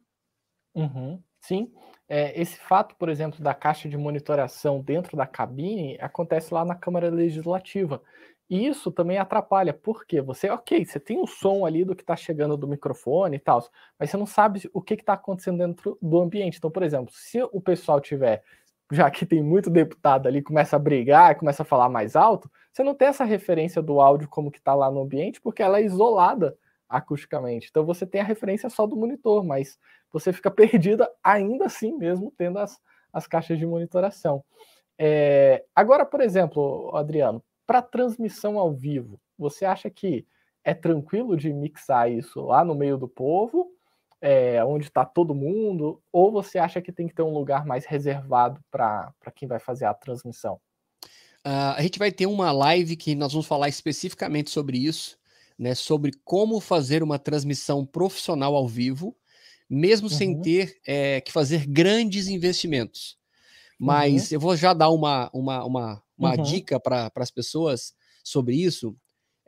Uhum, 0.74 1.22
sim. 1.42 1.72
É, 2.08 2.40
esse 2.40 2.58
fato, 2.58 2.96
por 2.98 3.10
exemplo, 3.10 3.42
da 3.44 3.54
caixa 3.54 3.88
de 3.90 3.98
monitoração 3.98 4.82
dentro 4.82 5.16
da 5.16 5.26
cabine 5.26 5.98
acontece 6.00 6.54
lá 6.54 6.64
na 6.66 6.76
Câmara 6.76 7.10
Legislativa. 7.10 8.02
E 8.50 8.68
isso 8.68 8.92
também 8.92 9.18
atrapalha, 9.18 9.74
porque 9.74 10.20
você, 10.22 10.50
ok, 10.50 10.84
você 10.84 11.00
tem 11.00 11.18
o 11.22 11.26
som 11.26 11.66
ali 11.66 11.86
do 11.86 11.96
que 11.96 12.04
está 12.04 12.18
chegando 12.18 12.58
do 12.58 12.68
microfone 12.68 13.38
e 13.38 13.40
tal, 13.40 13.66
mas 13.98 14.10
você 14.10 14.18
não 14.18 14.26
sabe 14.26 14.70
o 14.74 14.82
que 14.82 14.96
está 14.96 15.14
acontecendo 15.14 15.60
dentro 15.60 15.98
do 16.02 16.20
ambiente. 16.20 16.58
Então, 16.58 16.70
por 16.70 16.84
exemplo, 16.84 17.14
se 17.14 17.42
o 17.44 17.62
pessoal 17.62 18.02
tiver, 18.02 18.44
já 18.92 19.10
que 19.10 19.26
tem 19.26 19.42
muito 19.42 19.70
deputado 19.70 20.28
ali, 20.28 20.42
começa 20.42 20.76
a 20.76 20.80
brigar, 20.80 21.38
começa 21.38 21.64
a 21.64 21.66
falar 21.66 21.90
mais 21.90 22.16
alto, 22.16 22.52
você 22.72 22.84
não 22.84 22.94
tem 22.94 23.08
essa 23.08 23.24
referência 23.24 23.82
do 23.82 24.02
áudio 24.02 24.28
como 24.28 24.52
que 24.52 24.60
está 24.60 24.76
lá 24.76 24.92
no 24.92 25.02
ambiente, 25.02 25.42
porque 25.42 25.64
ela 25.64 25.80
é 25.80 25.84
isolada 25.84 26.58
acusticamente. 26.90 27.68
Então 27.70 27.86
você 27.86 28.06
tem 28.06 28.22
a 28.22 28.26
referência 28.26 28.70
só 28.70 28.86
do 28.86 28.98
monitor, 28.98 29.44
mas 29.44 29.80
você 30.12 30.34
fica 30.34 30.52
perdida 30.52 31.10
ainda 31.24 31.66
assim 31.66 31.98
mesmo 31.98 32.34
tendo 32.38 32.60
as, 32.60 32.80
as 33.14 33.26
caixas 33.26 33.58
de 33.58 33.66
monitoração. 33.66 34.44
É, 34.98 35.64
agora, 35.76 36.06
por 36.06 36.22
exemplo, 36.22 36.96
Adriano, 36.96 37.44
para 37.66 37.82
transmissão 37.82 38.60
ao 38.60 38.74
vivo, 38.74 39.20
você 39.38 39.66
acha 39.66 39.90
que 39.90 40.28
é 40.64 40.74
tranquilo 40.74 41.36
de 41.36 41.52
mixar 41.52 42.12
isso 42.12 42.42
lá 42.42 42.64
no 42.64 42.76
meio 42.76 42.98
do 42.98 43.08
povo, 43.08 43.72
é, 44.22 44.64
onde 44.64 44.86
está 44.86 45.04
todo 45.04 45.34
mundo, 45.34 46.02
ou 46.12 46.32
você 46.32 46.60
acha 46.60 46.82
que 46.82 46.92
tem 46.92 47.08
que 47.08 47.16
ter 47.16 47.24
um 47.24 47.34
lugar 47.34 47.66
mais 47.66 47.86
reservado 47.86 48.62
para 48.70 49.12
quem 49.36 49.48
vai 49.48 49.60
fazer 49.60 49.86
a 49.86 49.94
transmissão? 49.94 50.60
Uh, 51.46 51.74
a 51.76 51.82
gente 51.82 51.98
vai 51.98 52.12
ter 52.12 52.28
uma 52.28 52.52
live 52.52 52.96
que 52.96 53.16
nós 53.16 53.34
vamos 53.34 53.48
falar 53.48 53.68
especificamente 53.68 54.52
sobre 54.52 54.78
isso, 54.78 55.18
né, 55.58 55.74
sobre 55.74 56.12
como 56.24 56.60
fazer 56.60 57.02
uma 57.02 57.18
transmissão 57.18 57.84
profissional 57.84 58.56
ao 58.56 58.68
vivo, 58.68 59.16
mesmo 59.68 60.08
uhum. 60.08 60.14
sem 60.16 60.42
ter 60.42 60.80
é, 60.86 61.20
que 61.22 61.32
fazer 61.32 61.66
grandes 61.66 62.28
investimentos. 62.28 63.18
Mas 63.80 64.30
uhum. 64.30 64.36
eu 64.36 64.40
vou 64.40 64.56
já 64.56 64.74
dar 64.74 64.92
uma, 64.92 65.32
uma, 65.34 65.66
uma, 65.66 66.04
uma 66.16 66.36
uhum. 66.36 66.44
dica 66.44 66.80
para 66.80 67.12
as 67.16 67.32
pessoas 67.32 67.94
sobre 68.24 68.56
isso. 68.56 68.96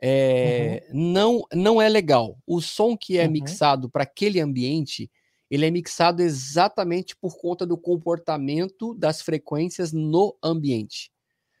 É, 0.00 0.86
não, 0.92 1.42
não 1.52 1.80
é 1.80 1.88
legal. 1.88 2.38
O 2.46 2.60
som 2.60 2.96
que 2.96 3.18
é 3.18 3.24
uhum. 3.24 3.32
mixado 3.32 3.88
para 3.88 4.02
aquele 4.02 4.40
ambiente, 4.40 5.10
ele 5.50 5.66
é 5.66 5.70
mixado 5.70 6.22
exatamente 6.22 7.16
por 7.16 7.36
conta 7.36 7.66
do 7.66 7.78
comportamento 7.78 8.94
das 8.94 9.22
frequências 9.22 9.92
no 9.92 10.36
ambiente. 10.42 11.10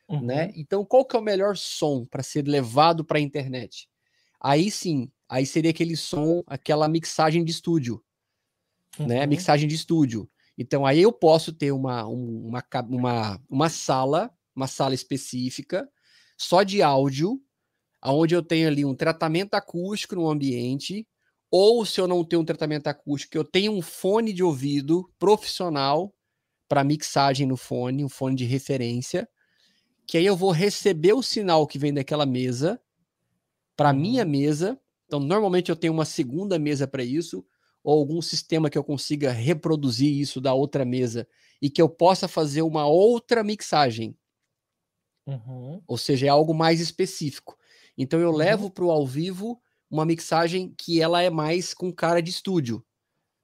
Né? 0.08 0.46
Uhum. 0.46 0.52
Então, 0.56 0.84
qual 0.84 1.04
que 1.04 1.16
é 1.16 1.18
o 1.18 1.22
melhor 1.22 1.56
som 1.56 2.04
para 2.04 2.22
ser 2.22 2.46
levado 2.46 3.04
para 3.04 3.18
a 3.18 3.22
internet? 3.22 3.88
Aí 4.40 4.70
sim, 4.70 5.10
aí 5.28 5.46
seria 5.46 5.70
aquele 5.70 5.96
som, 5.96 6.42
aquela 6.46 6.86
mixagem 6.86 7.42
de 7.42 7.50
estúdio, 7.50 8.02
né? 8.98 9.04
uhum. 9.04 9.08
né? 9.08 9.26
Mixagem 9.26 9.66
de 9.66 9.74
estúdio. 9.74 10.28
Então 10.56 10.86
aí 10.86 11.00
eu 11.00 11.12
posso 11.12 11.52
ter 11.52 11.72
uma, 11.72 12.06
uma, 12.06 12.62
uma, 12.88 13.40
uma 13.48 13.68
sala, 13.68 14.30
uma 14.54 14.66
sala 14.66 14.94
específica, 14.94 15.88
só 16.36 16.62
de 16.62 16.82
áudio, 16.82 17.40
onde 18.12 18.34
eu 18.34 18.42
tenho 18.42 18.68
ali 18.68 18.84
um 18.84 18.94
tratamento 18.94 19.54
acústico 19.54 20.14
no 20.14 20.28
ambiente, 20.28 21.06
ou 21.50 21.86
se 21.86 22.00
eu 22.00 22.08
não 22.08 22.24
tenho 22.24 22.42
um 22.42 22.44
tratamento 22.44 22.88
acústico, 22.88 23.36
eu 23.36 23.44
tenho 23.44 23.72
um 23.72 23.80
fone 23.80 24.32
de 24.32 24.42
ouvido 24.42 25.10
profissional 25.18 26.12
para 26.68 26.84
mixagem 26.84 27.46
no 27.46 27.56
fone, 27.56 28.04
um 28.04 28.08
fone 28.08 28.34
de 28.34 28.44
referência, 28.44 29.28
que 30.06 30.18
aí 30.18 30.26
eu 30.26 30.36
vou 30.36 30.50
receber 30.50 31.12
o 31.12 31.22
sinal 31.22 31.66
que 31.66 31.78
vem 31.78 31.94
daquela 31.94 32.26
mesa 32.26 32.80
para 33.76 33.92
minha 33.92 34.24
uhum. 34.24 34.30
mesa. 34.30 34.80
Então, 35.06 35.20
normalmente 35.20 35.70
eu 35.70 35.76
tenho 35.76 35.92
uma 35.92 36.04
segunda 36.04 36.58
mesa 36.58 36.86
para 36.86 37.04
isso, 37.04 37.44
ou 37.82 37.98
algum 37.98 38.20
sistema 38.22 38.70
que 38.70 38.78
eu 38.78 38.84
consiga 38.84 39.30
reproduzir 39.30 40.10
isso 40.10 40.40
da 40.40 40.54
outra 40.54 40.84
mesa 40.84 41.28
e 41.60 41.68
que 41.70 41.80
eu 41.80 41.88
possa 41.88 42.26
fazer 42.26 42.62
uma 42.62 42.86
outra 42.86 43.44
mixagem. 43.44 44.16
Uhum. 45.26 45.82
Ou 45.86 45.96
seja, 45.96 46.26
é 46.26 46.28
algo 46.28 46.54
mais 46.54 46.80
específico. 46.80 47.56
Então 47.96 48.20
eu 48.20 48.30
uhum. 48.30 48.36
levo 48.36 48.70
para 48.70 48.84
o 48.84 48.90
ao 48.90 49.06
vivo 49.06 49.60
uma 49.90 50.04
mixagem 50.04 50.74
que 50.76 51.00
ela 51.00 51.22
é 51.22 51.30
mais 51.30 51.72
com 51.72 51.92
cara 51.92 52.20
de 52.20 52.30
estúdio, 52.30 52.84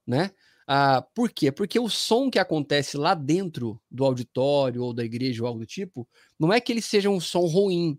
né? 0.06 0.30
Ah, 0.66 1.02
por 1.14 1.30
quê? 1.30 1.50
Porque 1.50 1.78
o 1.80 1.88
som 1.88 2.30
que 2.30 2.38
acontece 2.38 2.96
lá 2.96 3.14
dentro 3.14 3.80
do 3.90 4.04
auditório 4.04 4.82
ou 4.84 4.94
da 4.94 5.04
igreja 5.04 5.42
ou 5.42 5.48
algo 5.48 5.60
do 5.60 5.66
tipo, 5.66 6.08
não 6.38 6.52
é 6.52 6.60
que 6.60 6.72
ele 6.72 6.82
seja 6.82 7.10
um 7.10 7.20
som 7.20 7.46
ruim 7.46 7.98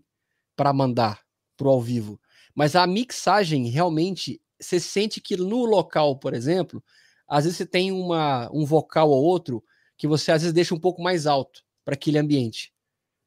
para 0.56 0.72
mandar 0.72 1.20
para 1.56 1.68
o 1.68 1.70
ao 1.70 1.80
vivo, 1.80 2.18
mas 2.54 2.74
a 2.74 2.86
mixagem 2.86 3.68
realmente 3.68 4.40
você 4.58 4.80
sente 4.80 5.20
que 5.20 5.36
no 5.36 5.64
local, 5.64 6.16
por 6.18 6.34
exemplo, 6.34 6.82
às 7.28 7.44
vezes 7.44 7.58
você 7.58 7.66
tem 7.66 7.92
uma, 7.92 8.50
um 8.52 8.64
vocal 8.64 9.10
ou 9.10 9.22
outro 9.22 9.62
que 9.96 10.06
você 10.06 10.32
às 10.32 10.42
vezes 10.42 10.54
deixa 10.54 10.74
um 10.74 10.80
pouco 10.80 11.02
mais 11.02 11.26
alto 11.26 11.64
para 11.84 11.94
aquele 11.94 12.18
ambiente. 12.18 12.72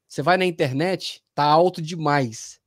Você 0.08 0.22
vai 0.22 0.38
na 0.38 0.46
internet, 0.46 1.24
tá 1.34 1.44
alto 1.44 1.82
demais. 1.82 2.60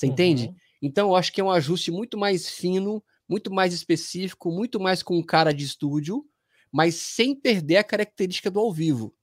Você 0.00 0.06
uhum. 0.06 0.12
entende? 0.12 0.54
Então 0.80 1.08
eu 1.08 1.14
acho 1.14 1.30
que 1.30 1.42
é 1.42 1.44
um 1.44 1.50
ajuste 1.50 1.90
muito 1.90 2.16
mais 2.16 2.48
fino, 2.48 3.04
muito 3.28 3.52
mais 3.52 3.74
específico, 3.74 4.50
muito 4.50 4.80
mais 4.80 5.02
com 5.02 5.22
cara 5.22 5.52
de 5.52 5.62
estúdio, 5.62 6.24
mas 6.72 6.94
sem 6.94 7.34
perder 7.34 7.76
a 7.76 7.84
característica 7.84 8.50
do 8.50 8.60
ao 8.60 8.72
vivo. 8.72 9.14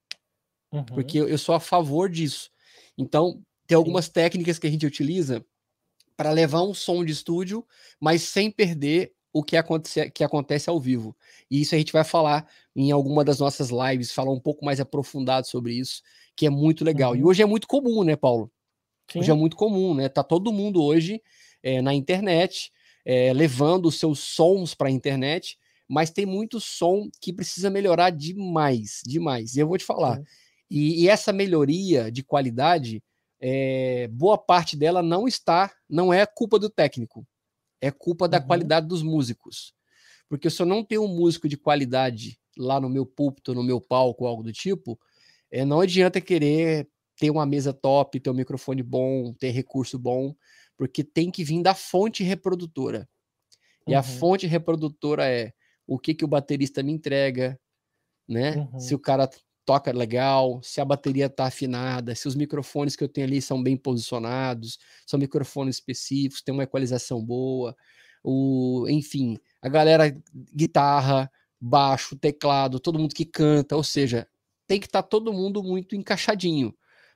Uhum. 0.72 0.86
Porque 0.86 1.18
eu 1.18 1.38
sou 1.38 1.56
a 1.56 1.60
favor 1.60 2.10
disso. 2.10 2.52
Então, 2.96 3.42
tem 3.66 3.76
algumas 3.76 4.06
Sim. 4.06 4.12
técnicas 4.12 4.60
que 4.60 4.68
a 4.68 4.70
gente 4.70 4.86
utiliza 4.86 5.44
para 6.16 6.30
levar 6.30 6.62
um 6.62 6.76
som 6.76 7.04
de 7.04 7.12
estúdio, 7.12 7.66
mas 8.00 8.22
sem 8.22 8.52
perder 8.52 9.14
o 9.34 9.44
que 9.44 9.58
acontece, 9.58 10.12
que 10.12 10.24
acontece 10.24 10.70
ao 10.70 10.80
vivo. 10.80 11.16
E 11.50 11.62
isso 11.62 11.74
a 11.74 11.78
gente 11.78 11.92
vai 11.92 12.04
falar 12.04 12.48
em 12.76 12.92
alguma 12.92 13.24
das 13.24 13.40
nossas 13.40 13.70
lives, 13.70 14.12
falar 14.12 14.32
um 14.32 14.40
pouco 14.40 14.64
mais 14.64 14.80
aprofundado 14.80 15.48
sobre 15.48 15.74
isso, 15.74 16.04
que 16.36 16.46
é 16.46 16.50
muito 16.52 16.84
legal. 16.84 17.14
Uhum. 17.14 17.18
E 17.18 17.24
hoje 17.24 17.42
é 17.42 17.46
muito 17.48 17.68
comum, 17.68 18.04
né, 18.04 18.16
Paulo? 18.16 18.52
Sim. 19.12 19.20
Hoje 19.20 19.32
é 19.32 19.34
muito 19.34 19.56
comum, 19.56 19.94
né? 19.94 20.10
Tá 20.10 20.24
todo 20.24 20.52
mundo 20.52 20.84
hoje 20.84 21.22
é, 21.64 21.82
na 21.82 21.94
internet, 21.94 22.72
é, 23.06 23.34
levando 23.34 23.88
os 23.88 24.00
seus 24.00 24.20
sons 24.20 24.74
para 24.74 24.90
a 24.90 24.92
internet, 24.92 25.58
mas 25.88 26.10
tem 26.10 26.26
muito 26.26 26.60
som 26.60 27.10
que 27.22 27.32
precisa 27.32 27.70
melhorar 27.70 28.10
demais, 28.10 29.02
demais. 29.06 29.56
E 29.56 29.60
eu 29.60 29.68
vou 29.68 29.78
te 29.78 29.86
falar. 29.86 30.22
E, 30.70 31.04
e 31.04 31.08
essa 31.08 31.32
melhoria 31.32 32.12
de 32.12 32.24
qualidade 32.24 33.02
é, 33.40 34.08
boa 34.12 34.38
parte 34.38 34.76
dela 34.76 35.02
não 35.02 35.28
está, 35.28 35.72
não 35.90 36.12
é 36.12 36.26
culpa 36.26 36.58
do 36.60 36.70
técnico, 36.70 37.26
é 37.80 37.92
culpa 37.92 38.28
da 38.28 38.40
uhum. 38.40 38.48
qualidade 38.48 38.88
dos 38.88 39.04
músicos. 39.04 39.74
Porque 40.28 40.50
se 40.50 40.62
eu 40.62 40.66
não 40.66 40.84
tenho 40.84 41.04
um 41.04 41.16
músico 41.16 41.48
de 41.48 41.56
qualidade 41.56 42.38
lá 42.58 42.82
no 42.82 42.90
meu 42.90 43.06
púlpito, 43.06 43.54
no 43.54 43.64
meu 43.64 43.80
palco, 43.80 44.26
algo 44.26 44.44
do 44.44 44.52
tipo, 44.52 45.00
é, 45.50 45.64
não 45.64 45.80
adianta 45.80 46.20
querer 46.20 46.88
ter 47.18 47.30
uma 47.30 47.46
mesa 47.46 47.74
top, 47.74 48.20
ter 48.20 48.30
um 48.30 48.34
microfone 48.34 48.84
bom, 48.84 49.34
ter 49.34 49.50
recurso 49.50 49.98
bom, 49.98 50.36
porque 50.78 51.04
tem 51.04 51.32
que 51.32 51.44
vir 51.44 51.62
da 51.62 51.74
fonte 51.74 52.24
reprodutora. 52.24 53.10
E 53.88 53.94
uhum. 53.94 54.00
a 54.00 54.04
fonte 54.04 54.46
reprodutora 54.46 55.28
é 55.28 55.52
o 55.86 55.98
que, 55.98 56.14
que 56.14 56.26
o 56.26 56.28
baterista 56.28 56.84
me 56.84 56.92
entrega, 56.92 57.60
né? 58.28 58.58
Uhum. 58.58 58.80
Se 58.80 58.94
o 58.94 59.00
cara 59.00 59.30
toca 59.66 59.92
legal, 59.92 60.62
se 60.64 60.80
a 60.80 60.86
bateria 60.86 61.26
está 61.26 61.46
afinada, 61.46 62.16
se 62.16 62.28
os 62.28 62.36
microfones 62.36 62.96
que 62.96 63.04
eu 63.04 63.10
tenho 63.10 63.28
ali 63.28 63.42
são 63.42 63.62
bem 63.62 63.76
posicionados, 63.76 64.78
são 65.06 65.20
microfones 65.20 65.76
específicos, 65.76 66.42
tem 66.42 66.54
uma 66.54 66.64
equalização 66.64 67.24
boa, 67.24 67.76
o, 68.24 68.86
enfim, 68.88 69.38
a 69.62 69.68
galera 69.68 70.16
guitarra, 70.56 71.30
baixo, 71.60 72.16
teclado, 72.16 72.80
todo 72.80 73.00
mundo 73.00 73.14
que 73.14 73.26
canta, 73.26 73.76
ou 73.76 73.84
seja, 73.84 74.28
tem 74.66 74.80
que 74.80 74.86
estar 74.86 75.02
tá 75.02 75.08
todo 75.08 75.34
mundo 75.34 75.62
muito 75.62 75.96
encaixadinho, 75.96 76.74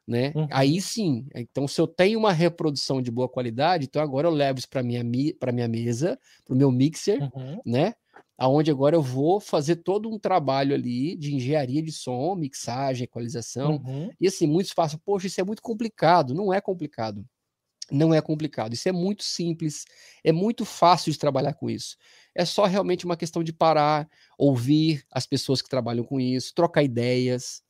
né? 0.08 0.34
Uhum. 0.36 0.48
Aí 0.52 0.82
sim, 0.82 1.26
então 1.34 1.68
se 1.68 1.80
eu 1.80 1.88
tenho 1.88 2.20
uma 2.20 2.34
reprodução 2.34 3.02
de 3.02 3.12
boa 3.12 3.30
qualidade, 3.30 3.86
então 3.86 4.02
agora 4.02 4.28
eu 4.28 4.32
levo 4.32 4.60
isso 4.60 4.70
para 4.70 4.84
minha 4.84 5.04
para 5.40 5.52
minha 5.52 5.68
mesa, 5.68 6.20
para 6.46 6.54
o 6.54 6.58
meu 6.58 6.72
mixer, 6.72 7.22
uhum. 7.22 7.62
né? 7.66 7.94
aonde 8.42 8.72
agora 8.72 8.96
eu 8.96 9.04
vou 9.04 9.40
fazer 9.40 9.76
todo 9.78 10.10
um 10.10 10.18
trabalho 10.18 10.74
ali 10.74 11.16
de 11.16 11.36
engenharia 11.36 11.80
de 11.80 11.92
som, 11.92 12.34
mixagem, 12.34 13.04
equalização. 13.04 13.76
Uhum. 13.86 14.10
E 14.20 14.28
assim, 14.28 14.48
muitos 14.48 14.72
falam, 14.72 15.00
poxa, 15.06 15.28
isso 15.28 15.40
é 15.40 15.44
muito 15.44 15.62
complicado. 15.62 16.34
Não 16.34 16.52
é 16.52 16.60
complicado. 16.60 17.24
Não 17.92 18.12
é 18.12 18.20
complicado. 18.20 18.74
Isso 18.74 18.90
é 18.90 18.92
muito 18.92 19.24
simples, 19.24 19.86
é 20.24 20.32
muito 20.32 20.66
fácil 20.66 21.12
de 21.12 21.20
trabalhar 21.20 21.54
com 21.54 21.70
isso. 21.70 21.96
É 22.34 22.44
só 22.44 22.66
realmente 22.66 23.06
uma 23.06 23.16
questão 23.16 23.44
de 23.44 23.54
parar, 23.54 24.10
ouvir 24.40 25.04
as 25.12 25.28
pessoas 25.28 25.62
que 25.62 25.70
trabalham 25.70 26.04
com 26.04 26.20
isso, 26.20 26.52
trocar 26.56 26.82
ideias, 26.82 27.62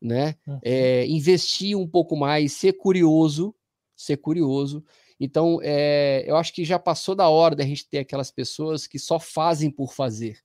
né? 0.00 0.34
Uhum. 0.46 0.58
É, 0.62 1.06
investir 1.06 1.76
um 1.76 1.86
pouco 1.86 2.16
mais, 2.16 2.52
ser 2.52 2.74
curioso, 2.74 3.54
ser 3.96 4.16
curioso 4.16 4.84
então, 5.20 5.58
é, 5.62 6.24
eu 6.26 6.36
acho 6.36 6.52
que 6.52 6.64
já 6.64 6.78
passou 6.78 7.14
da 7.14 7.28
hora 7.28 7.56
da 7.56 7.64
gente 7.64 7.88
ter 7.88 7.98
aquelas 7.98 8.30
pessoas 8.30 8.86
que 8.86 8.98
só 8.98 9.18
fazem 9.18 9.70
por 9.70 9.92
fazer. 9.92 10.38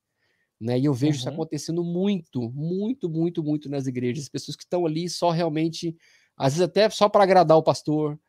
Né? 0.59 0.79
E 0.79 0.85
eu 0.85 0.93
vejo 0.93 1.13
uhum. 1.13 1.19
isso 1.19 1.29
acontecendo 1.29 1.83
muito, 1.83 2.49
muito, 2.51 3.09
muito, 3.09 3.43
muito 3.43 3.69
nas 3.69 3.85
igrejas. 3.85 4.29
Pessoas 4.29 4.55
que 4.55 4.63
estão 4.63 4.85
ali 4.85 5.07
só 5.09 5.29
realmente, 5.29 5.95
às 6.35 6.53
vezes 6.53 6.67
até 6.67 6.89
só 6.89 7.07
para 7.07 7.23
agradar 7.23 7.57
o 7.57 7.63
pastor, 7.63 8.19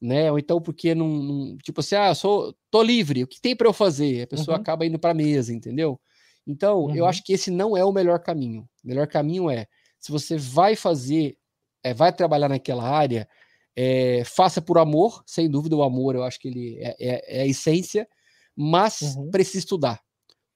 né? 0.00 0.30
Ou 0.30 0.38
então 0.38 0.60
porque 0.60 0.94
não, 0.94 1.08
não 1.08 1.56
tipo 1.58 1.80
assim, 1.80 1.94
ah, 1.94 2.08
eu 2.08 2.14
sou, 2.14 2.54
tô 2.70 2.82
livre, 2.82 3.24
o 3.24 3.26
que 3.26 3.40
tem 3.40 3.56
para 3.56 3.68
eu 3.68 3.72
fazer? 3.72 4.22
A 4.22 4.26
pessoa 4.26 4.56
uhum. 4.56 4.60
acaba 4.60 4.84
indo 4.84 4.98
para 4.98 5.12
a 5.12 5.14
mesa, 5.14 5.54
entendeu? 5.54 6.00
Então, 6.46 6.84
uhum. 6.84 6.96
eu 6.96 7.06
acho 7.06 7.22
que 7.24 7.32
esse 7.32 7.50
não 7.50 7.76
é 7.76 7.84
o 7.84 7.92
melhor 7.92 8.18
caminho. 8.20 8.68
O 8.84 8.88
melhor 8.88 9.06
caminho 9.06 9.50
é, 9.50 9.66
se 10.00 10.10
você 10.12 10.36
vai 10.36 10.76
fazer, 10.76 11.36
é, 11.82 11.92
vai 11.92 12.12
trabalhar 12.12 12.48
naquela 12.48 12.88
área, 12.88 13.28
é, 13.76 14.24
faça 14.24 14.60
por 14.60 14.78
amor, 14.78 15.22
sem 15.26 15.48
dúvida 15.48 15.76
o 15.76 15.82
amor, 15.82 16.14
eu 16.14 16.24
acho 16.24 16.38
que 16.40 16.48
ele 16.48 16.78
é, 16.80 16.96
é, 16.98 17.38
é 17.38 17.42
a 17.42 17.46
essência, 17.46 18.08
mas 18.56 19.14
uhum. 19.14 19.30
precisa 19.30 19.58
estudar. 19.58 20.02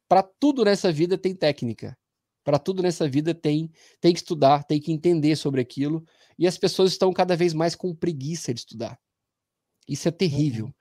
Para 0.08 0.22
tudo 0.22 0.64
nessa 0.64 0.90
vida 0.92 1.16
tem 1.16 1.34
técnica. 1.34 1.96
Para 2.44 2.58
tudo 2.58 2.82
nessa 2.82 3.08
vida 3.08 3.32
tem 3.32 3.70
tem 4.00 4.12
que 4.12 4.18
estudar, 4.18 4.64
tem 4.64 4.80
que 4.80 4.92
entender 4.92 5.36
sobre 5.36 5.60
aquilo. 5.60 6.04
E 6.36 6.46
as 6.46 6.58
pessoas 6.58 6.90
estão 6.90 7.12
cada 7.12 7.36
vez 7.36 7.54
mais 7.54 7.76
com 7.76 7.94
preguiça 7.94 8.52
de 8.52 8.60
estudar. 8.60 8.98
Isso 9.88 10.08
é 10.08 10.10
terrível. 10.10 10.66
Uhum. 10.66 10.72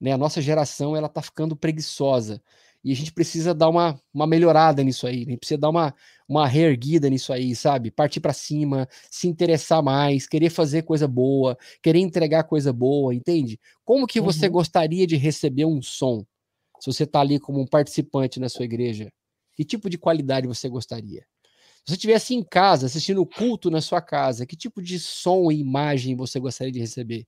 Né? 0.00 0.12
A 0.12 0.18
nossa 0.18 0.40
geração 0.40 0.96
ela 0.96 1.06
está 1.06 1.20
ficando 1.20 1.54
preguiçosa. 1.54 2.42
E 2.82 2.92
a 2.92 2.96
gente 2.96 3.12
precisa 3.12 3.52
dar 3.52 3.68
uma, 3.68 4.00
uma 4.12 4.26
melhorada 4.26 4.82
nisso 4.82 5.06
aí, 5.06 5.26
né? 5.26 5.36
precisa 5.36 5.58
dar 5.58 5.68
uma, 5.68 5.94
uma 6.30 6.46
reerguida 6.46 7.10
nisso 7.10 7.32
aí, 7.32 7.56
sabe? 7.56 7.90
Partir 7.90 8.20
para 8.20 8.32
cima, 8.32 8.88
se 9.10 9.26
interessar 9.26 9.82
mais, 9.82 10.28
querer 10.28 10.48
fazer 10.48 10.82
coisa 10.82 11.08
boa, 11.08 11.58
querer 11.82 11.98
entregar 11.98 12.44
coisa 12.44 12.72
boa, 12.72 13.12
entende? 13.12 13.58
Como 13.84 14.06
que 14.06 14.20
você 14.20 14.46
uhum. 14.46 14.52
gostaria 14.52 15.08
de 15.08 15.16
receber 15.16 15.64
um 15.64 15.82
som? 15.82 16.24
Se 16.78 16.86
você 16.86 17.02
está 17.02 17.20
ali 17.20 17.40
como 17.40 17.60
um 17.60 17.66
participante 17.66 18.38
na 18.38 18.48
sua 18.48 18.64
igreja, 18.64 19.12
que 19.56 19.64
tipo 19.64 19.90
de 19.90 19.98
qualidade 19.98 20.46
você 20.46 20.68
gostaria? 20.68 21.26
Se 21.84 21.88
você 21.88 21.94
estivesse 21.94 22.32
em 22.32 22.44
casa, 22.44 22.86
assistindo 22.86 23.20
o 23.20 23.26
culto 23.26 23.68
na 23.68 23.80
sua 23.80 24.00
casa, 24.00 24.46
que 24.46 24.54
tipo 24.54 24.80
de 24.80 25.00
som 25.00 25.50
e 25.50 25.58
imagem 25.58 26.14
você 26.14 26.38
gostaria 26.38 26.72
de 26.72 26.78
receber? 26.78 27.26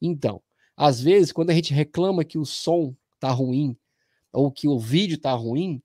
Então, 0.00 0.40
às 0.74 1.02
vezes, 1.02 1.32
quando 1.32 1.50
a 1.50 1.54
gente 1.54 1.74
reclama 1.74 2.24
que 2.24 2.38
o 2.38 2.46
som 2.46 2.96
tá 3.20 3.30
ruim, 3.30 3.76
ou 4.32 4.50
que 4.50 4.66
o 4.66 4.78
vídeo 4.78 5.18
tá 5.18 5.32
ruim, 5.32 5.82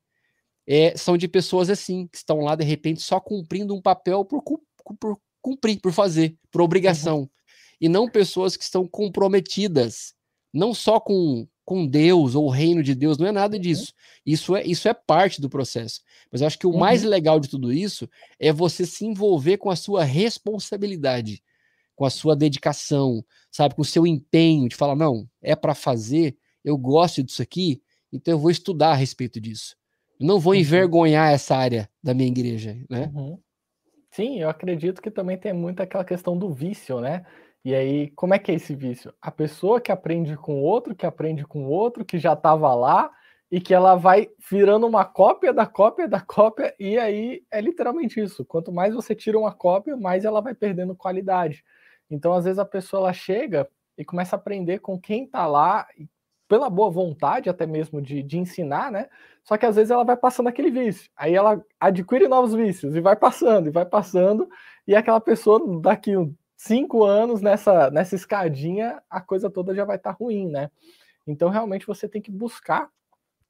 é, 0.67 0.95
são 0.95 1.17
de 1.17 1.27
pessoas 1.27 1.69
assim, 1.69 2.07
que 2.07 2.17
estão 2.17 2.41
lá 2.41 2.55
de 2.55 2.63
repente 2.63 3.01
só 3.01 3.19
cumprindo 3.19 3.75
um 3.75 3.81
papel 3.81 4.23
por, 4.25 4.41
por 4.99 5.19
cumprir, 5.41 5.79
por 5.79 5.91
fazer, 5.91 6.35
por 6.49 6.61
obrigação. 6.61 7.19
Uhum. 7.19 7.29
E 7.81 7.89
não 7.89 8.09
pessoas 8.09 8.55
que 8.55 8.63
estão 8.63 8.87
comprometidas, 8.87 10.13
não 10.53 10.73
só 10.73 10.99
com, 10.99 11.45
com 11.65 11.85
Deus 11.85 12.33
ou 12.33 12.45
o 12.45 12.49
reino 12.49 12.81
de 12.81 12.95
Deus, 12.95 13.17
não 13.17 13.27
é 13.27 13.31
nada 13.31 13.57
uhum. 13.57 13.61
disso. 13.61 13.93
Isso 14.25 14.55
é, 14.55 14.65
isso 14.65 14.87
é 14.87 14.93
parte 14.93 15.41
do 15.41 15.49
processo. 15.49 16.01
Mas 16.31 16.41
eu 16.41 16.47
acho 16.47 16.57
que 16.57 16.67
o 16.67 16.71
uhum. 16.71 16.79
mais 16.79 17.03
legal 17.03 17.39
de 17.39 17.49
tudo 17.49 17.73
isso 17.73 18.09
é 18.39 18.53
você 18.53 18.85
se 18.85 19.05
envolver 19.05 19.57
com 19.57 19.69
a 19.69 19.75
sua 19.75 20.03
responsabilidade, 20.03 21.43
com 21.95 22.05
a 22.05 22.09
sua 22.09 22.35
dedicação, 22.35 23.23
sabe, 23.51 23.75
com 23.75 23.81
o 23.81 23.85
seu 23.85 24.07
empenho 24.07 24.69
de 24.69 24.75
falar, 24.75 24.95
não, 24.95 25.29
é 25.41 25.55
para 25.55 25.75
fazer, 25.75 26.37
eu 26.63 26.77
gosto 26.77 27.21
disso 27.21 27.41
aqui, 27.41 27.81
então 28.11 28.33
eu 28.33 28.39
vou 28.39 28.49
estudar 28.49 28.91
a 28.91 28.95
respeito 28.95 29.39
disso. 29.41 29.75
Não 30.23 30.39
vou 30.39 30.53
uhum. 30.53 30.59
envergonhar 30.59 31.33
essa 31.33 31.53
área 31.53 31.89
da 32.01 32.13
minha 32.13 32.29
igreja, 32.29 32.77
né? 32.89 33.11
Uhum. 33.13 33.37
Sim, 34.09 34.39
eu 34.39 34.49
acredito 34.49 35.01
que 35.01 35.11
também 35.11 35.37
tem 35.37 35.51
muito 35.51 35.81
aquela 35.81 36.05
questão 36.05 36.37
do 36.37 36.49
vício, 36.49 37.01
né? 37.01 37.25
E 37.65 37.75
aí, 37.75 38.09
como 38.11 38.33
é 38.33 38.39
que 38.39 38.51
é 38.51 38.55
esse 38.55 38.73
vício? 38.73 39.13
A 39.21 39.29
pessoa 39.29 39.81
que 39.81 39.91
aprende 39.91 40.37
com 40.37 40.61
outro, 40.61 40.95
que 40.95 41.05
aprende 41.05 41.45
com 41.45 41.65
outro, 41.65 42.05
que 42.05 42.17
já 42.17 42.33
estava 42.33 42.73
lá, 42.73 43.11
e 43.51 43.59
que 43.59 43.73
ela 43.73 43.95
vai 43.95 44.29
virando 44.49 44.87
uma 44.87 45.03
cópia 45.03 45.53
da 45.53 45.65
cópia 45.65 46.07
da 46.07 46.21
cópia, 46.21 46.73
e 46.79 46.97
aí 46.97 47.43
é 47.51 47.59
literalmente 47.59 48.19
isso. 48.19 48.45
Quanto 48.45 48.71
mais 48.71 48.93
você 48.93 49.13
tira 49.13 49.37
uma 49.37 49.53
cópia, 49.53 49.97
mais 49.97 50.23
ela 50.23 50.41
vai 50.41 50.55
perdendo 50.55 50.95
qualidade. 50.95 51.63
Então, 52.09 52.33
às 52.33 52.45
vezes, 52.45 52.59
a 52.59 52.65
pessoa 52.65 53.01
ela 53.01 53.13
chega 53.13 53.67
e 53.97 54.05
começa 54.05 54.35
a 54.35 54.39
aprender 54.39 54.79
com 54.79 54.97
quem 54.97 55.25
está 55.25 55.45
lá, 55.45 55.85
pela 56.53 56.69
boa 56.69 56.91
vontade 56.91 57.49
até 57.49 57.65
mesmo 57.65 57.99
de, 57.99 58.21
de 58.21 58.37
ensinar, 58.37 58.91
né? 58.91 59.09
Só 59.43 59.57
que 59.57 59.65
às 59.65 59.75
vezes 59.75 59.89
ela 59.89 60.03
vai 60.03 60.15
passando 60.15 60.49
aquele 60.49 60.69
vício. 60.69 61.09
Aí 61.17 61.33
ela 61.33 61.65
adquire 61.79 62.27
novos 62.27 62.53
vícios 62.53 62.95
e 62.95 63.01
vai 63.01 63.15
passando, 63.15 63.69
e 63.69 63.71
vai 63.71 63.87
passando, 63.87 64.47
e 64.85 64.95
aquela 64.95 65.19
pessoa 65.19 65.59
daqui 65.81 66.11
cinco 66.55 67.03
anos 67.03 67.41
nessa, 67.41 67.89
nessa 67.89 68.13
escadinha, 68.13 69.01
a 69.09 69.19
coisa 69.19 69.49
toda 69.49 69.73
já 69.73 69.83
vai 69.83 69.95
estar 69.95 70.13
tá 70.13 70.15
ruim, 70.19 70.47
né? 70.47 70.69
Então 71.25 71.49
realmente 71.49 71.87
você 71.87 72.07
tem 72.07 72.21
que 72.21 72.29
buscar 72.29 72.87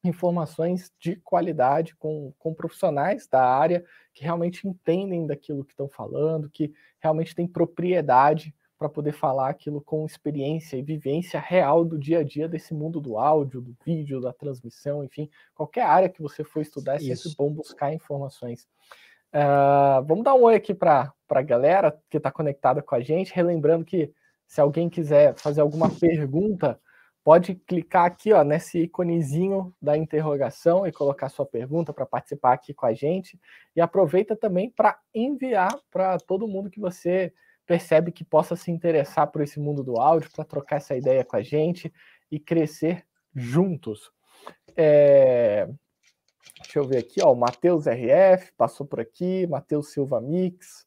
informações 0.02 0.90
de 0.98 1.18
qualidade 1.18 1.98
com, 1.98 2.34
com 2.40 2.54
profissionais 2.54 3.28
da 3.28 3.46
área 3.46 3.84
que 4.14 4.24
realmente 4.24 4.66
entendem 4.66 5.28
daquilo 5.28 5.66
que 5.66 5.74
estão 5.74 5.90
falando, 5.90 6.50
que 6.50 6.72
realmente 7.02 7.36
têm 7.36 7.50
propriedade 7.50 8.56
para 8.84 8.90
poder 8.90 9.14
falar 9.14 9.48
aquilo 9.48 9.80
com 9.80 10.06
experiência 10.06 10.76
e 10.76 10.82
vivência 10.82 11.40
real 11.40 11.86
do 11.86 11.98
dia 11.98 12.20
a 12.20 12.24
dia 12.24 12.50
desse 12.50 12.74
mundo 12.74 13.00
do 13.00 13.18
áudio, 13.18 13.62
do 13.62 13.74
vídeo, 13.86 14.20
da 14.20 14.34
transmissão, 14.34 15.06
enfim, 15.06 15.30
qualquer 15.56 15.86
área 15.86 16.10
que 16.10 16.22
você 16.22 16.44
for 16.44 16.62
estudar 16.62 16.96
é 16.96 17.00
sempre 17.00 17.14
Isso. 17.14 17.36
bom 17.38 17.50
buscar 17.50 17.94
informações. 17.94 18.68
Uh, 19.34 20.04
vamos 20.06 20.26
dar 20.26 20.34
um 20.36 20.44
oi 20.44 20.56
aqui 20.56 20.74
para 20.74 21.14
a 21.30 21.42
galera 21.42 21.98
que 22.10 22.18
está 22.18 22.30
conectada 22.30 22.82
com 22.82 22.94
a 22.94 23.00
gente, 23.00 23.34
relembrando 23.34 23.86
que 23.86 24.12
se 24.46 24.60
alguém 24.60 24.90
quiser 24.90 25.34
fazer 25.36 25.62
alguma 25.62 25.90
pergunta, 25.90 26.78
pode 27.24 27.56
clicar 27.56 28.04
aqui 28.04 28.34
ó, 28.34 28.44
nesse 28.44 28.80
iconezinho 28.80 29.74
da 29.82 29.98
interrogação 29.98 30.86
e 30.86 30.92
colocar 30.92 31.30
sua 31.30 31.46
pergunta 31.46 31.94
para 31.94 32.06
participar 32.06 32.52
aqui 32.52 32.74
com 32.74 32.86
a 32.86 32.94
gente. 32.94 33.40
E 33.74 33.80
aproveita 33.80 34.36
também 34.36 34.70
para 34.70 35.00
enviar 35.16 35.74
para 35.90 36.18
todo 36.18 36.50
mundo 36.50 36.70
que 36.70 36.82
você 36.82 37.34
percebe 37.66 38.12
que 38.12 38.24
possa 38.24 38.56
se 38.56 38.72
interessar 38.72 39.28
por 39.28 39.42
esse 39.42 39.60
mundo 39.60 39.84
do 39.84 39.98
áudio, 39.98 40.30
para 40.32 40.44
trocar 40.44 40.78
essa 40.78 40.96
ideia 40.96 41.24
com 41.24 41.36
a 41.36 41.42
gente 41.42 41.94
e 42.32 42.40
crescer 42.40 43.06
juntos. 43.34 44.12
É... 44.76 45.68
Deixa 46.62 46.80
eu 46.80 46.88
ver 46.88 46.98
aqui, 46.98 47.22
ó, 47.22 47.32
o 47.32 47.36
Matheus 47.36 47.86
RF 47.86 48.52
passou 48.58 48.86
por 48.86 49.00
aqui, 49.00 49.48
Matheus 49.48 49.92
Silva 49.92 50.22
Mix, 50.22 50.86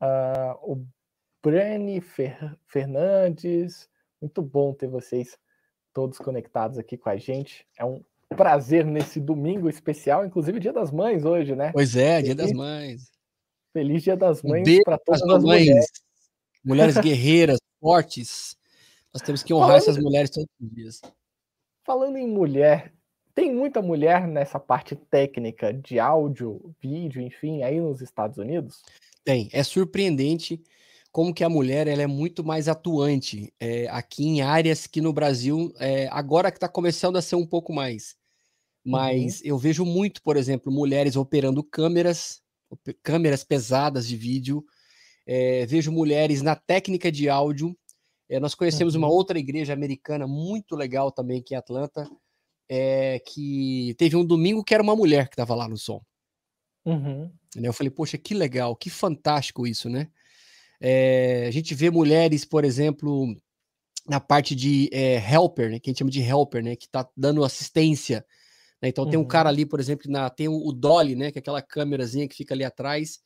uh, 0.00 0.56
o 0.62 0.84
Breni 1.42 2.00
Fer... 2.00 2.56
Fernandes, 2.66 3.88
muito 4.20 4.42
bom 4.42 4.72
ter 4.72 4.88
vocês 4.88 5.38
todos 5.92 6.18
conectados 6.18 6.78
aqui 6.78 6.96
com 6.96 7.08
a 7.08 7.16
gente. 7.16 7.66
É 7.78 7.84
um 7.84 8.02
prazer 8.28 8.84
nesse 8.84 9.20
domingo 9.20 9.68
especial, 9.68 10.24
inclusive 10.24 10.60
Dia 10.60 10.72
das 10.72 10.90
Mães 10.90 11.24
hoje, 11.24 11.54
né? 11.54 11.70
Pois 11.72 11.96
é, 11.96 12.22
Dia 12.22 12.34
das 12.34 12.52
Mães. 12.52 13.10
Feliz 13.72 14.02
Dia 14.02 14.16
das 14.16 14.42
Mães 14.42 14.66
para 14.84 14.98
todas 14.98 15.22
as 15.22 15.44
mães. 15.44 15.66
mulheres 15.66 15.90
mulheres 16.64 16.96
guerreiras, 16.98 17.58
fortes. 17.80 18.56
Nós 19.12 19.22
temos 19.22 19.42
que 19.42 19.52
honrar 19.52 19.68
falando, 19.68 19.82
essas 19.82 19.98
mulheres 19.98 20.30
todos 20.30 20.48
os 20.60 20.70
dias. 20.70 21.00
Falando 21.84 22.16
em 22.16 22.28
mulher, 22.28 22.92
tem 23.34 23.54
muita 23.54 23.80
mulher 23.80 24.26
nessa 24.28 24.60
parte 24.60 24.94
técnica 24.94 25.72
de 25.72 25.98
áudio, 25.98 26.74
vídeo, 26.80 27.22
enfim, 27.22 27.62
aí 27.62 27.80
nos 27.80 28.00
Estados 28.00 28.38
Unidos? 28.38 28.82
Tem. 29.24 29.48
É 29.52 29.62
surpreendente 29.62 30.62
como 31.12 31.34
que 31.34 31.42
a 31.42 31.48
mulher 31.48 31.88
ela 31.88 32.02
é 32.02 32.06
muito 32.06 32.44
mais 32.44 32.68
atuante 32.68 33.52
é, 33.58 33.88
aqui 33.88 34.24
em 34.26 34.42
áreas 34.42 34.86
que 34.86 35.00
no 35.00 35.12
Brasil, 35.12 35.72
é, 35.78 36.08
agora 36.12 36.50
que 36.50 36.56
está 36.56 36.68
começando 36.68 37.16
a 37.16 37.22
ser 37.22 37.36
um 37.36 37.46
pouco 37.46 37.72
mais. 37.72 38.16
Mas 38.84 39.40
uhum. 39.40 39.46
eu 39.46 39.58
vejo 39.58 39.84
muito, 39.84 40.22
por 40.22 40.36
exemplo, 40.36 40.72
mulheres 40.72 41.16
operando 41.16 41.62
câmeras, 41.62 42.40
câmeras 43.02 43.44
pesadas 43.44 44.06
de 44.06 44.16
vídeo, 44.16 44.64
é, 45.32 45.64
vejo 45.64 45.92
mulheres 45.92 46.42
na 46.42 46.56
técnica 46.56 47.10
de 47.10 47.28
áudio. 47.28 47.78
É, 48.28 48.40
nós 48.40 48.52
conhecemos 48.52 48.96
uhum. 48.96 49.02
uma 49.02 49.08
outra 49.08 49.38
igreja 49.38 49.72
americana 49.72 50.26
muito 50.26 50.74
legal 50.74 51.12
também 51.12 51.38
aqui 51.38 51.54
em 51.54 51.56
Atlanta, 51.56 52.10
é, 52.68 53.20
que 53.20 53.94
teve 53.96 54.16
um 54.16 54.24
domingo 54.24 54.64
que 54.64 54.74
era 54.74 54.82
uma 54.82 54.96
mulher 54.96 55.28
que 55.28 55.34
estava 55.34 55.54
lá 55.54 55.68
no 55.68 55.78
som. 55.78 56.02
Uhum. 56.84 57.30
Eu 57.54 57.72
falei, 57.72 57.90
poxa, 57.92 58.18
que 58.18 58.34
legal, 58.34 58.74
que 58.74 58.90
fantástico 58.90 59.68
isso, 59.68 59.88
né? 59.88 60.08
É, 60.80 61.46
a 61.46 61.50
gente 61.52 61.76
vê 61.76 61.90
mulheres, 61.90 62.44
por 62.44 62.64
exemplo, 62.64 63.32
na 64.08 64.18
parte 64.18 64.56
de 64.56 64.90
é, 64.92 65.14
helper, 65.32 65.70
né, 65.70 65.78
que 65.78 65.88
a 65.88 65.92
gente 65.92 65.98
chama 66.00 66.10
de 66.10 66.22
helper, 66.22 66.64
né, 66.64 66.74
que 66.74 66.86
está 66.86 67.08
dando 67.16 67.44
assistência. 67.44 68.26
Né? 68.82 68.88
Então 68.88 69.04
uhum. 69.04 69.10
tem 69.10 69.20
um 69.20 69.24
cara 69.24 69.48
ali, 69.48 69.64
por 69.64 69.78
exemplo, 69.78 70.10
na, 70.10 70.28
tem 70.28 70.48
o, 70.48 70.56
o 70.56 70.72
dolly, 70.72 71.14
né, 71.14 71.30
que 71.30 71.38
é 71.38 71.40
aquela 71.40 71.62
câmerazinha 71.62 72.26
que 72.26 72.34
fica 72.34 72.52
ali 72.52 72.64
atrás, 72.64 73.20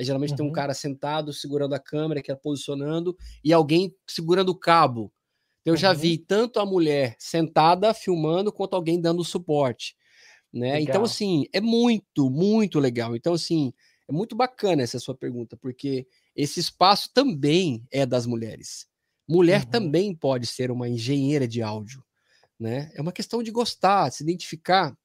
Aí, 0.00 0.04
geralmente 0.04 0.30
uhum. 0.30 0.36
tem 0.36 0.46
um 0.46 0.48
uhum. 0.48 0.54
cara 0.54 0.72
sentado 0.72 1.30
segurando 1.30 1.74
a 1.74 1.78
câmera, 1.78 2.22
que 2.22 2.32
é 2.32 2.34
posicionando, 2.34 3.14
e 3.44 3.52
alguém 3.52 3.94
segurando 4.08 4.48
o 4.48 4.58
cabo. 4.58 5.12
Eu 5.62 5.76
já 5.76 5.92
vi 5.92 6.12
uhum. 6.12 6.24
tanto 6.26 6.58
a 6.58 6.64
mulher 6.64 7.14
sentada 7.18 7.92
filmando 7.92 8.50
quanto 8.50 8.74
alguém 8.74 8.98
dando 8.98 9.22
suporte, 9.22 9.94
né? 10.50 10.80
Então 10.80 11.04
assim, 11.04 11.44
é 11.52 11.60
muito, 11.60 12.30
muito 12.30 12.78
legal. 12.80 13.14
Então 13.14 13.34
assim, 13.34 13.74
é 14.08 14.12
muito 14.12 14.34
bacana 14.34 14.82
essa 14.82 14.98
sua 14.98 15.14
pergunta, 15.14 15.54
porque 15.54 16.06
esse 16.34 16.60
espaço 16.60 17.10
também 17.12 17.86
é 17.92 18.06
das 18.06 18.24
mulheres. 18.24 18.86
Mulher 19.28 19.64
uhum. 19.64 19.70
também 19.70 20.14
pode 20.14 20.46
ser 20.46 20.70
uma 20.70 20.88
engenheira 20.88 21.46
de 21.46 21.60
áudio, 21.60 22.02
né? 22.58 22.90
É 22.94 23.02
uma 23.02 23.12
questão 23.12 23.42
de 23.42 23.50
gostar, 23.50 24.10
se 24.10 24.22
identificar 24.22 24.96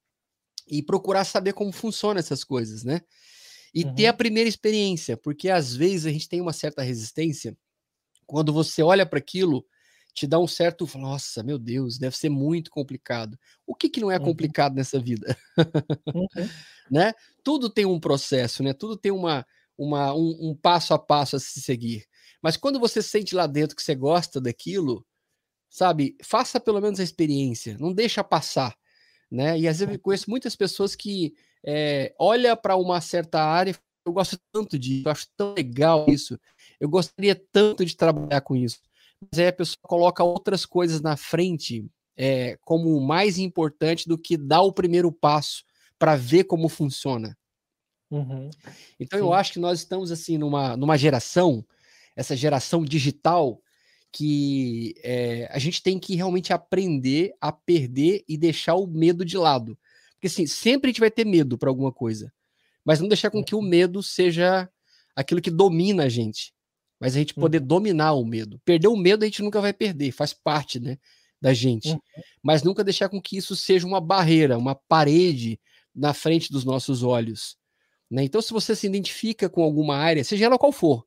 e 0.65 0.81
procurar 0.81 1.25
saber 1.25 1.51
como 1.51 1.73
funcionam 1.73 2.17
essas 2.17 2.45
coisas, 2.45 2.85
né? 2.85 3.01
E 3.75 3.83
uhum. 3.83 3.93
ter 3.93 4.07
a 4.07 4.13
primeira 4.13 4.47
experiência, 4.47 5.17
porque 5.17 5.49
às 5.49 5.75
vezes 5.75 6.05
a 6.05 6.11
gente 6.11 6.29
tem 6.29 6.39
uma 6.39 6.53
certa 6.53 6.81
resistência 6.81 7.55
quando 8.25 8.51
você 8.51 8.81
olha 8.81 9.05
para 9.05 9.19
aquilo 9.19 9.65
te 10.15 10.25
dá 10.25 10.39
um 10.39 10.47
certo, 10.47 10.87
nossa, 10.97 11.43
meu 11.43 11.59
Deus, 11.59 11.97
deve 11.97 12.15
ser 12.15 12.29
muito 12.29 12.71
complicado. 12.71 13.37
O 13.67 13.75
que 13.75 13.89
que 13.89 13.99
não 13.99 14.09
é 14.09 14.17
uhum. 14.17 14.23
complicado 14.23 14.73
nessa 14.73 14.97
vida? 14.97 15.37
Uhum. 16.07 16.25
né? 16.89 17.11
Tudo 17.43 17.69
tem 17.69 17.85
um 17.85 17.99
processo, 17.99 18.63
né? 18.63 18.73
Tudo 18.73 18.95
tem 18.95 19.11
uma, 19.11 19.45
uma 19.77 20.15
um, 20.15 20.51
um, 20.51 20.55
passo 20.55 20.93
a 20.93 20.99
passo 20.99 21.35
a 21.35 21.39
se 21.39 21.59
seguir. 21.61 22.05
Mas 22.41 22.55
quando 22.55 22.79
você 22.79 23.01
sente 23.01 23.35
lá 23.35 23.45
dentro 23.45 23.75
que 23.75 23.83
você 23.83 23.93
gosta 23.93 24.39
daquilo, 24.39 25.05
sabe? 25.69 26.15
Faça 26.23 26.61
pelo 26.61 26.79
menos 26.79 27.01
a 27.01 27.03
experiência, 27.03 27.77
não 27.77 27.93
deixa 27.93 28.23
passar, 28.23 28.73
né? 29.29 29.59
E 29.59 29.67
às 29.67 29.79
vezes 29.79 29.95
eu 29.95 29.99
conheço 29.99 30.29
muitas 30.29 30.55
pessoas 30.55 30.95
que 30.95 31.33
é, 31.65 32.13
olha 32.19 32.55
para 32.55 32.75
uma 32.75 33.01
certa 33.01 33.41
área, 33.41 33.75
eu 34.05 34.13
gosto 34.13 34.37
tanto 34.51 34.77
disso, 34.77 35.03
eu 35.07 35.11
acho 35.11 35.27
tão 35.35 35.53
legal 35.53 36.05
isso, 36.07 36.39
eu 36.79 36.87
gostaria 36.87 37.35
tanto 37.51 37.83
de 37.83 37.95
trabalhar 37.95 38.41
com 38.41 38.55
isso 38.55 38.79
mas 39.31 39.39
aí 39.39 39.47
a 39.47 39.53
pessoa 39.53 39.77
coloca 39.81 40.23
outras 40.23 40.65
coisas 40.65 41.01
na 41.01 41.15
frente 41.15 41.85
é, 42.17 42.57
como 42.61 42.99
mais 43.01 43.37
importante 43.37 44.07
do 44.07 44.17
que 44.17 44.37
dar 44.37 44.61
o 44.61 44.73
primeiro 44.73 45.11
passo 45.11 45.63
para 45.97 46.15
ver 46.15 46.45
como 46.45 46.69
funciona. 46.69 47.37
Uhum. 48.11 48.49
Então 48.99 49.19
Sim. 49.19 49.25
eu 49.25 49.33
acho 49.33 49.53
que 49.53 49.59
nós 49.59 49.79
estamos 49.79 50.11
assim 50.11 50.37
numa, 50.37 50.77
numa 50.77 50.97
geração, 50.97 51.65
essa 52.15 52.35
geração 52.35 52.83
digital, 52.85 53.61
que 54.11 54.93
é, 55.03 55.49
a 55.51 55.59
gente 55.59 55.83
tem 55.83 55.99
que 55.99 56.15
realmente 56.15 56.53
aprender 56.53 57.33
a 57.41 57.51
perder 57.51 58.23
e 58.27 58.37
deixar 58.37 58.75
o 58.75 58.87
medo 58.87 59.25
de 59.25 59.37
lado. 59.37 59.77
Porque 60.15 60.27
assim, 60.27 60.47
sempre 60.47 60.89
a 60.89 60.91
gente 60.91 60.99
vai 60.99 61.11
ter 61.11 61.25
medo 61.25 61.57
para 61.57 61.69
alguma 61.69 61.91
coisa, 61.91 62.31
mas 62.83 62.99
não 62.99 63.07
deixar 63.07 63.29
com 63.29 63.43
que 63.43 63.55
o 63.55 63.59
uhum. 63.59 63.65
medo 63.65 64.01
seja 64.01 64.69
aquilo 65.15 65.41
que 65.41 65.51
domina 65.51 66.03
a 66.03 66.09
gente 66.09 66.55
mas 66.99 67.15
a 67.15 67.19
gente 67.19 67.33
poder 67.33 67.61
uhum. 67.61 67.67
dominar 67.67 68.13
o 68.13 68.25
medo. 68.25 68.59
Perder 68.63 68.87
o 68.87 68.95
medo 68.95 69.23
a 69.23 69.27
gente 69.27 69.43
nunca 69.43 69.61
vai 69.61 69.73
perder, 69.73 70.11
faz 70.11 70.33
parte, 70.33 70.79
né, 70.79 70.97
da 71.41 71.53
gente. 71.53 71.89
Uhum. 71.89 71.99
Mas 72.41 72.63
nunca 72.63 72.83
deixar 72.83 73.09
com 73.09 73.21
que 73.21 73.37
isso 73.37 73.55
seja 73.55 73.85
uma 73.85 74.01
barreira, 74.01 74.57
uma 74.57 74.75
parede 74.75 75.59
na 75.93 76.13
frente 76.13 76.51
dos 76.51 76.63
nossos 76.63 77.03
olhos. 77.03 77.57
Né? 78.09 78.23
Então, 78.23 78.41
se 78.41 78.53
você 78.53 78.75
se 78.75 78.87
identifica 78.87 79.49
com 79.49 79.63
alguma 79.63 79.97
área, 79.97 80.23
seja 80.23 80.45
ela 80.45 80.57
qual 80.57 80.71
for, 80.71 81.05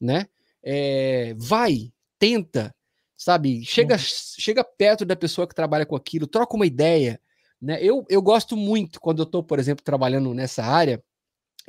né, 0.00 0.26
é, 0.62 1.34
vai, 1.38 1.92
tenta, 2.18 2.74
sabe, 3.16 3.64
chega, 3.64 3.94
uhum. 3.94 4.00
chega 4.38 4.64
perto 4.64 5.04
da 5.04 5.16
pessoa 5.16 5.46
que 5.46 5.54
trabalha 5.54 5.86
com 5.86 5.96
aquilo, 5.96 6.26
troca 6.26 6.56
uma 6.56 6.66
ideia. 6.66 7.20
Né? 7.60 7.82
Eu, 7.82 8.04
eu 8.08 8.22
gosto 8.22 8.56
muito 8.56 9.00
quando 9.00 9.18
eu 9.20 9.24
estou, 9.24 9.42
por 9.42 9.58
exemplo, 9.58 9.84
trabalhando 9.84 10.32
nessa 10.32 10.64
área 10.64 11.02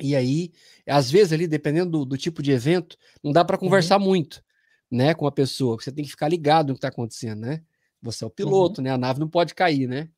e 0.00 0.16
aí, 0.16 0.50
às 0.86 1.10
vezes, 1.10 1.32
ali, 1.32 1.46
dependendo 1.46 1.90
do, 1.90 2.04
do 2.04 2.18
tipo 2.18 2.42
de 2.42 2.50
evento, 2.50 2.96
não 3.22 3.32
dá 3.32 3.44
para 3.44 3.58
conversar 3.58 3.98
uhum. 3.98 4.06
muito 4.06 4.42
né, 4.90 5.14
com 5.14 5.26
a 5.26 5.32
pessoa. 5.32 5.76
Você 5.76 5.92
tem 5.92 6.04
que 6.04 6.10
ficar 6.10 6.28
ligado 6.28 6.68
no 6.68 6.74
que 6.74 6.78
está 6.78 6.88
acontecendo, 6.88 7.40
né? 7.40 7.62
Você 8.02 8.24
é 8.24 8.26
o 8.26 8.30
piloto, 8.30 8.80
uhum. 8.80 8.84
né? 8.84 8.90
A 8.90 8.98
nave 8.98 9.20
não 9.20 9.28
pode 9.28 9.54
cair, 9.54 9.86
né? 9.86 10.08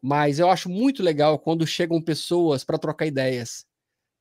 Mas 0.00 0.38
eu 0.38 0.48
acho 0.48 0.68
muito 0.68 1.02
legal 1.02 1.38
quando 1.38 1.66
chegam 1.66 2.00
pessoas 2.00 2.64
para 2.64 2.78
trocar 2.78 3.06
ideias. 3.06 3.66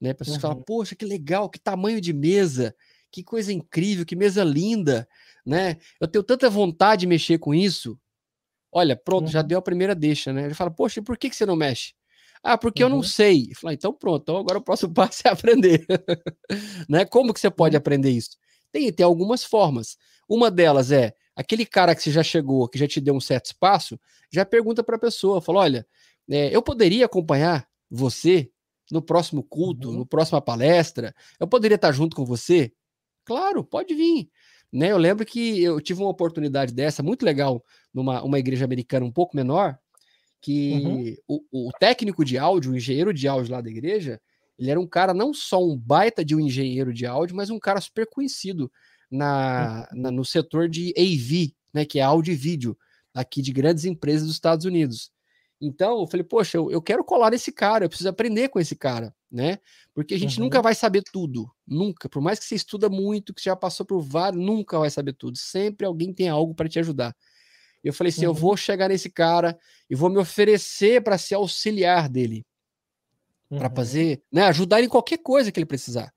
Né? 0.01 0.13
Pessoas 0.13 0.37
uhum. 0.37 0.41
falam, 0.41 0.61
poxa, 0.63 0.95
que 0.95 1.05
legal, 1.05 1.49
que 1.49 1.59
tamanho 1.59 2.01
de 2.01 2.13
mesa, 2.13 2.75
que 3.11 3.23
coisa 3.23 3.53
incrível, 3.53 4.05
que 4.05 4.15
mesa 4.15 4.43
linda, 4.43 5.07
né? 5.45 5.77
Eu 5.99 6.07
tenho 6.07 6.23
tanta 6.23 6.49
vontade 6.49 7.01
de 7.01 7.07
mexer 7.07 7.37
com 7.37 7.53
isso. 7.53 7.97
Olha, 8.71 8.95
pronto, 8.95 9.25
uhum. 9.25 9.31
já 9.31 9.41
deu 9.41 9.59
a 9.59 9.61
primeira 9.61 9.95
deixa, 9.95 10.33
né? 10.33 10.45
Ele 10.45 10.53
fala, 10.53 10.71
poxa, 10.71 11.01
por 11.01 11.17
que, 11.17 11.29
que 11.29 11.35
você 11.35 11.45
não 11.45 11.55
mexe? 11.55 11.93
Ah, 12.43 12.57
porque 12.57 12.83
uhum. 12.83 12.87
eu 12.87 12.91
não 12.91 12.97
uhum. 12.97 13.03
sei. 13.03 13.51
falei, 13.55 13.75
então 13.75 13.93
pronto, 13.93 14.21
então 14.21 14.37
agora 14.37 14.59
o 14.59 14.63
próximo 14.63 14.93
passo 14.95 15.21
é 15.25 15.29
aprender. 15.29 15.85
né? 16.89 17.05
Como 17.05 17.33
que 17.33 17.39
você 17.39 17.49
pode 17.49 17.75
uhum. 17.75 17.79
aprender 17.79 18.11
isso? 18.11 18.37
Tem, 18.71 18.91
tem 18.91 19.05
algumas 19.05 19.43
formas. 19.43 19.97
Uma 20.29 20.51
delas 20.51 20.91
é 20.91 21.13
aquele 21.35 21.65
cara 21.65 21.95
que 21.95 22.01
você 22.01 22.11
já 22.11 22.23
chegou, 22.23 22.67
que 22.67 22.77
já 22.77 22.87
te 22.87 22.99
deu 22.99 23.13
um 23.13 23.21
certo 23.21 23.45
espaço, 23.45 23.99
já 24.31 24.45
pergunta 24.45 24.83
para 24.83 24.95
a 24.97 24.99
pessoa, 24.99 25.41
fala, 25.41 25.59
olha, 25.59 25.87
é, 26.29 26.53
eu 26.53 26.61
poderia 26.61 27.05
acompanhar 27.05 27.67
você 27.89 28.51
no 28.91 29.01
próximo 29.01 29.43
culto, 29.43 29.89
uhum. 29.89 29.97
no 29.99 30.05
próxima 30.05 30.41
palestra? 30.41 31.13
Eu 31.39 31.47
poderia 31.47 31.75
estar 31.75 31.91
junto 31.91 32.15
com 32.15 32.25
você? 32.25 32.71
Claro, 33.25 33.63
pode 33.63 33.93
vir. 33.93 34.29
Né, 34.71 34.91
eu 34.91 34.97
lembro 34.97 35.25
que 35.25 35.63
eu 35.63 35.79
tive 35.79 36.01
uma 36.01 36.09
oportunidade 36.09 36.73
dessa, 36.73 37.01
muito 37.01 37.25
legal, 37.25 37.63
numa 37.93 38.21
uma 38.21 38.37
igreja 38.37 38.65
americana 38.65 39.05
um 39.05 39.11
pouco 39.11 39.35
menor, 39.35 39.77
que 40.41 40.73
uhum. 41.27 41.41
o, 41.51 41.69
o, 41.69 41.71
técnico 41.79 42.23
de 42.23 42.37
áudio, 42.37 42.71
o 42.71 42.75
engenheiro 42.75 43.13
de 43.13 43.27
áudio 43.27 43.53
lá 43.53 43.61
da 43.61 43.69
igreja, 43.69 44.21
ele 44.59 44.69
era 44.69 44.79
um 44.79 44.87
cara 44.87 45.13
não 45.13 45.33
só 45.33 45.63
um 45.63 45.77
baita 45.77 46.23
de 46.23 46.35
um 46.35 46.39
engenheiro 46.39 46.93
de 46.93 47.05
áudio, 47.05 47.35
mas 47.35 47.49
um 47.49 47.59
cara 47.59 47.79
super 47.79 48.07
conhecido 48.07 48.71
na, 49.09 49.87
uhum. 49.91 50.01
na 50.01 50.11
no 50.11 50.25
setor 50.25 50.67
de 50.67 50.93
AV, 50.97 51.53
né, 51.73 51.85
que 51.85 51.99
é 51.99 52.03
áudio 52.03 52.33
e 52.33 52.35
vídeo, 52.35 52.77
aqui 53.13 53.41
de 53.41 53.51
grandes 53.51 53.85
empresas 53.85 54.27
dos 54.27 54.35
Estados 54.35 54.65
Unidos. 54.65 55.11
Então, 55.59 56.01
eu 56.01 56.07
falei, 56.07 56.23
poxa, 56.23 56.57
eu, 56.57 56.69
eu 56.69 56.81
quero 56.81 57.03
colar 57.03 57.31
nesse 57.31 57.51
cara, 57.51 57.85
eu 57.85 57.89
preciso 57.89 58.09
aprender 58.09 58.49
com 58.49 58.59
esse 58.59 58.75
cara, 58.75 59.13
né? 59.31 59.59
Porque 59.93 60.13
a 60.13 60.19
gente 60.19 60.37
uhum. 60.37 60.45
nunca 60.45 60.61
vai 60.61 60.73
saber 60.73 61.03
tudo, 61.11 61.49
nunca. 61.67 62.07
Por 62.09 62.21
mais 62.21 62.39
que 62.39 62.45
você 62.45 62.55
estuda 62.55 62.89
muito, 62.89 63.33
que 63.33 63.41
você 63.41 63.49
já 63.49 63.55
passou 63.55 63.85
por 63.85 64.01
vários, 64.01 64.43
nunca 64.43 64.79
vai 64.79 64.89
saber 64.89 65.13
tudo. 65.13 65.37
Sempre 65.37 65.85
alguém 65.85 66.13
tem 66.13 66.29
algo 66.29 66.55
para 66.55 66.69
te 66.69 66.79
ajudar. 66.79 67.15
Eu 67.83 67.93
falei 67.93 68.09
assim: 68.09 68.25
uhum. 68.25 68.31
eu 68.31 68.33
vou 68.33 68.55
chegar 68.57 68.89
nesse 68.89 69.09
cara 69.09 69.57
e 69.89 69.95
vou 69.95 70.09
me 70.09 70.17
oferecer 70.17 71.01
para 71.03 71.17
ser 71.17 71.35
auxiliar 71.35 72.09
dele. 72.09 72.45
Uhum. 73.49 73.59
Para 73.59 73.69
fazer, 73.69 74.21
né? 74.31 74.43
Ajudar 74.43 74.81
em 74.81 74.89
qualquer 74.89 75.17
coisa 75.17 75.51
que 75.51 75.59
ele 75.59 75.65
precisar. 75.65 76.13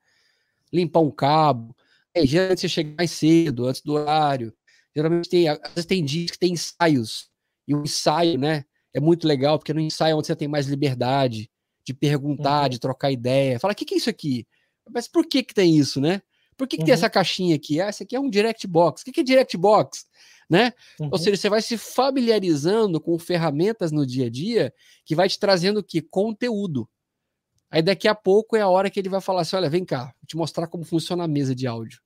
Limpar 0.73 1.01
um 1.01 1.11
cabo. 1.11 1.75
É, 2.15 2.27
geralmente 2.27 2.61
você 2.61 2.69
chega 2.69 2.95
mais 2.97 3.11
cedo, 3.11 3.67
antes 3.67 3.83
do 3.83 3.93
horário. 3.93 4.53
Geralmente 4.95 5.29
tem, 5.29 5.49
às 5.49 5.59
vezes 5.75 5.87
tem 5.87 6.05
dias 6.05 6.33
que 6.33 6.39
tem 6.39 6.53
ensaios. 6.53 7.29
E 7.67 7.75
o 7.75 7.83
ensaio, 7.83 8.39
né? 8.39 8.65
É 8.93 8.99
muito 8.99 9.27
legal, 9.27 9.57
porque 9.57 9.73
no 9.73 9.79
ensaio 9.79 10.13
é 10.13 10.15
onde 10.17 10.27
você 10.27 10.35
tem 10.35 10.49
mais 10.49 10.67
liberdade 10.67 11.49
de 11.85 11.95
perguntar, 11.95 12.65
uhum. 12.65 12.69
de 12.69 12.79
trocar 12.79 13.11
ideia. 13.11 13.59
Fala, 13.59 13.73
o 13.73 13.77
que, 13.77 13.85
que 13.85 13.95
é 13.95 13.97
isso 13.99 14.11
aqui? 14.11 14.47
Mas 14.93 15.09
por 15.09 15.27
que 15.27 15.43
que 15.43 15.55
tem 15.55 15.77
isso, 15.77 16.01
né? 16.01 16.23
Por 16.57 16.69
que, 16.69 16.77
que 16.77 16.85
tem 16.85 16.93
uhum. 16.93 16.99
essa 16.99 17.09
caixinha 17.09 17.57
aqui? 17.57 17.81
Ah, 17.81 17.87
essa 17.87 18.05
aqui 18.05 18.15
é 18.15 18.21
um 18.21 18.29
direct 18.29 18.67
box. 18.67 19.03
O 19.03 19.05
que, 19.05 19.13
que 19.13 19.21
é 19.21 19.25
direct 19.25 19.57
box? 19.57 20.05
né? 20.51 20.73
Uhum. 20.99 21.11
Ou 21.13 21.19
seja, 21.19 21.37
você 21.37 21.49
vai 21.49 21.63
se 21.63 21.79
familiarizando 21.79 23.01
com 23.01 23.17
ferramentas 23.21 23.93
no 23.93 24.05
dia 24.05 24.27
a 24.27 24.31
dia 24.31 24.75
que 25.05 25.15
vai 25.15 25.29
te 25.29 25.39
trazendo 25.39 25.83
que 25.83 26.03
conteúdo. 26.03 26.91
Aí 27.71 27.81
daqui 27.81 28.09
a 28.09 28.15
pouco 28.17 28.57
é 28.57 28.61
a 28.61 28.69
hora 28.69 28.91
que 28.91 28.99
ele 28.99 29.09
vai 29.09 29.21
falar 29.21 29.43
assim: 29.43 29.55
olha, 29.55 29.71
vem 29.71 29.85
cá, 29.85 30.07
vou 30.07 30.27
te 30.27 30.37
mostrar 30.37 30.67
como 30.67 30.85
funciona 30.85 31.23
a 31.23 31.29
mesa 31.29 31.55
de 31.55 31.69
áudio. 31.69 32.01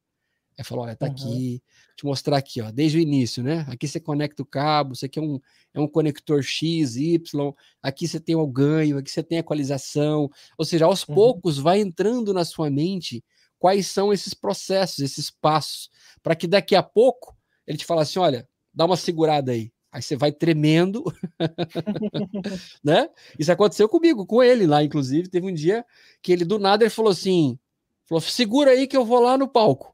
Aí 0.56 0.64
falou: 0.64 0.84
olha, 0.84 0.96
tá 0.96 1.06
uhum. 1.06 1.12
aqui, 1.12 1.62
vou 1.88 1.96
te 1.96 2.04
mostrar 2.04 2.36
aqui, 2.36 2.60
ó, 2.60 2.70
desde 2.70 2.98
o 2.98 3.00
início, 3.00 3.42
né? 3.42 3.66
Aqui 3.68 3.88
você 3.88 3.98
conecta 3.98 4.42
o 4.42 4.46
cabo, 4.46 4.92
isso 4.92 5.04
aqui 5.04 5.18
é 5.18 5.22
um, 5.22 5.40
é 5.72 5.80
um 5.80 5.88
conector 5.88 6.42
X, 6.42 6.96
Y, 6.96 7.52
aqui 7.82 8.06
você 8.06 8.20
tem 8.20 8.36
o 8.36 8.46
ganho, 8.46 8.98
aqui 8.98 9.10
você 9.10 9.22
tem 9.22 9.38
a 9.38 9.40
equalização. 9.40 10.30
Ou 10.56 10.64
seja, 10.64 10.84
aos 10.84 11.06
uhum. 11.06 11.14
poucos 11.14 11.58
vai 11.58 11.80
entrando 11.80 12.32
na 12.32 12.44
sua 12.44 12.70
mente 12.70 13.24
quais 13.58 13.86
são 13.86 14.12
esses 14.12 14.34
processos, 14.34 14.98
esses 15.00 15.30
passos, 15.30 15.90
para 16.22 16.36
que 16.36 16.46
daqui 16.46 16.76
a 16.76 16.82
pouco 16.82 17.36
ele 17.66 17.78
te 17.78 17.84
fala 17.84 18.02
assim: 18.02 18.18
olha, 18.18 18.48
dá 18.72 18.84
uma 18.84 18.96
segurada 18.96 19.52
aí. 19.52 19.72
Aí 19.90 20.02
você 20.02 20.16
vai 20.16 20.32
tremendo, 20.32 21.04
né? 22.82 23.08
Isso 23.38 23.52
aconteceu 23.52 23.88
comigo, 23.88 24.26
com 24.26 24.42
ele 24.42 24.66
lá, 24.66 24.82
inclusive. 24.82 25.28
Teve 25.28 25.46
um 25.46 25.54
dia 25.54 25.84
que 26.20 26.32
ele 26.32 26.44
do 26.44 26.58
nada 26.58 26.82
ele 26.82 26.90
falou 26.90 27.12
assim: 27.12 27.56
falou, 28.04 28.20
segura 28.20 28.72
aí 28.72 28.88
que 28.88 28.96
eu 28.96 29.04
vou 29.04 29.20
lá 29.20 29.38
no 29.38 29.48
palco. 29.48 29.93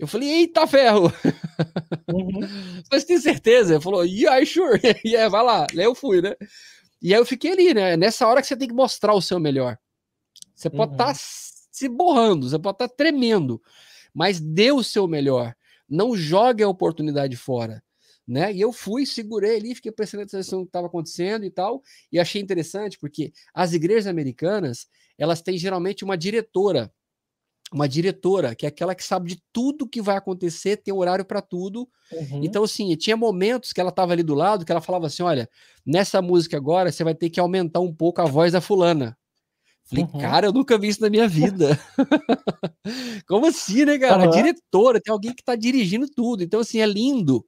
Eu 0.00 0.06
falei, 0.06 0.28
eita 0.28 0.66
ferro! 0.66 1.12
Uhum. 2.12 2.40
Mas 2.90 3.04
tem 3.04 3.18
certeza? 3.18 3.74
Ele 3.74 3.82
falou, 3.82 4.04
yeah, 4.04 4.44
sure. 4.44 4.80
yeah, 5.04 5.28
vai 5.28 5.44
lá. 5.44 5.66
Aí 5.70 5.84
eu 5.84 5.94
fui, 5.94 6.20
né? 6.20 6.34
E 7.00 7.14
aí 7.14 7.20
eu 7.20 7.26
fiquei 7.26 7.52
ali, 7.52 7.74
né? 7.74 7.96
Nessa 7.96 8.26
hora 8.26 8.40
que 8.40 8.48
você 8.48 8.56
tem 8.56 8.68
que 8.68 8.74
mostrar 8.74 9.14
o 9.14 9.22
seu 9.22 9.38
melhor. 9.38 9.78
Você 10.54 10.68
pode 10.68 10.92
estar 10.92 11.08
uhum. 11.08 11.12
tá 11.12 11.18
se 11.18 11.88
borrando, 11.88 12.48
você 12.48 12.58
pode 12.58 12.74
estar 12.74 12.88
tá 12.88 12.94
tremendo, 12.94 13.62
mas 14.12 14.40
dê 14.40 14.72
o 14.72 14.82
seu 14.82 15.06
melhor 15.06 15.54
não 15.90 16.16
jogue 16.16 16.62
a 16.62 16.68
oportunidade 16.68 17.36
fora. 17.36 17.82
Né? 18.26 18.52
E 18.52 18.60
eu 18.60 18.72
fui, 18.72 19.04
segurei 19.04 19.56
ali, 19.56 19.74
fiquei 19.74 19.90
prestando 19.90 20.22
atenção 20.22 20.60
no 20.60 20.64
que 20.64 20.68
estava 20.68 20.86
acontecendo 20.86 21.44
e 21.44 21.50
tal, 21.50 21.82
e 22.12 22.20
achei 22.20 22.40
interessante 22.40 22.96
porque 22.96 23.32
as 23.52 23.72
igrejas 23.72 24.06
americanas, 24.06 24.86
elas 25.18 25.42
têm 25.42 25.58
geralmente 25.58 26.04
uma 26.04 26.16
diretora, 26.16 26.92
uma 27.72 27.88
diretora, 27.88 28.54
que 28.54 28.66
é 28.66 28.68
aquela 28.68 28.94
que 28.94 29.04
sabe 29.04 29.28
de 29.28 29.42
tudo 29.52 29.88
que 29.88 30.02
vai 30.02 30.16
acontecer, 30.16 30.76
tem 30.76 30.92
horário 30.92 31.24
para 31.24 31.40
tudo. 31.40 31.88
Uhum. 32.12 32.40
Então, 32.42 32.64
assim, 32.64 32.94
tinha 32.96 33.16
momentos 33.16 33.72
que 33.72 33.80
ela 33.80 33.90
estava 33.90 34.12
ali 34.12 34.22
do 34.22 34.34
lado, 34.34 34.64
que 34.64 34.72
ela 34.72 34.80
falava 34.80 35.06
assim: 35.06 35.22
olha, 35.22 35.48
nessa 35.86 36.20
música 36.20 36.56
agora 36.56 36.90
você 36.90 37.04
vai 37.04 37.14
ter 37.14 37.30
que 37.30 37.38
aumentar 37.38 37.80
um 37.80 37.94
pouco 37.94 38.20
a 38.20 38.24
voz 38.24 38.52
da 38.52 38.60
fulana. 38.60 39.16
Falei, 39.84 40.04
uhum. 40.04 40.20
cara, 40.20 40.46
eu 40.46 40.52
nunca 40.52 40.78
vi 40.78 40.88
isso 40.88 41.00
na 41.00 41.10
minha 41.10 41.26
vida. 41.26 41.78
Como 43.26 43.46
assim, 43.46 43.84
né, 43.84 43.98
cara? 43.98 44.22
Uhum. 44.22 44.28
A 44.28 44.32
diretora, 44.32 45.00
tem 45.00 45.12
alguém 45.12 45.34
que 45.34 45.42
tá 45.42 45.56
dirigindo 45.56 46.08
tudo. 46.08 46.44
Então, 46.44 46.60
assim, 46.60 46.80
é 46.80 46.86
lindo 46.86 47.44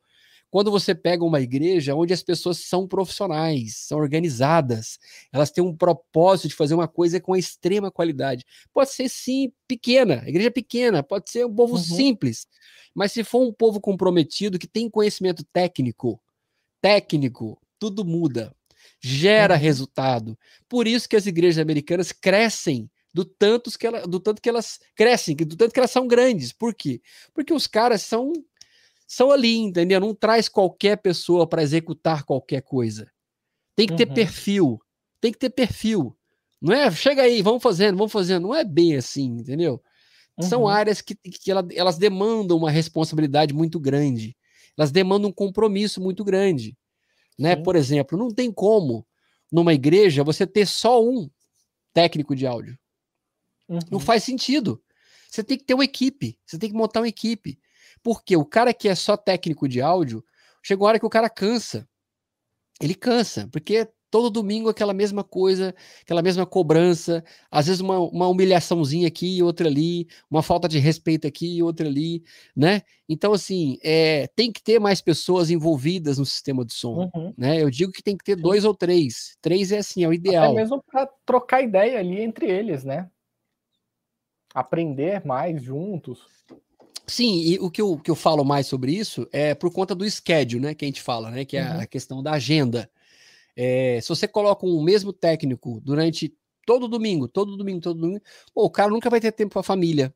quando 0.53 0.70
você 0.70 0.94
pega 0.94 1.24
uma 1.24 1.40
igreja 1.40 1.94
onde 1.94 2.12
as 2.12 2.22
pessoas 2.22 2.59
são 2.59 2.86
profissionais, 2.86 3.74
são 3.74 3.98
organizadas, 3.98 4.98
elas 5.32 5.50
têm 5.50 5.64
um 5.64 5.74
propósito 5.74 6.48
de 6.48 6.55
fazer 6.55 6.74
uma 6.74 6.86
coisa 6.86 7.18
com 7.18 7.34
extrema 7.34 7.90
qualidade. 7.90 8.44
Pode 8.70 8.90
ser 8.90 9.09
sim 9.09 9.50
pequena, 9.66 10.22
igreja 10.26 10.50
pequena, 10.50 11.03
pode 11.03 11.30
ser 11.30 11.46
um 11.46 11.55
povo 11.55 11.76
uhum. 11.76 11.82
simples, 11.82 12.46
mas 12.94 13.12
se 13.12 13.24
for 13.24 13.40
um 13.40 13.50
povo 13.50 13.80
comprometido 13.80 14.59
que 14.59 14.66
tem 14.66 14.90
conhecimento 14.90 15.42
técnico, 15.55 16.20
técnico, 16.82 17.59
tudo 17.78 18.05
muda, 18.05 18.55
gera 19.00 19.55
uhum. 19.55 19.61
resultado. 19.61 20.38
Por 20.68 20.86
isso 20.86 21.09
que 21.09 21.16
as 21.16 21.24
igrejas 21.24 21.62
americanas 21.62 22.12
crescem 22.12 22.90
do 23.14 23.24
tanto 23.24 23.70
que, 23.78 23.86
ela, 23.86 24.07
do 24.07 24.20
tanto 24.20 24.42
que 24.42 24.50
elas 24.50 24.78
crescem, 24.94 25.34
do 25.34 25.57
tanto 25.57 25.72
que 25.72 25.80
elas 25.80 25.90
são 25.90 26.07
grandes. 26.07 26.53
Por 26.53 26.74
quê? 26.74 27.00
Porque 27.32 27.55
os 27.55 27.66
caras 27.66 28.03
são 28.03 28.34
são 29.12 29.30
ali, 29.30 29.58
entendeu? 29.58 30.00
Não 30.00 30.14
traz 30.14 30.48
qualquer 30.48 30.96
pessoa 30.96 31.46
para 31.46 31.62
executar 31.62 32.24
qualquer 32.24 32.62
coisa. 32.62 33.12
Tem 33.76 33.86
que 33.86 33.94
ter 33.94 34.08
uhum. 34.08 34.14
perfil. 34.14 34.80
Tem 35.20 35.30
que 35.30 35.38
ter 35.38 35.50
perfil. 35.50 36.16
Não 36.58 36.72
é? 36.72 36.90
Chega 36.90 37.20
aí, 37.20 37.42
vamos 37.42 37.62
fazendo, 37.62 37.98
vamos 37.98 38.10
fazendo. 38.10 38.44
Não 38.44 38.54
é 38.54 38.64
bem 38.64 38.96
assim, 38.96 39.26
entendeu? 39.26 39.82
Uhum. 40.38 40.48
São 40.48 40.66
áreas 40.66 41.02
que, 41.02 41.14
que 41.14 41.50
ela, 41.50 41.62
elas 41.74 41.98
demandam 41.98 42.56
uma 42.56 42.70
responsabilidade 42.70 43.52
muito 43.52 43.78
grande. 43.78 44.34
Elas 44.78 44.90
demandam 44.90 45.28
um 45.28 45.34
compromisso 45.34 46.00
muito 46.00 46.24
grande. 46.24 46.74
Né? 47.38 47.54
Por 47.54 47.76
exemplo, 47.76 48.16
não 48.16 48.30
tem 48.30 48.50
como 48.50 49.06
numa 49.52 49.74
igreja 49.74 50.24
você 50.24 50.46
ter 50.46 50.66
só 50.66 51.04
um 51.04 51.28
técnico 51.92 52.34
de 52.34 52.46
áudio. 52.46 52.78
Uhum. 53.68 53.78
Não 53.90 54.00
faz 54.00 54.24
sentido. 54.24 54.82
Você 55.30 55.44
tem 55.44 55.58
que 55.58 55.64
ter 55.64 55.74
uma 55.74 55.84
equipe, 55.84 56.38
você 56.46 56.58
tem 56.58 56.70
que 56.70 56.76
montar 56.76 57.00
uma 57.00 57.08
equipe. 57.08 57.58
Porque 58.03 58.36
o 58.36 58.44
cara 58.44 58.74
que 58.74 58.88
é 58.88 58.94
só 58.94 59.16
técnico 59.16 59.68
de 59.68 59.80
áudio, 59.80 60.24
chega 60.62 60.82
uma 60.82 60.88
hora 60.88 60.98
que 60.98 61.07
o 61.07 61.11
cara 61.11 61.30
cansa. 61.30 61.88
Ele 62.80 62.94
cansa, 62.94 63.48
porque 63.53 63.88
todo 64.12 64.28
domingo 64.28 64.68
aquela 64.68 64.92
mesma 64.92 65.24
coisa, 65.24 65.74
aquela 66.03 66.20
mesma 66.20 66.44
cobrança, 66.44 67.24
às 67.50 67.66
vezes 67.66 67.80
uma, 67.80 67.98
uma 67.98 68.28
humilhaçãozinha 68.28 69.09
aqui 69.09 69.38
e 69.38 69.42
outra 69.42 69.66
ali, 69.66 70.07
uma 70.30 70.42
falta 70.42 70.68
de 70.68 70.78
respeito 70.78 71.26
aqui 71.26 71.57
e 71.57 71.62
outra 71.62 71.88
ali, 71.88 72.22
né? 72.55 72.82
Então, 73.09 73.32
assim, 73.32 73.78
é, 73.82 74.26
tem 74.36 74.53
que 74.53 74.62
ter 74.62 74.78
mais 74.78 75.00
pessoas 75.00 75.50
envolvidas 75.50 76.18
no 76.18 76.26
sistema 76.26 76.62
de 76.62 76.74
som, 76.74 77.11
uhum. 77.14 77.32
né? 77.38 77.62
Eu 77.62 77.70
digo 77.70 77.90
que 77.90 78.03
tem 78.03 78.14
que 78.14 78.22
ter 78.24 78.36
dois 78.36 78.66
ou 78.66 78.74
três. 78.74 79.34
Três 79.40 79.72
é 79.72 79.78
assim, 79.78 80.05
é 80.05 80.09
o 80.09 80.12
ideal. 80.12 80.53
Até 80.53 80.55
mesmo 80.57 80.82
para 80.82 81.09
trocar 81.24 81.62
ideia 81.62 81.98
ali 81.98 82.20
entre 82.20 82.50
eles, 82.50 82.84
né? 82.84 83.09
Aprender 84.55 85.24
mais 85.24 85.62
juntos. 85.62 86.26
Sim, 87.12 87.42
e 87.42 87.58
o 87.58 87.70
que 87.70 87.82
eu, 87.82 87.98
que 87.98 88.10
eu 88.10 88.14
falo 88.14 88.42
mais 88.42 88.66
sobre 88.66 88.90
isso 88.90 89.28
é 89.30 89.54
por 89.54 89.70
conta 89.70 89.94
do 89.94 90.10
schedule, 90.10 90.62
né? 90.62 90.74
Que 90.74 90.86
a 90.86 90.88
gente 90.88 91.02
fala, 91.02 91.30
né? 91.30 91.44
Que 91.44 91.58
é 91.58 91.62
uhum. 91.62 91.80
a 91.80 91.86
questão 91.86 92.22
da 92.22 92.32
agenda. 92.32 92.90
É, 93.54 94.00
se 94.00 94.08
você 94.08 94.26
coloca 94.26 94.64
um 94.64 94.82
mesmo 94.82 95.12
técnico 95.12 95.78
durante 95.82 96.34
todo 96.64 96.88
domingo, 96.88 97.28
todo 97.28 97.54
domingo, 97.54 97.82
todo 97.82 98.00
domingo, 98.00 98.22
pô, 98.54 98.64
o 98.64 98.70
cara 98.70 98.90
nunca 98.90 99.10
vai 99.10 99.20
ter 99.20 99.30
tempo 99.30 99.52
para 99.52 99.60
a 99.60 99.62
família. 99.62 100.14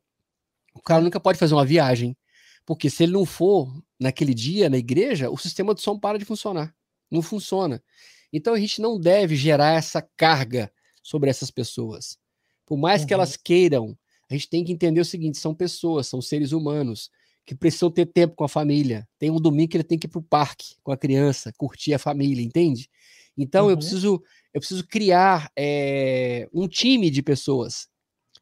O 0.73 0.81
cara 0.81 0.99
nunca 0.99 1.19
pode 1.19 1.37
fazer 1.37 1.53
uma 1.53 1.63
viagem. 1.63 2.17
Porque 2.65 2.89
se 2.89 3.03
ele 3.03 3.11
não 3.11 3.27
for 3.27 3.71
naquele 3.99 4.33
dia 4.33 4.67
na 4.67 4.77
igreja, 4.77 5.29
o 5.29 5.37
sistema 5.37 5.75
de 5.75 5.83
som 5.83 5.99
para 5.99 6.17
de 6.17 6.25
funcionar. 6.25 6.75
Não 7.11 7.21
funciona. 7.21 7.79
Então 8.33 8.55
a 8.55 8.59
gente 8.59 8.81
não 8.81 8.99
deve 8.99 9.35
gerar 9.35 9.77
essa 9.77 10.01
carga 10.17 10.71
sobre 11.03 11.29
essas 11.29 11.51
pessoas. 11.51 12.17
Por 12.65 12.75
mais 12.75 13.01
uhum. 13.01 13.07
que 13.07 13.13
elas 13.13 13.37
queiram, 13.37 13.95
a 14.29 14.33
gente 14.33 14.49
tem 14.49 14.63
que 14.63 14.71
entender 14.71 14.99
o 14.99 15.05
seguinte: 15.05 15.37
são 15.37 15.53
pessoas, 15.53 16.07
são 16.07 16.21
seres 16.21 16.51
humanos 16.51 17.09
que 17.45 17.55
precisam 17.55 17.89
ter 17.89 18.05
tempo 18.05 18.35
com 18.35 18.43
a 18.43 18.49
família. 18.49 19.07
Tem 19.17 19.31
um 19.31 19.39
domingo 19.39 19.71
que 19.71 19.77
ele 19.77 19.83
tem 19.83 19.97
que 19.97 20.05
ir 20.05 20.09
para 20.09 20.19
o 20.19 20.23
parque 20.23 20.75
com 20.83 20.91
a 20.91 20.97
criança, 20.97 21.53
curtir 21.57 21.93
a 21.93 21.99
família, 21.99 22.43
entende? 22.43 22.89
Então 23.37 23.65
uhum. 23.65 23.71
eu 23.71 23.77
preciso 23.77 24.23
eu 24.53 24.59
preciso 24.59 24.85
criar 24.85 25.49
é, 25.57 26.49
um 26.53 26.67
time 26.67 27.09
de 27.09 27.21
pessoas. 27.21 27.87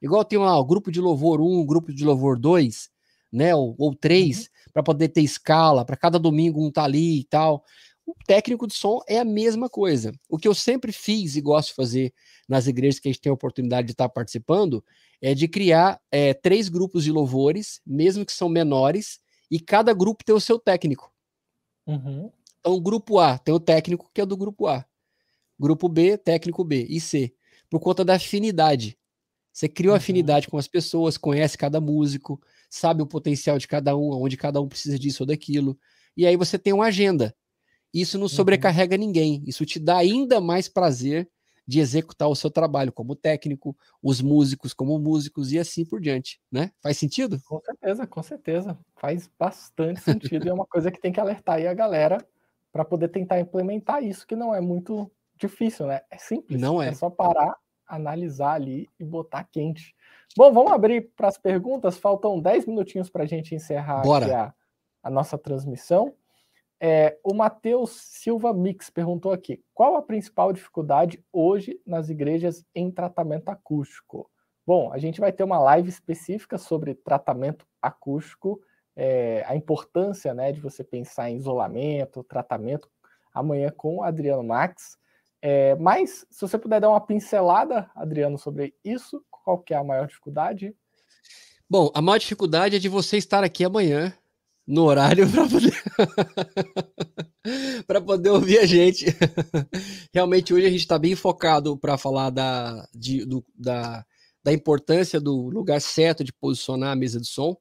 Igual 0.01 0.25
tem 0.25 0.39
lá 0.39 0.57
o 0.57 0.65
grupo 0.65 0.91
de 0.91 0.99
louvor 0.99 1.39
1, 1.39 1.59
um, 1.59 1.65
grupo 1.65 1.93
de 1.93 2.03
louvor 2.03 2.39
2, 2.39 2.89
né? 3.31 3.53
Ou, 3.53 3.75
ou 3.77 3.93
três, 3.93 4.39
uhum. 4.39 4.45
para 4.73 4.83
poder 4.83 5.09
ter 5.09 5.21
escala, 5.21 5.85
para 5.85 5.95
cada 5.95 6.17
domingo 6.17 6.65
um 6.65 6.71
tá 6.71 6.83
ali 6.83 7.19
e 7.19 7.23
tal. 7.25 7.63
O 8.07 8.13
técnico 8.25 8.67
de 8.67 8.73
som 8.73 9.01
é 9.07 9.19
a 9.19 9.25
mesma 9.25 9.69
coisa. 9.69 10.11
O 10.29 10.37
que 10.37 10.47
eu 10.47 10.55
sempre 10.55 10.91
fiz 10.91 11.35
e 11.35 11.41
gosto 11.41 11.69
de 11.69 11.75
fazer 11.75 12.13
nas 12.47 12.65
igrejas 12.67 12.99
que 12.99 13.07
a 13.07 13.11
gente 13.11 13.21
tem 13.21 13.29
a 13.29 13.33
oportunidade 13.33 13.87
de 13.87 13.93
estar 13.93 14.07
tá 14.07 14.13
participando 14.13 14.83
é 15.25 15.33
de 15.33 15.47
criar 15.47 15.99
é, 16.11 16.35
três 16.35 16.69
grupos 16.69 17.03
de 17.03 17.11
louvores, 17.11 17.81
mesmo 17.83 18.23
que 18.23 18.31
são 18.31 18.47
menores, 18.47 19.19
e 19.49 19.59
cada 19.59 19.91
grupo 19.91 20.23
tem 20.23 20.35
o 20.35 20.39
seu 20.39 20.59
técnico. 20.59 21.11
Uhum. 21.87 22.31
Então, 22.59 22.73
o 22.73 22.79
grupo 22.79 23.17
A 23.17 23.35
tem 23.39 23.51
o 23.51 23.59
técnico 23.59 24.07
que 24.13 24.21
é 24.21 24.25
do 24.25 24.37
grupo 24.37 24.67
A. 24.67 24.85
Grupo 25.59 25.89
B, 25.89 26.15
técnico 26.15 26.63
B. 26.63 26.85
E 26.87 27.01
C. 27.01 27.33
Por 27.71 27.79
conta 27.79 28.05
da 28.05 28.13
afinidade. 28.17 28.99
Você 29.51 29.67
criou 29.67 29.93
uhum. 29.93 29.97
afinidade 29.97 30.47
com 30.47 30.59
as 30.59 30.67
pessoas, 30.67 31.17
conhece 31.17 31.57
cada 31.57 31.81
músico, 31.81 32.39
sabe 32.69 33.01
o 33.01 33.07
potencial 33.07 33.57
de 33.57 33.67
cada 33.67 33.97
um, 33.97 34.11
onde 34.11 34.37
cada 34.37 34.61
um 34.61 34.67
precisa 34.67 34.99
disso 34.99 35.23
ou 35.23 35.27
daquilo. 35.27 35.75
E 36.15 36.27
aí 36.27 36.37
você 36.37 36.59
tem 36.59 36.71
uma 36.71 36.85
agenda. 36.85 37.35
Isso 37.91 38.19
não 38.19 38.25
uhum. 38.25 38.29
sobrecarrega 38.29 38.95
uhum. 38.95 39.01
ninguém. 39.01 39.43
Isso 39.47 39.65
te 39.65 39.79
dá 39.79 39.97
ainda 39.97 40.39
mais 40.39 40.69
prazer 40.69 41.27
de 41.67 41.79
executar 41.79 42.27
o 42.27 42.35
seu 42.35 42.51
trabalho 42.51 42.91
como 42.91 43.15
técnico, 43.15 43.75
os 44.01 44.21
músicos 44.21 44.73
como 44.73 44.99
músicos 44.99 45.51
e 45.51 45.59
assim 45.59 45.85
por 45.85 45.99
diante, 45.99 46.39
né? 46.51 46.71
Faz 46.81 46.97
sentido? 46.97 47.39
Com 47.45 47.59
certeza, 47.59 48.07
com 48.07 48.23
certeza. 48.23 48.77
Faz 48.95 49.29
bastante 49.39 50.01
sentido 50.01 50.45
e 50.45 50.49
é 50.49 50.53
uma 50.53 50.65
coisa 50.65 50.91
que 50.91 50.99
tem 50.99 51.11
que 51.11 51.19
alertar 51.19 51.55
aí 51.55 51.67
a 51.67 51.73
galera 51.73 52.25
para 52.71 52.85
poder 52.85 53.07
tentar 53.07 53.39
implementar 53.39 54.03
isso, 54.03 54.27
que 54.27 54.35
não 54.35 54.53
é 54.53 54.61
muito 54.61 55.09
difícil, 55.37 55.87
né? 55.87 56.01
É 56.09 56.17
simples. 56.17 56.59
Não 56.59 56.81
é. 56.81 56.89
É 56.89 56.93
só 56.93 57.09
parar, 57.09 57.55
analisar 57.87 58.53
ali 58.53 58.89
e 58.99 59.03
botar 59.03 59.43
quente. 59.45 59.95
Bom, 60.35 60.51
vamos 60.51 60.71
abrir 60.71 61.13
para 61.15 61.27
as 61.27 61.37
perguntas. 61.37 61.97
Faltam 61.97 62.39
10 62.39 62.65
minutinhos 62.65 63.09
para 63.09 63.23
a 63.23 63.25
gente 63.25 63.55
encerrar 63.55 64.01
a, 64.01 64.53
a, 65.03 65.09
nossa 65.09 65.37
transmissão. 65.37 66.13
É, 66.79 67.17
o 67.23 67.33
Matheus 67.33 67.91
Silva 67.91 68.53
Mix 68.53 68.89
perguntou 68.89 69.31
aqui: 69.31 69.63
qual 69.73 69.95
a 69.95 70.01
principal 70.01 70.51
dificuldade 70.51 71.23
hoje 71.31 71.79
nas 71.85 72.09
igrejas 72.09 72.65
em 72.73 72.91
tratamento 72.91 73.49
acústico? 73.49 74.29
Bom, 74.65 74.91
a 74.91 74.97
gente 74.97 75.19
vai 75.19 75.31
ter 75.31 75.43
uma 75.43 75.59
live 75.59 75.89
específica 75.89 76.57
sobre 76.57 76.95
tratamento 76.95 77.65
acústico 77.81 78.59
é, 78.95 79.43
a 79.47 79.55
importância 79.55 80.33
né, 80.33 80.51
de 80.51 80.61
você 80.61 80.83
pensar 80.83 81.29
em 81.29 81.35
isolamento, 81.35 82.23
tratamento, 82.23 82.89
amanhã 83.33 83.71
com 83.75 83.97
o 83.97 84.03
Adriano 84.03 84.43
Max. 84.43 84.97
É, 85.41 85.75
mas, 85.75 86.25
se 86.29 86.41
você 86.41 86.57
puder 86.57 86.79
dar 86.79 86.89
uma 86.89 87.01
pincelada, 87.01 87.89
Adriano, 87.93 88.37
sobre 88.37 88.73
isso, 88.83 89.23
qual 89.29 89.59
que 89.59 89.73
é 89.73 89.77
a 89.77 89.83
maior 89.83 90.07
dificuldade? 90.07 90.73
Bom, 91.69 91.91
a 91.93 92.01
maior 92.01 92.17
dificuldade 92.17 92.77
é 92.77 92.79
de 92.79 92.89
você 92.89 93.17
estar 93.17 93.43
aqui 93.43 93.65
amanhã, 93.65 94.13
no 94.67 94.83
horário, 94.83 95.29
para 95.31 95.47
poder... 95.47 95.83
para 97.85 98.01
poder 98.01 98.29
ouvir 98.29 98.59
a 98.59 98.65
gente. 98.65 99.05
Realmente, 100.13 100.53
hoje 100.53 100.65
a 100.65 100.69
gente 100.69 100.81
está 100.81 100.97
bem 100.97 101.15
focado 101.15 101.77
para 101.77 101.97
falar 101.97 102.29
da, 102.29 102.87
de, 102.93 103.25
do, 103.25 103.45
da, 103.55 104.05
da 104.43 104.51
importância 104.51 105.19
do 105.19 105.49
lugar 105.49 105.79
certo 105.79 106.23
de 106.23 106.33
posicionar 106.33 106.91
a 106.91 106.95
mesa 106.95 107.19
de 107.19 107.27
som. 107.27 107.55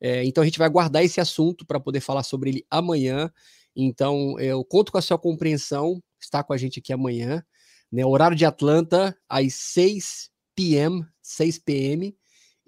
É, 0.00 0.24
então 0.24 0.42
a 0.42 0.44
gente 0.44 0.58
vai 0.58 0.68
guardar 0.68 1.04
esse 1.04 1.20
assunto 1.20 1.66
para 1.66 1.80
poder 1.80 2.00
falar 2.00 2.22
sobre 2.22 2.50
ele 2.50 2.66
amanhã. 2.70 3.30
Então 3.74 4.38
eu 4.38 4.64
conto 4.64 4.92
com 4.92 4.98
a 4.98 5.02
sua 5.02 5.18
compreensão, 5.18 6.02
está 6.20 6.42
com 6.42 6.52
a 6.52 6.56
gente 6.56 6.80
aqui 6.80 6.92
amanhã, 6.92 7.44
né? 7.90 8.04
Horário 8.04 8.36
de 8.36 8.44
Atlanta 8.44 9.16
às 9.28 9.54
6 9.54 10.30
p.m., 10.54 11.06
6 11.22 11.58
p.m. 11.60 12.16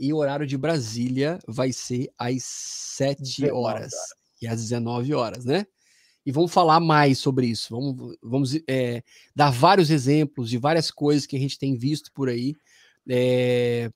e 0.00 0.14
o 0.14 0.16
horário 0.16 0.46
de 0.46 0.56
Brasília 0.56 1.38
vai 1.46 1.72
ser 1.72 2.10
às 2.18 2.42
7 2.42 3.50
horas 3.50 3.92
e 4.40 4.46
às 4.46 4.62
19 4.62 5.12
horas, 5.12 5.44
né? 5.44 5.66
E 6.24 6.32
vamos 6.32 6.50
falar 6.50 6.80
mais 6.80 7.18
sobre 7.18 7.46
isso. 7.46 7.74
Vamos, 7.74 8.16
vamos 8.22 8.58
é, 8.66 9.02
dar 9.36 9.50
vários 9.50 9.90
exemplos 9.90 10.48
de 10.48 10.56
várias 10.56 10.90
coisas 10.90 11.26
que 11.26 11.36
a 11.36 11.38
gente 11.38 11.58
tem 11.58 11.76
visto 11.76 12.10
por 12.14 12.30
aí. 12.30 12.56
É, 13.08 13.90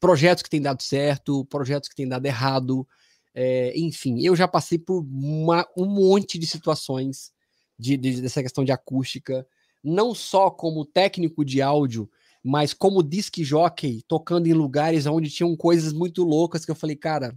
projetos 0.00 0.42
que 0.42 0.48
têm 0.48 0.62
dado 0.62 0.82
certo, 0.82 1.44
projetos 1.44 1.88
que 1.88 1.94
têm 1.94 2.08
dado 2.08 2.24
errado, 2.24 2.86
é, 3.34 3.78
enfim, 3.78 4.20
eu 4.22 4.34
já 4.34 4.48
passei 4.48 4.78
por 4.78 5.02
uma, 5.02 5.66
um 5.76 5.86
monte 5.86 6.38
de 6.38 6.46
situações 6.46 7.30
de, 7.78 7.98
de, 7.98 8.22
dessa 8.22 8.42
questão 8.42 8.64
de 8.64 8.72
acústica, 8.72 9.46
não 9.84 10.14
só 10.14 10.50
como 10.50 10.86
técnico 10.86 11.44
de 11.44 11.60
áudio, 11.60 12.10
mas 12.42 12.74
como 12.74 13.02
disc 13.02 13.42
jockey, 13.42 14.02
tocando 14.08 14.46
em 14.48 14.52
lugares 14.52 15.06
onde 15.06 15.30
tinham 15.30 15.56
coisas 15.56 15.92
muito 15.92 16.24
loucas 16.24 16.64
que 16.64 16.70
eu 16.70 16.74
falei, 16.74 16.96
cara, 16.96 17.36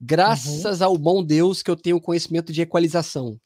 graças 0.00 0.80
uhum. 0.80 0.86
ao 0.86 0.98
bom 0.98 1.24
Deus 1.24 1.62
que 1.62 1.70
eu 1.70 1.76
tenho 1.76 2.00
conhecimento 2.00 2.52
de 2.52 2.62
equalização. 2.62 3.40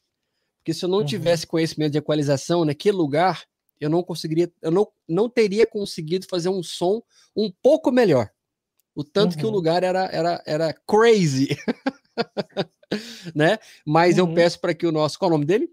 Porque 0.57 0.73
se 0.73 0.85
eu 0.85 0.89
não 0.89 0.99
uhum. 0.99 1.05
tivesse 1.05 1.47
conhecimento 1.47 1.93
de 1.93 1.97
equalização 1.97 2.65
naquele 2.65 2.97
lugar, 2.97 3.45
eu 3.79 3.89
não 3.89 4.03
conseguiria, 4.03 4.51
eu 4.61 4.71
não, 4.71 4.87
não 5.07 5.29
teria 5.29 5.65
conseguido 5.65 6.25
fazer 6.29 6.49
um 6.49 6.63
som 6.63 7.01
um 7.35 7.51
pouco 7.61 7.91
melhor. 7.91 8.29
O 8.95 9.03
tanto 9.03 9.33
uhum. 9.33 9.39
que 9.39 9.45
o 9.45 9.49
uhum. 9.49 9.55
lugar 9.55 9.83
era, 9.83 10.05
era, 10.05 10.43
era 10.45 10.73
crazy. 10.87 11.49
né? 13.35 13.57
Mas 13.85 14.17
uhum. 14.17 14.29
eu 14.29 14.33
peço 14.33 14.59
para 14.59 14.73
que 14.73 14.85
o 14.85 14.91
nosso. 14.91 15.17
Qual 15.17 15.29
é 15.29 15.33
o 15.33 15.35
nome 15.35 15.45
dele? 15.45 15.69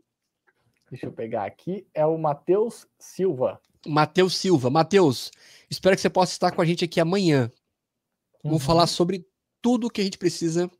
Deixa 0.90 1.06
eu 1.06 1.12
pegar 1.12 1.44
aqui. 1.44 1.86
É 1.94 2.04
o 2.04 2.18
Matheus 2.18 2.86
Silva. 2.98 3.61
Matheus 3.87 4.37
Silva. 4.37 4.70
Matheus, 4.70 5.31
espero 5.68 5.97
que 5.97 6.03
você 6.03 6.11
possa 6.11 6.33
estar 6.33 6.53
com 6.53 6.61
a 6.61 6.64
gente 6.64 6.85
aqui 6.85 7.01
amanhã. 7.01 7.51
Uhum. 8.43 8.51
Vamos 8.53 8.64
falar 8.64 8.87
sobre 8.87 9.26
tudo 9.61 9.87
o 9.87 9.91
que 9.91 10.01
a 10.01 10.05
gente 10.05 10.18
precisa 10.18 10.70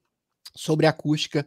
sobre 0.55 0.87
acústica 0.87 1.47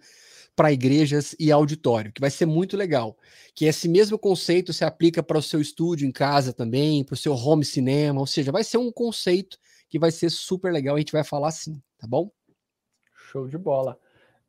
para 0.56 0.72
igrejas 0.72 1.36
e 1.40 1.52
auditório, 1.52 2.12
que 2.12 2.22
vai 2.22 2.30
ser 2.30 2.46
muito 2.46 2.78
legal. 2.78 3.18
Que 3.56 3.66
esse 3.66 3.90
mesmo 3.90 4.20
conceito 4.20 4.72
se 4.72 4.86
aplica 4.86 5.24
para 5.24 5.38
o 5.38 5.42
seu 5.42 5.60
estúdio 5.60 6.08
em 6.08 6.12
casa 6.12 6.54
também, 6.54 7.04
para 7.04 7.14
o 7.14 7.18
seu 7.18 7.34
home 7.34 7.66
cinema, 7.66 8.20
ou 8.20 8.28
seja, 8.28 8.52
vai 8.52 8.64
ser 8.64 8.78
um 8.78 8.92
conceito 8.92 9.58
que 9.90 9.98
vai 9.98 10.12
ser 10.12 10.30
super 10.30 10.72
legal. 10.72 10.96
A 10.96 11.00
gente 11.00 11.12
vai 11.12 11.24
falar 11.24 11.52
sim, 11.52 11.82
tá 11.98 12.08
bom? 12.08 12.32
Show 13.16 13.48
de 13.48 13.58
bola. 13.58 14.00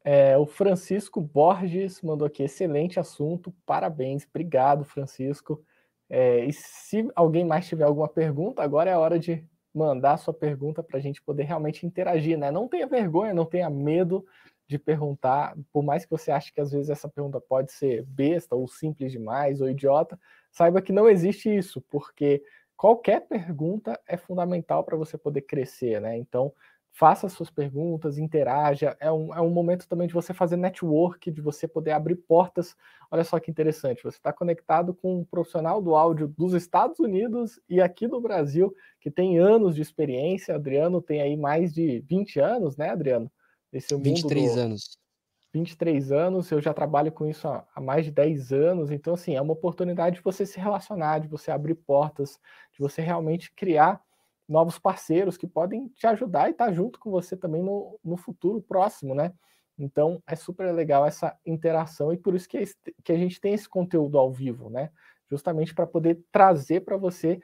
É, 0.05 0.37
o 0.37 0.45
Francisco 0.45 1.23
Borges 1.23 2.03
mandou 2.03 2.27
aqui, 2.27 2.43
excelente 2.43 3.01
assunto, 3.01 3.55
parabéns, 3.65 4.27
obrigado, 4.29 4.85
Francisco. 4.85 5.65
É, 6.09 6.45
e 6.45 6.53
se 6.53 7.09
alguém 7.15 7.45
mais 7.45 7.67
tiver 7.67 7.85
alguma 7.85 8.09
pergunta, 8.09 8.63
agora 8.63 8.91
é 8.91 8.93
a 8.93 8.99
hora 8.99 9.19
de 9.19 9.45
mandar 9.75 10.17
sua 10.19 10.33
pergunta 10.33 10.83
para 10.83 10.99
a 10.99 11.01
gente 11.01 11.23
poder 11.23 11.45
realmente 11.45 11.87
interagir, 11.87 12.39
né? 12.39 12.51
Não 12.51 12.69
tenha 12.69 12.87
vergonha, 12.87 13.35
não 13.35 13.45
tenha 13.45 13.69
medo 13.69 14.25
de 14.67 14.79
perguntar, 14.79 15.55
por 15.73 15.83
mais 15.83 16.05
que 16.05 16.11
você 16.11 16.31
ache 16.31 16.53
que 16.53 16.61
às 16.61 16.73
vezes 16.73 16.89
essa 16.89 17.09
pergunta 17.09 17.41
pode 17.41 17.73
ser 17.73 18.05
besta 18.05 18.55
ou 18.55 18.67
simples 18.67 19.13
demais 19.13 19.61
ou 19.61 19.69
idiota, 19.69 20.19
saiba 20.51 20.81
que 20.81 20.93
não 20.93 21.09
existe 21.09 21.55
isso, 21.55 21.83
porque 21.91 22.43
qualquer 22.77 23.21
pergunta 23.27 24.01
é 24.07 24.17
fundamental 24.17 24.83
para 24.85 24.97
você 24.97 25.19
poder 25.19 25.43
crescer, 25.43 26.01
né? 26.01 26.17
Então, 26.17 26.53
faça 26.95 27.29
suas 27.29 27.51
perguntas, 27.51 28.19
interaja. 28.19 28.97
É 29.01 29.11
um, 29.11 29.35
é 29.35 29.41
um 29.41 29.51
momento 29.51 29.89
também 29.89 30.07
de 30.07 30.15
você 30.15 30.33
fazer 30.33 30.57
network, 30.57 31.29
de 31.29 31.41
você 31.41 31.67
poder 31.67 31.91
abrir 31.91 32.15
portas. 32.15 32.77
Olha 33.11 33.25
só 33.25 33.41
que 33.41 33.51
interessante, 33.51 34.05
você 34.05 34.17
está 34.17 34.33
conectado 34.33 34.95
com 34.95 35.19
um 35.19 35.25
profissional 35.25 35.83
do 35.83 35.97
áudio 35.97 36.29
dos 36.29 36.55
Estados 36.55 37.01
Unidos 37.01 37.59
e 37.69 37.81
aqui 37.81 38.07
do 38.07 38.21
Brasil, 38.21 38.73
que 39.01 39.11
tem 39.11 39.39
anos 39.39 39.75
de 39.75 39.83
experiência. 39.83 40.55
Adriano 40.55 41.03
tem 41.03 41.21
aí 41.21 41.37
mais 41.37 41.75
de 41.75 41.99
20 42.09 42.39
anos, 42.39 42.77
né, 42.77 42.91
Adriano? 42.91 43.31
Esse 43.73 43.93
é 43.93 43.97
o 43.97 44.01
23 44.01 44.55
do... 44.55 44.61
anos. 44.61 44.99
23 45.53 46.13
anos, 46.13 46.51
eu 46.51 46.61
já 46.61 46.73
trabalho 46.73 47.11
com 47.11 47.27
isso 47.27 47.47
há, 47.49 47.67
há 47.75 47.81
mais 47.81 48.05
de 48.05 48.13
10 48.13 48.53
anos, 48.53 48.91
então 48.91 49.15
assim, 49.15 49.37
é 49.37 49.41
uma 49.41 49.53
oportunidade 49.53 50.17
de 50.17 50.23
você 50.23 50.45
se 50.45 50.59
relacionar, 50.59 51.21
de 51.21 51.29
você 51.29 51.51
abrir 51.51 51.75
portas, 51.75 52.41
de 52.73 52.79
você 52.79 53.03
realmente 53.03 53.53
criar 53.53 54.01
novos 54.49 54.79
parceiros 54.79 55.37
que 55.37 55.47
podem 55.47 55.89
te 55.89 56.07
ajudar 56.07 56.49
e 56.49 56.53
estar 56.53 56.73
junto 56.73 56.99
com 56.99 57.11
você 57.11 57.37
também 57.37 57.63
no, 57.63 57.99
no 58.05 58.17
futuro 58.17 58.61
próximo, 58.61 59.15
né? 59.15 59.33
Então 59.79 60.23
é 60.27 60.37
super 60.37 60.71
legal 60.73 61.05
essa 61.05 61.37
interação 61.45 62.13
e 62.13 62.17
por 62.17 62.35
isso 62.35 62.49
que, 62.49 62.63
que 63.03 63.13
a 63.13 63.17
gente 63.17 63.41
tem 63.41 63.55
esse 63.55 63.69
conteúdo 63.69 64.19
ao 64.19 64.31
vivo, 64.31 64.71
né? 64.71 64.91
Justamente 65.31 65.75
para 65.75 65.87
poder 65.87 66.21
trazer 66.31 66.81
para 66.81 66.97
você 66.97 67.41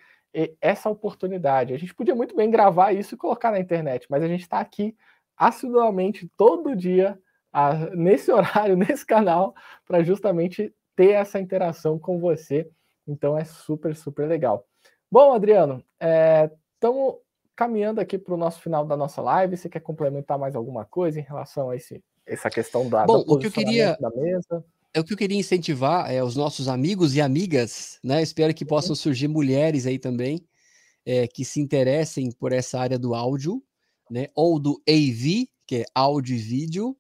essa 0.60 0.88
oportunidade. 0.88 1.74
A 1.74 1.78
gente 1.78 1.94
podia 1.94 2.14
muito 2.14 2.36
bem 2.36 2.50
gravar 2.50 2.92
isso 2.92 3.14
e 3.14 3.18
colocar 3.18 3.50
na 3.50 3.58
internet, 3.58 4.06
mas 4.08 4.22
a 4.22 4.28
gente 4.28 4.42
está 4.42 4.60
aqui 4.60 4.96
assiduamente 5.36 6.30
todo 6.36 6.76
dia, 6.76 7.18
a, 7.52 7.74
nesse 7.96 8.30
horário, 8.32 8.76
nesse 8.76 9.04
canal, 9.04 9.54
para 9.86 10.02
justamente 10.02 10.72
ter 10.94 11.12
essa 11.12 11.40
interação 11.40 11.98
com 11.98 12.20
você. 12.20 12.68
Então 13.06 13.36
é 13.36 13.44
super, 13.44 13.96
super 13.96 14.28
legal. 14.28 14.64
Bom, 15.10 15.32
Adriano, 15.32 15.82
é, 15.98 16.48
Estamos 16.80 17.16
caminhando 17.54 18.00
aqui 18.00 18.16
para 18.16 18.32
o 18.32 18.38
nosso 18.38 18.58
final 18.62 18.86
da 18.86 18.96
nossa 18.96 19.20
live. 19.20 19.54
Você 19.54 19.68
quer 19.68 19.80
complementar 19.80 20.38
mais 20.38 20.56
alguma 20.56 20.86
coisa 20.86 21.20
em 21.20 21.22
relação 21.22 21.68
a 21.68 21.76
esse, 21.76 22.02
essa 22.24 22.48
questão 22.48 22.88
da, 22.88 23.04
Bom, 23.04 23.22
o 23.26 23.38
que 23.38 23.48
eu 23.48 23.52
queria, 23.52 23.98
da 24.00 24.08
mesa? 24.08 24.64
É 24.94 24.98
o 24.98 25.04
que 25.04 25.12
eu 25.12 25.16
queria 25.18 25.38
incentivar 25.38 26.10
é, 26.10 26.24
os 26.24 26.34
nossos 26.36 26.68
amigos 26.68 27.14
e 27.14 27.20
amigas, 27.20 27.98
né? 28.02 28.22
Espero 28.22 28.54
que 28.54 28.64
possam 28.64 28.96
surgir 28.96 29.28
mulheres 29.28 29.86
aí 29.86 29.98
também 29.98 30.42
é, 31.04 31.28
que 31.28 31.44
se 31.44 31.60
interessem 31.60 32.32
por 32.32 32.50
essa 32.50 32.80
área 32.80 32.98
do 32.98 33.14
áudio, 33.14 33.62
né? 34.10 34.28
Ou 34.34 34.58
do 34.58 34.82
AV, 34.88 35.46
que 35.66 35.76
é 35.76 35.84
áudio 35.94 36.34
e 36.34 36.38
vídeo, 36.38 36.96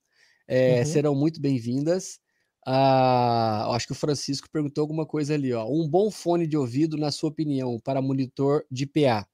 é, 0.46 0.80
uhum. 0.80 0.84
serão 0.84 1.14
muito 1.14 1.40
bem-vindas. 1.40 2.20
Ah, 2.66 3.66
acho 3.74 3.86
que 3.86 3.92
o 3.92 3.96
Francisco 3.96 4.46
perguntou 4.52 4.82
alguma 4.82 5.06
coisa 5.06 5.32
ali, 5.32 5.54
ó. 5.54 5.66
Um 5.66 5.88
bom 5.88 6.10
fone 6.10 6.46
de 6.46 6.58
ouvido, 6.58 6.98
na 6.98 7.10
sua 7.10 7.30
opinião, 7.30 7.80
para 7.80 8.02
monitor 8.02 8.66
de 8.70 8.84
PA. 8.84 9.26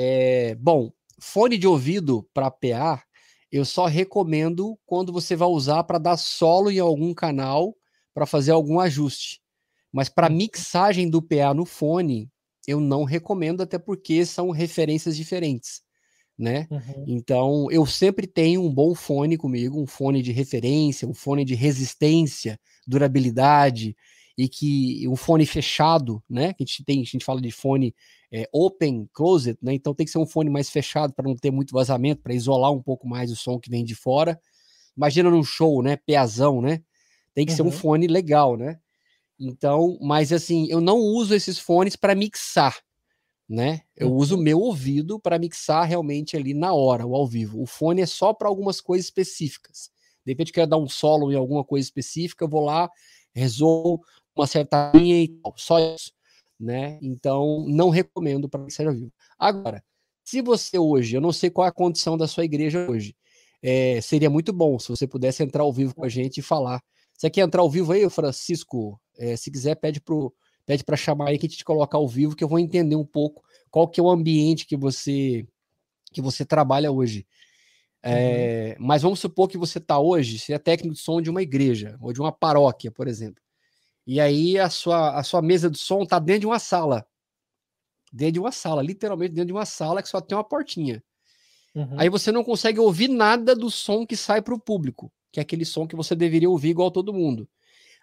É, 0.00 0.54
bom, 0.54 0.92
fone 1.18 1.58
de 1.58 1.66
ouvido 1.66 2.24
para 2.32 2.52
PA, 2.52 3.02
eu 3.50 3.64
só 3.64 3.86
recomendo 3.86 4.78
quando 4.86 5.12
você 5.12 5.34
vai 5.34 5.48
usar 5.48 5.82
para 5.82 5.98
dar 5.98 6.16
solo 6.16 6.70
em 6.70 6.78
algum 6.78 7.12
canal 7.12 7.74
para 8.14 8.24
fazer 8.24 8.52
algum 8.52 8.78
ajuste. 8.78 9.40
Mas 9.92 10.08
para 10.08 10.30
uhum. 10.30 10.36
mixagem 10.36 11.10
do 11.10 11.20
PA 11.20 11.52
no 11.52 11.64
fone, 11.64 12.30
eu 12.64 12.78
não 12.78 13.02
recomendo, 13.02 13.60
até 13.60 13.76
porque 13.76 14.24
são 14.24 14.50
referências 14.50 15.16
diferentes, 15.16 15.82
né? 16.38 16.68
Uhum. 16.70 17.04
Então, 17.08 17.66
eu 17.68 17.84
sempre 17.84 18.28
tenho 18.28 18.62
um 18.62 18.72
bom 18.72 18.94
fone 18.94 19.36
comigo, 19.36 19.82
um 19.82 19.86
fone 19.86 20.22
de 20.22 20.30
referência, 20.30 21.08
um 21.08 21.14
fone 21.14 21.44
de 21.44 21.56
resistência, 21.56 22.56
durabilidade, 22.86 23.96
e 24.38 24.48
que 24.48 25.08
um 25.08 25.16
fone 25.16 25.44
fechado, 25.44 26.22
né? 26.30 26.52
Que 26.52 26.62
a 26.62 26.66
gente 26.66 26.84
tem, 26.84 27.00
a 27.00 27.04
gente 27.04 27.24
fala 27.24 27.40
de 27.40 27.50
fone 27.50 27.92
é, 28.30 28.48
open 28.52 29.10
closet, 29.12 29.58
né? 29.60 29.74
Então 29.74 29.92
tem 29.92 30.06
que 30.06 30.12
ser 30.12 30.18
um 30.18 30.26
fone 30.26 30.48
mais 30.48 30.70
fechado 30.70 31.12
para 31.12 31.26
não 31.26 31.34
ter 31.34 31.50
muito 31.50 31.72
vazamento, 31.72 32.22
para 32.22 32.32
isolar 32.32 32.70
um 32.70 32.80
pouco 32.80 33.08
mais 33.08 33.32
o 33.32 33.36
som 33.36 33.58
que 33.58 33.68
vem 33.68 33.84
de 33.84 33.96
fora. 33.96 34.40
Imagina 34.96 35.28
num 35.28 35.42
show, 35.42 35.82
né? 35.82 35.96
Peazão, 35.96 36.62
né? 36.62 36.80
Tem 37.34 37.44
que 37.44 37.50
uhum. 37.50 37.56
ser 37.56 37.62
um 37.62 37.66
uhum. 37.66 37.72
fone 37.72 38.06
legal, 38.06 38.56
né? 38.56 38.78
Então, 39.40 39.98
mas 40.00 40.32
assim, 40.32 40.68
eu 40.70 40.80
não 40.80 40.98
uso 40.98 41.34
esses 41.34 41.58
fones 41.58 41.96
para 41.96 42.14
mixar, 42.14 42.80
né? 43.48 43.80
Eu 43.96 44.08
uhum. 44.08 44.16
uso 44.18 44.36
o 44.36 44.40
meu 44.40 44.60
ouvido 44.60 45.18
para 45.18 45.36
mixar 45.36 45.84
realmente 45.84 46.36
ali 46.36 46.54
na 46.54 46.72
hora, 46.72 47.04
o 47.04 47.16
ao 47.16 47.26
vivo. 47.26 47.60
O 47.60 47.66
fone 47.66 48.02
é 48.02 48.06
só 48.06 48.32
para 48.32 48.46
algumas 48.46 48.80
coisas 48.80 49.06
específicas. 49.06 49.90
De 50.28 50.32
repente, 50.32 50.52
quero 50.52 50.68
dar 50.68 50.78
um 50.78 50.88
solo 50.88 51.32
em 51.32 51.36
alguma 51.36 51.64
coisa 51.64 51.84
específica, 51.84 52.44
eu 52.44 52.48
vou 52.48 52.64
lá, 52.64 52.90
resolvo 53.34 54.00
uma 54.36 54.46
certa 54.46 54.92
linha 54.94 55.22
e 55.22 55.28
tal, 55.28 55.54
só 55.56 55.78
isso 55.78 56.12
né? 56.58 56.98
Então, 57.00 57.64
não 57.68 57.88
recomendo 57.88 58.48
para 58.48 58.68
ser 58.70 58.88
ao 58.88 58.94
vivo. 58.94 59.12
Agora, 59.38 59.82
se 60.24 60.42
você 60.42 60.78
hoje, 60.78 61.16
eu 61.16 61.20
não 61.20 61.32
sei 61.32 61.50
qual 61.50 61.66
é 61.66 61.68
a 61.68 61.72
condição 61.72 62.16
da 62.16 62.26
sua 62.26 62.44
igreja 62.44 62.90
hoje, 62.90 63.14
é, 63.62 64.00
seria 64.00 64.28
muito 64.28 64.52
bom 64.52 64.78
se 64.78 64.88
você 64.88 65.06
pudesse 65.06 65.42
entrar 65.42 65.62
ao 65.62 65.72
vivo 65.72 65.94
com 65.94 66.04
a 66.04 66.08
gente 66.08 66.38
e 66.38 66.42
falar. 66.42 66.82
Você 67.14 67.30
quer 67.30 67.42
entrar 67.42 67.62
ao 67.62 67.70
vivo 67.70 67.92
aí, 67.92 68.08
Francisco? 68.10 69.00
É, 69.16 69.36
se 69.36 69.50
quiser, 69.50 69.76
pede 69.76 70.00
para 70.00 70.14
pede 70.66 70.84
chamar 70.96 71.28
aí 71.28 71.38
que 71.38 71.46
a 71.46 71.48
gente 71.48 71.58
te 71.58 71.64
coloca 71.64 71.96
ao 71.96 72.06
vivo, 72.06 72.36
que 72.36 72.44
eu 72.44 72.48
vou 72.48 72.58
entender 72.58 72.96
um 72.96 73.04
pouco 73.04 73.42
qual 73.70 73.88
que 73.88 73.98
é 74.00 74.02
o 74.02 74.10
ambiente 74.10 74.66
que 74.66 74.76
você 74.76 75.46
que 76.12 76.22
você 76.22 76.44
trabalha 76.44 76.90
hoje. 76.90 77.26
É, 78.02 78.76
uhum. 78.78 78.86
Mas 78.86 79.02
vamos 79.02 79.18
supor 79.20 79.48
que 79.48 79.58
você 79.58 79.78
está 79.78 79.98
hoje, 79.98 80.38
você 80.38 80.52
é 80.52 80.58
técnico 80.58 80.94
de 80.94 81.00
som 81.00 81.20
de 81.20 81.30
uma 81.30 81.42
igreja 81.42 81.96
ou 82.00 82.12
de 82.12 82.20
uma 82.20 82.32
paróquia, 82.32 82.90
por 82.90 83.08
exemplo. 83.08 83.42
E 84.06 84.20
aí 84.20 84.58
a 84.58 84.70
sua, 84.70 85.18
a 85.18 85.22
sua 85.22 85.42
mesa 85.42 85.70
de 85.70 85.78
som 85.78 86.06
tá 86.06 86.18
dentro 86.18 86.40
de 86.42 86.46
uma 86.46 86.58
sala. 86.58 87.06
Dentro 88.12 88.34
de 88.34 88.40
uma 88.40 88.52
sala, 88.52 88.82
literalmente 88.82 89.34
dentro 89.34 89.48
de 89.48 89.52
uma 89.52 89.66
sala 89.66 90.02
que 90.02 90.08
só 90.08 90.20
tem 90.20 90.36
uma 90.36 90.44
portinha. 90.44 91.02
Uhum. 91.74 91.94
Aí 91.98 92.08
você 92.08 92.32
não 92.32 92.42
consegue 92.42 92.80
ouvir 92.80 93.08
nada 93.08 93.54
do 93.54 93.70
som 93.70 94.06
que 94.06 94.16
sai 94.16 94.40
para 94.40 94.54
o 94.54 94.60
público, 94.60 95.12
que 95.30 95.38
é 95.38 95.42
aquele 95.42 95.64
som 95.64 95.86
que 95.86 95.94
você 95.94 96.14
deveria 96.14 96.48
ouvir 96.48 96.70
igual 96.70 96.90
todo 96.90 97.12
mundo. 97.12 97.48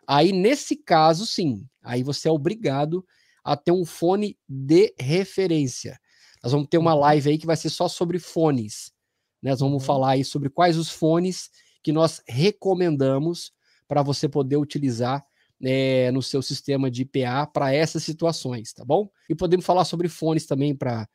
Aí, 0.07 0.31
nesse 0.31 0.75
caso, 0.75 1.25
sim, 1.25 1.67
aí 1.81 2.03
você 2.03 2.27
é 2.27 2.31
obrigado 2.31 3.03
a 3.43 3.57
ter 3.57 3.71
um 3.71 3.83
fone 3.83 4.37
de 4.47 4.93
referência. 4.99 5.99
Nós 6.43 6.51
vamos 6.51 6.67
ter 6.67 6.77
uma 6.77 6.93
uhum. 6.93 6.99
live 7.01 7.29
aí 7.31 7.37
que 7.37 7.47
vai 7.47 7.57
ser 7.57 7.69
só 7.69 7.87
sobre 7.87 8.19
fones. 8.19 8.93
Né? 9.41 9.51
Nós 9.51 9.59
vamos 9.59 9.81
uhum. 9.81 9.87
falar 9.87 10.11
aí 10.11 10.25
sobre 10.25 10.49
quais 10.49 10.77
os 10.77 10.89
fones 10.89 11.49
que 11.83 11.91
nós 11.91 12.21
recomendamos 12.27 13.51
para 13.87 14.01
você 14.01 14.27
poder 14.27 14.57
utilizar 14.57 15.23
é, 15.63 16.11
no 16.11 16.21
seu 16.21 16.41
sistema 16.41 16.89
de 16.89 17.03
IPA 17.03 17.47
para 17.47 17.73
essas 17.73 18.03
situações, 18.03 18.73
tá 18.73 18.83
bom? 18.83 19.09
E 19.29 19.35
podemos 19.35 19.65
falar 19.65 19.85
sobre 19.85 20.07
fones 20.07 20.45
também 20.45 20.75
para 20.75 21.07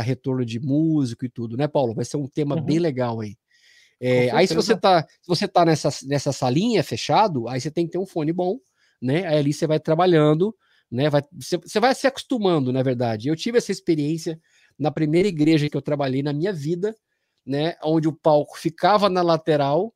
retorno 0.00 0.44
de 0.44 0.58
músico 0.58 1.24
e 1.24 1.28
tudo, 1.28 1.56
né, 1.56 1.68
Paulo? 1.68 1.94
Vai 1.94 2.04
ser 2.04 2.16
um 2.16 2.26
tema 2.26 2.56
uhum. 2.56 2.62
bem 2.64 2.78
legal 2.78 3.20
aí. 3.20 3.36
É, 4.00 4.30
aí 4.32 4.46
se 4.46 4.54
você 4.54 4.76
tá, 4.76 5.02
se 5.02 5.28
você 5.28 5.46
tá 5.46 5.64
nessa, 5.64 5.88
nessa 6.06 6.32
salinha 6.32 6.82
fechado, 6.82 7.48
aí 7.48 7.60
você 7.60 7.70
tem 7.70 7.86
que 7.86 7.92
ter 7.92 7.98
um 7.98 8.06
fone 8.06 8.32
bom, 8.32 8.58
né? 9.00 9.26
Aí 9.26 9.38
ali 9.38 9.52
você 9.52 9.66
vai 9.66 9.78
trabalhando, 9.78 10.54
né? 10.90 11.08
Vai, 11.08 11.22
você, 11.32 11.56
você 11.56 11.80
vai 11.80 11.94
se 11.94 12.06
acostumando, 12.06 12.72
na 12.72 12.82
verdade. 12.82 13.28
Eu 13.28 13.36
tive 13.36 13.58
essa 13.58 13.72
experiência 13.72 14.38
na 14.78 14.90
primeira 14.90 15.28
igreja 15.28 15.68
que 15.68 15.76
eu 15.76 15.82
trabalhei 15.82 16.22
na 16.22 16.32
minha 16.32 16.52
vida, 16.52 16.94
né? 17.46 17.76
Onde 17.82 18.08
o 18.08 18.12
palco 18.12 18.58
ficava 18.58 19.08
na 19.08 19.22
lateral. 19.22 19.94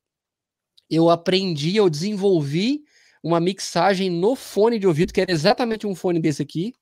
Eu 0.90 1.11
aprendi, 1.11 1.76
eu 1.76 1.90
desenvolvi 1.90 2.84
uma 3.22 3.40
mixagem 3.40 4.11
no 4.11 4.34
fone 4.34 4.78
de 4.78 4.86
ouvido, 4.86 5.12
que 5.12 5.20
era 5.20 5.30
exatamente 5.30 5.86
um 5.86 5.94
fone 5.94 6.20
desse 6.20 6.42
aqui. 6.42 6.72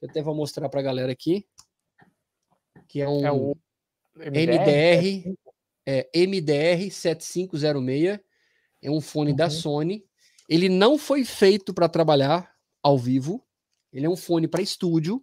Eu 0.00 0.08
até 0.08 0.22
vou 0.22 0.34
mostrar 0.34 0.68
para 0.68 0.80
a 0.80 0.82
galera 0.82 1.12
aqui. 1.12 1.46
Que 2.88 3.00
é 3.00 3.08
um 3.08 3.52
é 4.18 4.30
MDR, 4.30 5.24
MDR, 5.26 5.34
é, 5.86 6.10
MDR 6.26 6.90
7506. 6.90 8.20
É 8.82 8.90
um 8.90 9.00
fone 9.00 9.30
uhum. 9.30 9.36
da 9.36 9.50
Sony. 9.50 10.04
Ele 10.48 10.68
não 10.68 10.98
foi 10.98 11.24
feito 11.24 11.72
para 11.72 11.88
trabalhar 11.88 12.52
ao 12.82 12.98
vivo. 12.98 13.44
Ele 13.92 14.06
é 14.06 14.10
um 14.10 14.16
fone 14.16 14.48
para 14.48 14.62
estúdio, 14.62 15.22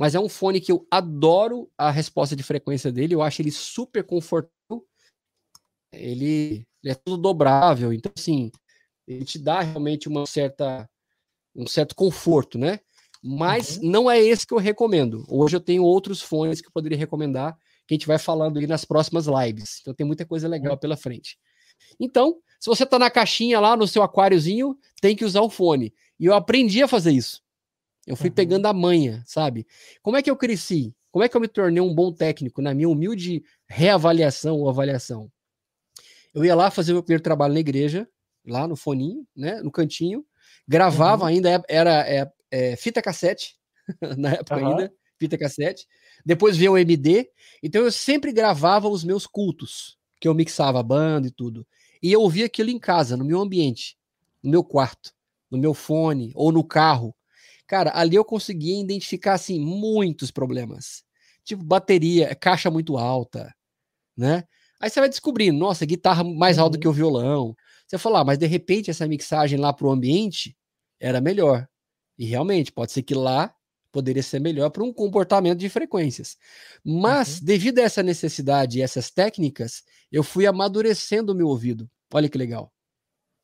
mas 0.00 0.14
é 0.14 0.18
um 0.18 0.30
fone 0.30 0.62
que 0.62 0.72
eu 0.72 0.86
adoro 0.90 1.70
a 1.76 1.90
resposta 1.90 2.34
de 2.34 2.42
frequência 2.42 2.90
dele. 2.90 3.14
Eu 3.14 3.20
acho 3.20 3.42
ele 3.42 3.50
super 3.50 4.02
confortável. 4.02 4.82
Ele, 5.92 6.66
ele 6.82 6.92
é 6.92 6.94
tudo 6.94 7.18
dobrável, 7.18 7.92
então 7.92 8.10
assim, 8.16 8.50
ele 9.06 9.26
te 9.26 9.38
dá 9.38 9.60
realmente 9.60 10.08
uma 10.08 10.24
certa 10.24 10.88
um 11.54 11.66
certo 11.66 11.94
conforto, 11.94 12.56
né? 12.56 12.80
Mas 13.22 13.76
uhum. 13.76 13.90
não 13.90 14.10
é 14.10 14.18
esse 14.18 14.46
que 14.46 14.54
eu 14.54 14.58
recomendo. 14.58 15.22
Hoje 15.28 15.56
eu 15.56 15.60
tenho 15.60 15.82
outros 15.82 16.22
fones 16.22 16.62
que 16.62 16.68
eu 16.68 16.72
poderia 16.72 16.96
recomendar, 16.96 17.54
que 17.86 17.92
a 17.92 17.94
gente 17.94 18.06
vai 18.06 18.18
falando 18.18 18.58
aí 18.58 18.66
nas 18.66 18.86
próximas 18.86 19.26
lives. 19.26 19.80
Então 19.82 19.92
tem 19.92 20.06
muita 20.06 20.24
coisa 20.24 20.48
legal 20.48 20.72
uhum. 20.72 20.78
pela 20.78 20.96
frente. 20.96 21.36
Então, 21.98 22.38
se 22.58 22.70
você 22.70 22.84
está 22.84 22.98
na 22.98 23.10
caixinha 23.10 23.60
lá 23.60 23.76
no 23.76 23.86
seu 23.86 24.02
aquáriozinho, 24.02 24.78
tem 24.98 25.14
que 25.14 25.26
usar 25.26 25.42
o 25.42 25.50
fone. 25.50 25.92
E 26.18 26.24
eu 26.24 26.32
aprendi 26.32 26.82
a 26.82 26.88
fazer 26.88 27.12
isso. 27.12 27.42
Eu 28.10 28.16
fui 28.16 28.28
uhum. 28.28 28.34
pegando 28.34 28.66
a 28.66 28.72
manha, 28.72 29.22
sabe? 29.24 29.64
Como 30.02 30.16
é 30.16 30.22
que 30.22 30.28
eu 30.28 30.36
cresci? 30.36 30.92
Como 31.12 31.24
é 31.24 31.28
que 31.28 31.36
eu 31.36 31.40
me 31.40 31.46
tornei 31.46 31.80
um 31.80 31.94
bom 31.94 32.12
técnico 32.12 32.60
na 32.60 32.74
minha 32.74 32.88
humilde 32.88 33.44
reavaliação 33.68 34.58
ou 34.58 34.68
avaliação? 34.68 35.30
Eu 36.34 36.44
ia 36.44 36.56
lá 36.56 36.72
fazer 36.72 36.92
meu 36.92 37.04
primeiro 37.04 37.22
trabalho 37.22 37.54
na 37.54 37.60
igreja, 37.60 38.08
lá 38.44 38.66
no 38.66 38.74
foninho, 38.74 39.24
né, 39.34 39.62
no 39.62 39.70
cantinho, 39.70 40.26
gravava 40.66 41.22
uhum. 41.22 41.28
ainda, 41.28 41.50
é, 41.50 41.62
era 41.68 42.08
é, 42.08 42.32
é, 42.50 42.74
fita 42.74 43.00
cassete, 43.00 43.54
na 44.18 44.32
época 44.32 44.56
uhum. 44.56 44.70
ainda, 44.70 44.92
fita 45.16 45.38
cassete, 45.38 45.86
depois 46.26 46.56
veio 46.56 46.72
o 46.72 46.78
MD, 46.78 47.30
então 47.62 47.82
eu 47.82 47.92
sempre 47.92 48.32
gravava 48.32 48.88
os 48.88 49.04
meus 49.04 49.24
cultos, 49.24 49.96
que 50.20 50.26
eu 50.26 50.34
mixava 50.34 50.80
a 50.80 50.82
banda 50.82 51.28
e 51.28 51.30
tudo, 51.30 51.64
e 52.02 52.10
eu 52.10 52.20
ouvia 52.22 52.46
aquilo 52.46 52.70
em 52.70 52.78
casa, 52.78 53.16
no 53.16 53.24
meu 53.24 53.40
ambiente, 53.40 53.96
no 54.42 54.50
meu 54.50 54.64
quarto, 54.64 55.12
no 55.48 55.58
meu 55.58 55.74
fone, 55.74 56.32
ou 56.34 56.50
no 56.50 56.64
carro, 56.64 57.14
cara, 57.70 57.92
ali 57.94 58.16
eu 58.16 58.24
conseguia 58.24 58.80
identificar, 58.80 59.34
assim, 59.34 59.60
muitos 59.60 60.30
problemas, 60.32 61.04
tipo 61.44 61.62
bateria, 61.62 62.34
caixa 62.34 62.70
muito 62.70 62.98
alta, 62.98 63.54
né, 64.16 64.44
Aí 64.80 64.88
você 64.88 64.98
vai 64.98 65.10
descobrindo, 65.10 65.58
nossa, 65.58 65.84
guitarra 65.84 66.24
mais 66.24 66.58
alta 66.58 66.78
uhum. 66.78 66.80
que 66.80 66.88
o 66.88 66.92
violão. 66.92 67.54
Você 67.86 67.98
fala, 67.98 68.20
ah, 68.20 68.24
mas 68.24 68.38
de 68.38 68.46
repente 68.46 68.90
essa 68.90 69.06
mixagem 69.06 69.58
lá 69.58 69.72
para 69.74 69.86
o 69.86 69.90
ambiente 69.90 70.56
era 70.98 71.20
melhor. 71.20 71.68
E 72.18 72.24
realmente, 72.24 72.72
pode 72.72 72.90
ser 72.90 73.02
que 73.02 73.14
lá 73.14 73.54
poderia 73.92 74.22
ser 74.22 74.40
melhor 74.40 74.70
para 74.70 74.82
um 74.82 74.92
comportamento 74.92 75.58
de 75.58 75.68
frequências. 75.68 76.36
Mas, 76.82 77.40
uhum. 77.40 77.44
devido 77.44 77.80
a 77.80 77.82
essa 77.82 78.02
necessidade 78.02 78.78
e 78.78 78.82
essas 78.82 79.10
técnicas, 79.10 79.82
eu 80.10 80.22
fui 80.22 80.46
amadurecendo 80.46 81.32
o 81.32 81.34
meu 81.34 81.48
ouvido. 81.48 81.90
Olha 82.14 82.28
que 82.28 82.38
legal. 82.38 82.72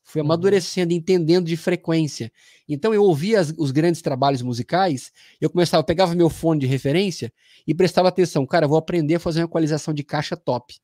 Fui 0.07 0.21
uhum. 0.21 0.29
amadurecendo, 0.29 0.93
entendendo 0.93 1.47
de 1.47 1.57
frequência. 1.57 2.33
Então, 2.69 2.95
eu 2.95 3.03
ouvia 3.03 3.41
as, 3.41 3.53
os 3.59 3.73
grandes 3.73 4.01
trabalhos 4.01 4.41
musicais, 4.41 5.13
eu 5.41 5.51
começava, 5.51 5.81
eu 5.81 5.85
pegava 5.85 6.15
meu 6.15 6.31
fone 6.31 6.61
de 6.61 6.67
referência 6.67 7.33
e 7.67 7.75
prestava 7.75 8.09
atenção. 8.09 8.47
Cara, 8.47 8.67
eu 8.67 8.69
vou 8.69 8.79
aprender 8.79 9.17
a 9.17 9.21
fazer 9.21 9.41
uma 9.41 9.47
equalização 9.47 9.93
de 9.93 10.05
caixa 10.05 10.37
top 10.37 10.77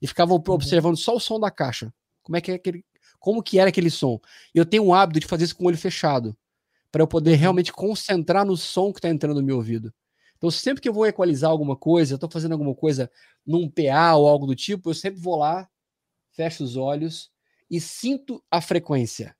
e 0.00 0.06
ficava 0.06 0.32
uhum. 0.32 0.42
observando 0.46 0.96
só 0.96 1.16
o 1.16 1.20
som 1.20 1.40
da 1.40 1.50
caixa. 1.50 1.92
Como 2.22 2.36
é 2.36 2.40
que 2.40 2.52
é 2.52 2.54
aquele, 2.54 2.84
como 3.18 3.42
que 3.42 3.58
era 3.58 3.68
aquele 3.68 3.90
som? 3.90 4.20
Eu 4.54 4.64
tenho 4.64 4.84
o 4.84 4.94
hábito 4.94 5.18
de 5.18 5.26
fazer 5.26 5.44
isso 5.44 5.56
com 5.56 5.64
o 5.64 5.66
olho 5.66 5.76
fechado, 5.76 6.36
para 6.92 7.02
eu 7.02 7.08
poder 7.08 7.32
uhum. 7.32 7.36
realmente 7.36 7.72
concentrar 7.72 8.46
no 8.46 8.56
som 8.56 8.92
que 8.92 9.00
está 9.00 9.08
entrando 9.08 9.40
no 9.40 9.46
meu 9.46 9.56
ouvido. 9.56 9.92
Então, 10.36 10.52
sempre 10.52 10.80
que 10.80 10.88
eu 10.88 10.92
vou 10.92 11.04
equalizar 11.04 11.50
alguma 11.50 11.74
coisa, 11.74 12.12
eu 12.12 12.16
estou 12.16 12.30
fazendo 12.30 12.52
alguma 12.52 12.76
coisa 12.76 13.10
num 13.44 13.68
PA 13.68 14.14
ou 14.14 14.28
algo 14.28 14.46
do 14.46 14.54
tipo, 14.54 14.90
eu 14.90 14.94
sempre 14.94 15.20
vou 15.20 15.34
lá, 15.34 15.68
fecho 16.30 16.62
os 16.62 16.76
olhos 16.76 17.28
e 17.70 17.80
sinto 17.80 18.42
a 18.50 18.60
frequência. 18.60 19.36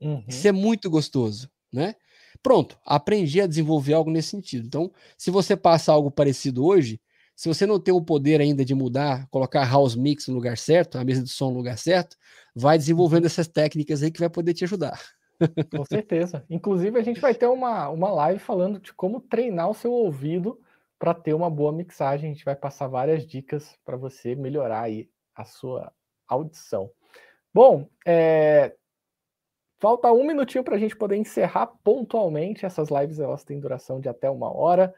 Uhum. 0.00 0.24
Isso 0.28 0.46
é 0.46 0.52
muito 0.52 0.90
gostoso, 0.90 1.50
né? 1.72 1.94
Pronto, 2.42 2.78
aprendi 2.84 3.40
a 3.40 3.46
desenvolver 3.46 3.94
algo 3.94 4.10
nesse 4.10 4.28
sentido. 4.28 4.66
Então, 4.66 4.92
se 5.16 5.30
você 5.30 5.56
passa 5.56 5.92
algo 5.92 6.10
parecido 6.10 6.64
hoje, 6.64 7.00
se 7.34 7.48
você 7.48 7.66
não 7.66 7.78
tem 7.78 7.92
o 7.92 8.02
poder 8.02 8.40
ainda 8.40 8.64
de 8.64 8.74
mudar, 8.74 9.26
colocar 9.28 9.64
house 9.70 9.94
mix 9.94 10.28
no 10.28 10.34
lugar 10.34 10.56
certo, 10.56 10.96
a 10.96 11.04
mesa 11.04 11.22
de 11.22 11.30
som 11.30 11.50
no 11.50 11.58
lugar 11.58 11.76
certo, 11.76 12.16
vai 12.54 12.78
desenvolvendo 12.78 13.24
uhum. 13.24 13.26
essas 13.26 13.46
técnicas 13.46 14.02
aí 14.02 14.10
que 14.10 14.20
vai 14.20 14.30
poder 14.30 14.54
te 14.54 14.64
ajudar. 14.64 15.00
Com 15.76 15.84
certeza. 15.84 16.44
Inclusive, 16.48 16.98
a 16.98 17.02
gente 17.02 17.20
vai 17.20 17.34
ter 17.34 17.46
uma, 17.46 17.88
uma 17.90 18.10
live 18.10 18.38
falando 18.38 18.80
de 18.80 18.92
como 18.94 19.20
treinar 19.20 19.68
o 19.68 19.74
seu 19.74 19.92
ouvido 19.92 20.58
para 20.98 21.12
ter 21.12 21.34
uma 21.34 21.50
boa 21.50 21.72
mixagem. 21.72 22.30
A 22.30 22.32
gente 22.32 22.44
vai 22.44 22.56
passar 22.56 22.88
várias 22.88 23.26
dicas 23.26 23.76
para 23.84 23.96
você 23.96 24.34
melhorar 24.34 24.82
aí 24.82 25.10
a 25.34 25.44
sua 25.44 25.92
audição. 26.26 26.90
Bom, 27.56 27.88
é... 28.06 28.74
falta 29.78 30.12
um 30.12 30.26
minutinho 30.26 30.62
para 30.62 30.76
a 30.76 30.78
gente 30.78 30.94
poder 30.94 31.16
encerrar 31.16 31.68
pontualmente. 31.82 32.66
Essas 32.66 32.90
lives 32.90 33.18
elas 33.18 33.44
têm 33.44 33.58
duração 33.58 33.98
de 33.98 34.10
até 34.10 34.28
uma 34.28 34.54
hora 34.54 34.94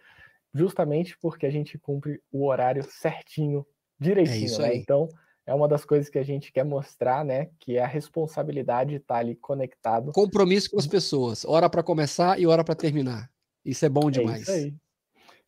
justamente 0.52 1.16
porque 1.18 1.46
a 1.46 1.50
gente 1.50 1.78
cumpre 1.78 2.20
o 2.32 2.44
horário 2.44 2.82
certinho, 2.82 3.64
é 4.00 4.04
direitinho, 4.04 4.56
é 4.56 4.70
né? 4.70 4.76
Então, 4.76 5.08
é 5.46 5.54
uma 5.54 5.68
das 5.68 5.84
coisas 5.84 6.08
que 6.08 6.18
a 6.18 6.24
gente 6.24 6.50
quer 6.50 6.64
mostrar, 6.64 7.24
né? 7.24 7.48
Que 7.60 7.76
é 7.76 7.82
a 7.84 7.86
responsabilidade 7.86 8.90
de 8.90 8.96
estar 8.96 9.18
ali 9.18 9.36
conectado. 9.36 10.10
Compromisso 10.10 10.68
com 10.70 10.80
as 10.80 10.86
pessoas, 10.88 11.44
hora 11.44 11.70
para 11.70 11.84
começar 11.84 12.40
e 12.40 12.46
hora 12.48 12.64
para 12.64 12.74
terminar. 12.74 13.30
Isso 13.64 13.86
é 13.86 13.88
bom 13.88 14.10
demais. 14.10 14.40
É 14.40 14.42
isso 14.42 14.50
aí. 14.50 14.74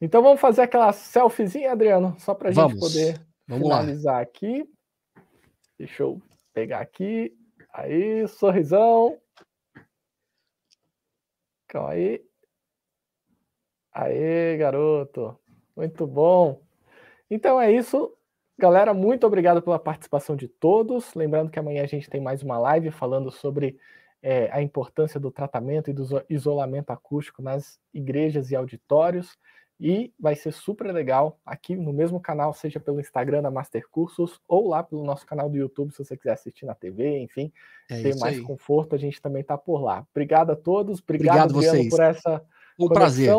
Então 0.00 0.22
vamos 0.22 0.40
fazer 0.40 0.62
aquela 0.62 0.92
selfiezinha, 0.92 1.72
Adriano, 1.72 2.14
só 2.20 2.34
para 2.34 2.50
a 2.50 2.52
gente 2.52 2.78
poder 2.78 3.20
vamos 3.48 3.64
finalizar 3.64 4.14
lá. 4.14 4.20
aqui. 4.20 4.64
Deixa 5.76 6.04
eu 6.04 6.22
pegar 6.60 6.80
aqui. 6.80 7.34
Aí, 7.72 8.28
sorrisão. 8.28 9.18
Calma 11.66 11.90
aí. 11.92 12.22
Aê, 13.92 14.58
garoto. 14.58 15.38
Muito 15.74 16.06
bom. 16.06 16.62
Então 17.30 17.58
é 17.58 17.72
isso. 17.72 18.14
Galera, 18.58 18.92
muito 18.92 19.26
obrigado 19.26 19.62
pela 19.62 19.78
participação 19.78 20.36
de 20.36 20.48
todos. 20.48 21.14
Lembrando 21.14 21.50
que 21.50 21.58
amanhã 21.58 21.82
a 21.82 21.86
gente 21.86 22.10
tem 22.10 22.20
mais 22.20 22.42
uma 22.42 22.58
live 22.58 22.90
falando 22.90 23.30
sobre 23.30 23.78
é, 24.20 24.50
a 24.52 24.60
importância 24.60 25.18
do 25.18 25.30
tratamento 25.30 25.88
e 25.88 25.94
do 25.94 26.22
isolamento 26.28 26.90
acústico 26.90 27.40
nas 27.40 27.80
igrejas 27.94 28.50
e 28.50 28.56
auditórios. 28.56 29.38
E 29.80 30.12
vai 30.20 30.36
ser 30.36 30.52
super 30.52 30.92
legal 30.92 31.40
aqui 31.44 31.74
no 31.74 31.90
mesmo 31.90 32.20
canal, 32.20 32.52
seja 32.52 32.78
pelo 32.78 33.00
Instagram 33.00 33.40
da 33.40 33.50
Master 33.50 33.88
Cursos 33.90 34.38
ou 34.46 34.68
lá 34.68 34.82
pelo 34.82 35.02
nosso 35.02 35.24
canal 35.24 35.48
do 35.48 35.56
YouTube, 35.56 35.90
se 35.90 36.04
você 36.04 36.18
quiser 36.18 36.32
assistir 36.32 36.66
na 36.66 36.74
TV, 36.74 37.20
enfim, 37.20 37.50
é 37.88 38.02
ter 38.02 38.16
mais 38.18 38.36
aí. 38.36 38.42
conforto, 38.42 38.94
a 38.94 38.98
gente 38.98 39.22
também 39.22 39.40
está 39.40 39.56
por 39.56 39.80
lá. 39.80 40.06
Obrigado 40.10 40.50
a 40.50 40.56
todos, 40.56 41.00
obrigado, 41.00 41.50
obrigado 41.50 41.56
Adriano, 41.56 41.78
vocês. 41.78 41.88
por 41.88 42.02
essa 42.02 42.42
um 42.78 42.88
conexão. 42.88 42.94
prazer. 42.94 43.34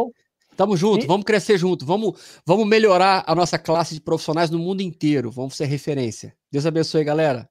Tamo 0.57 0.75
junto, 0.75 1.05
e... 1.05 1.07
vamos 1.07 1.25
crescer 1.25 1.59
junto, 1.59 1.85
vamos, 1.85 2.41
vamos 2.43 2.67
melhorar 2.67 3.23
a 3.27 3.35
nossa 3.35 3.59
classe 3.59 3.93
de 3.93 4.01
profissionais 4.01 4.49
no 4.49 4.57
mundo 4.57 4.81
inteiro, 4.81 5.29
vamos 5.29 5.55
ser 5.55 5.65
referência. 5.65 6.35
Deus 6.51 6.65
abençoe, 6.65 7.03
galera. 7.03 7.50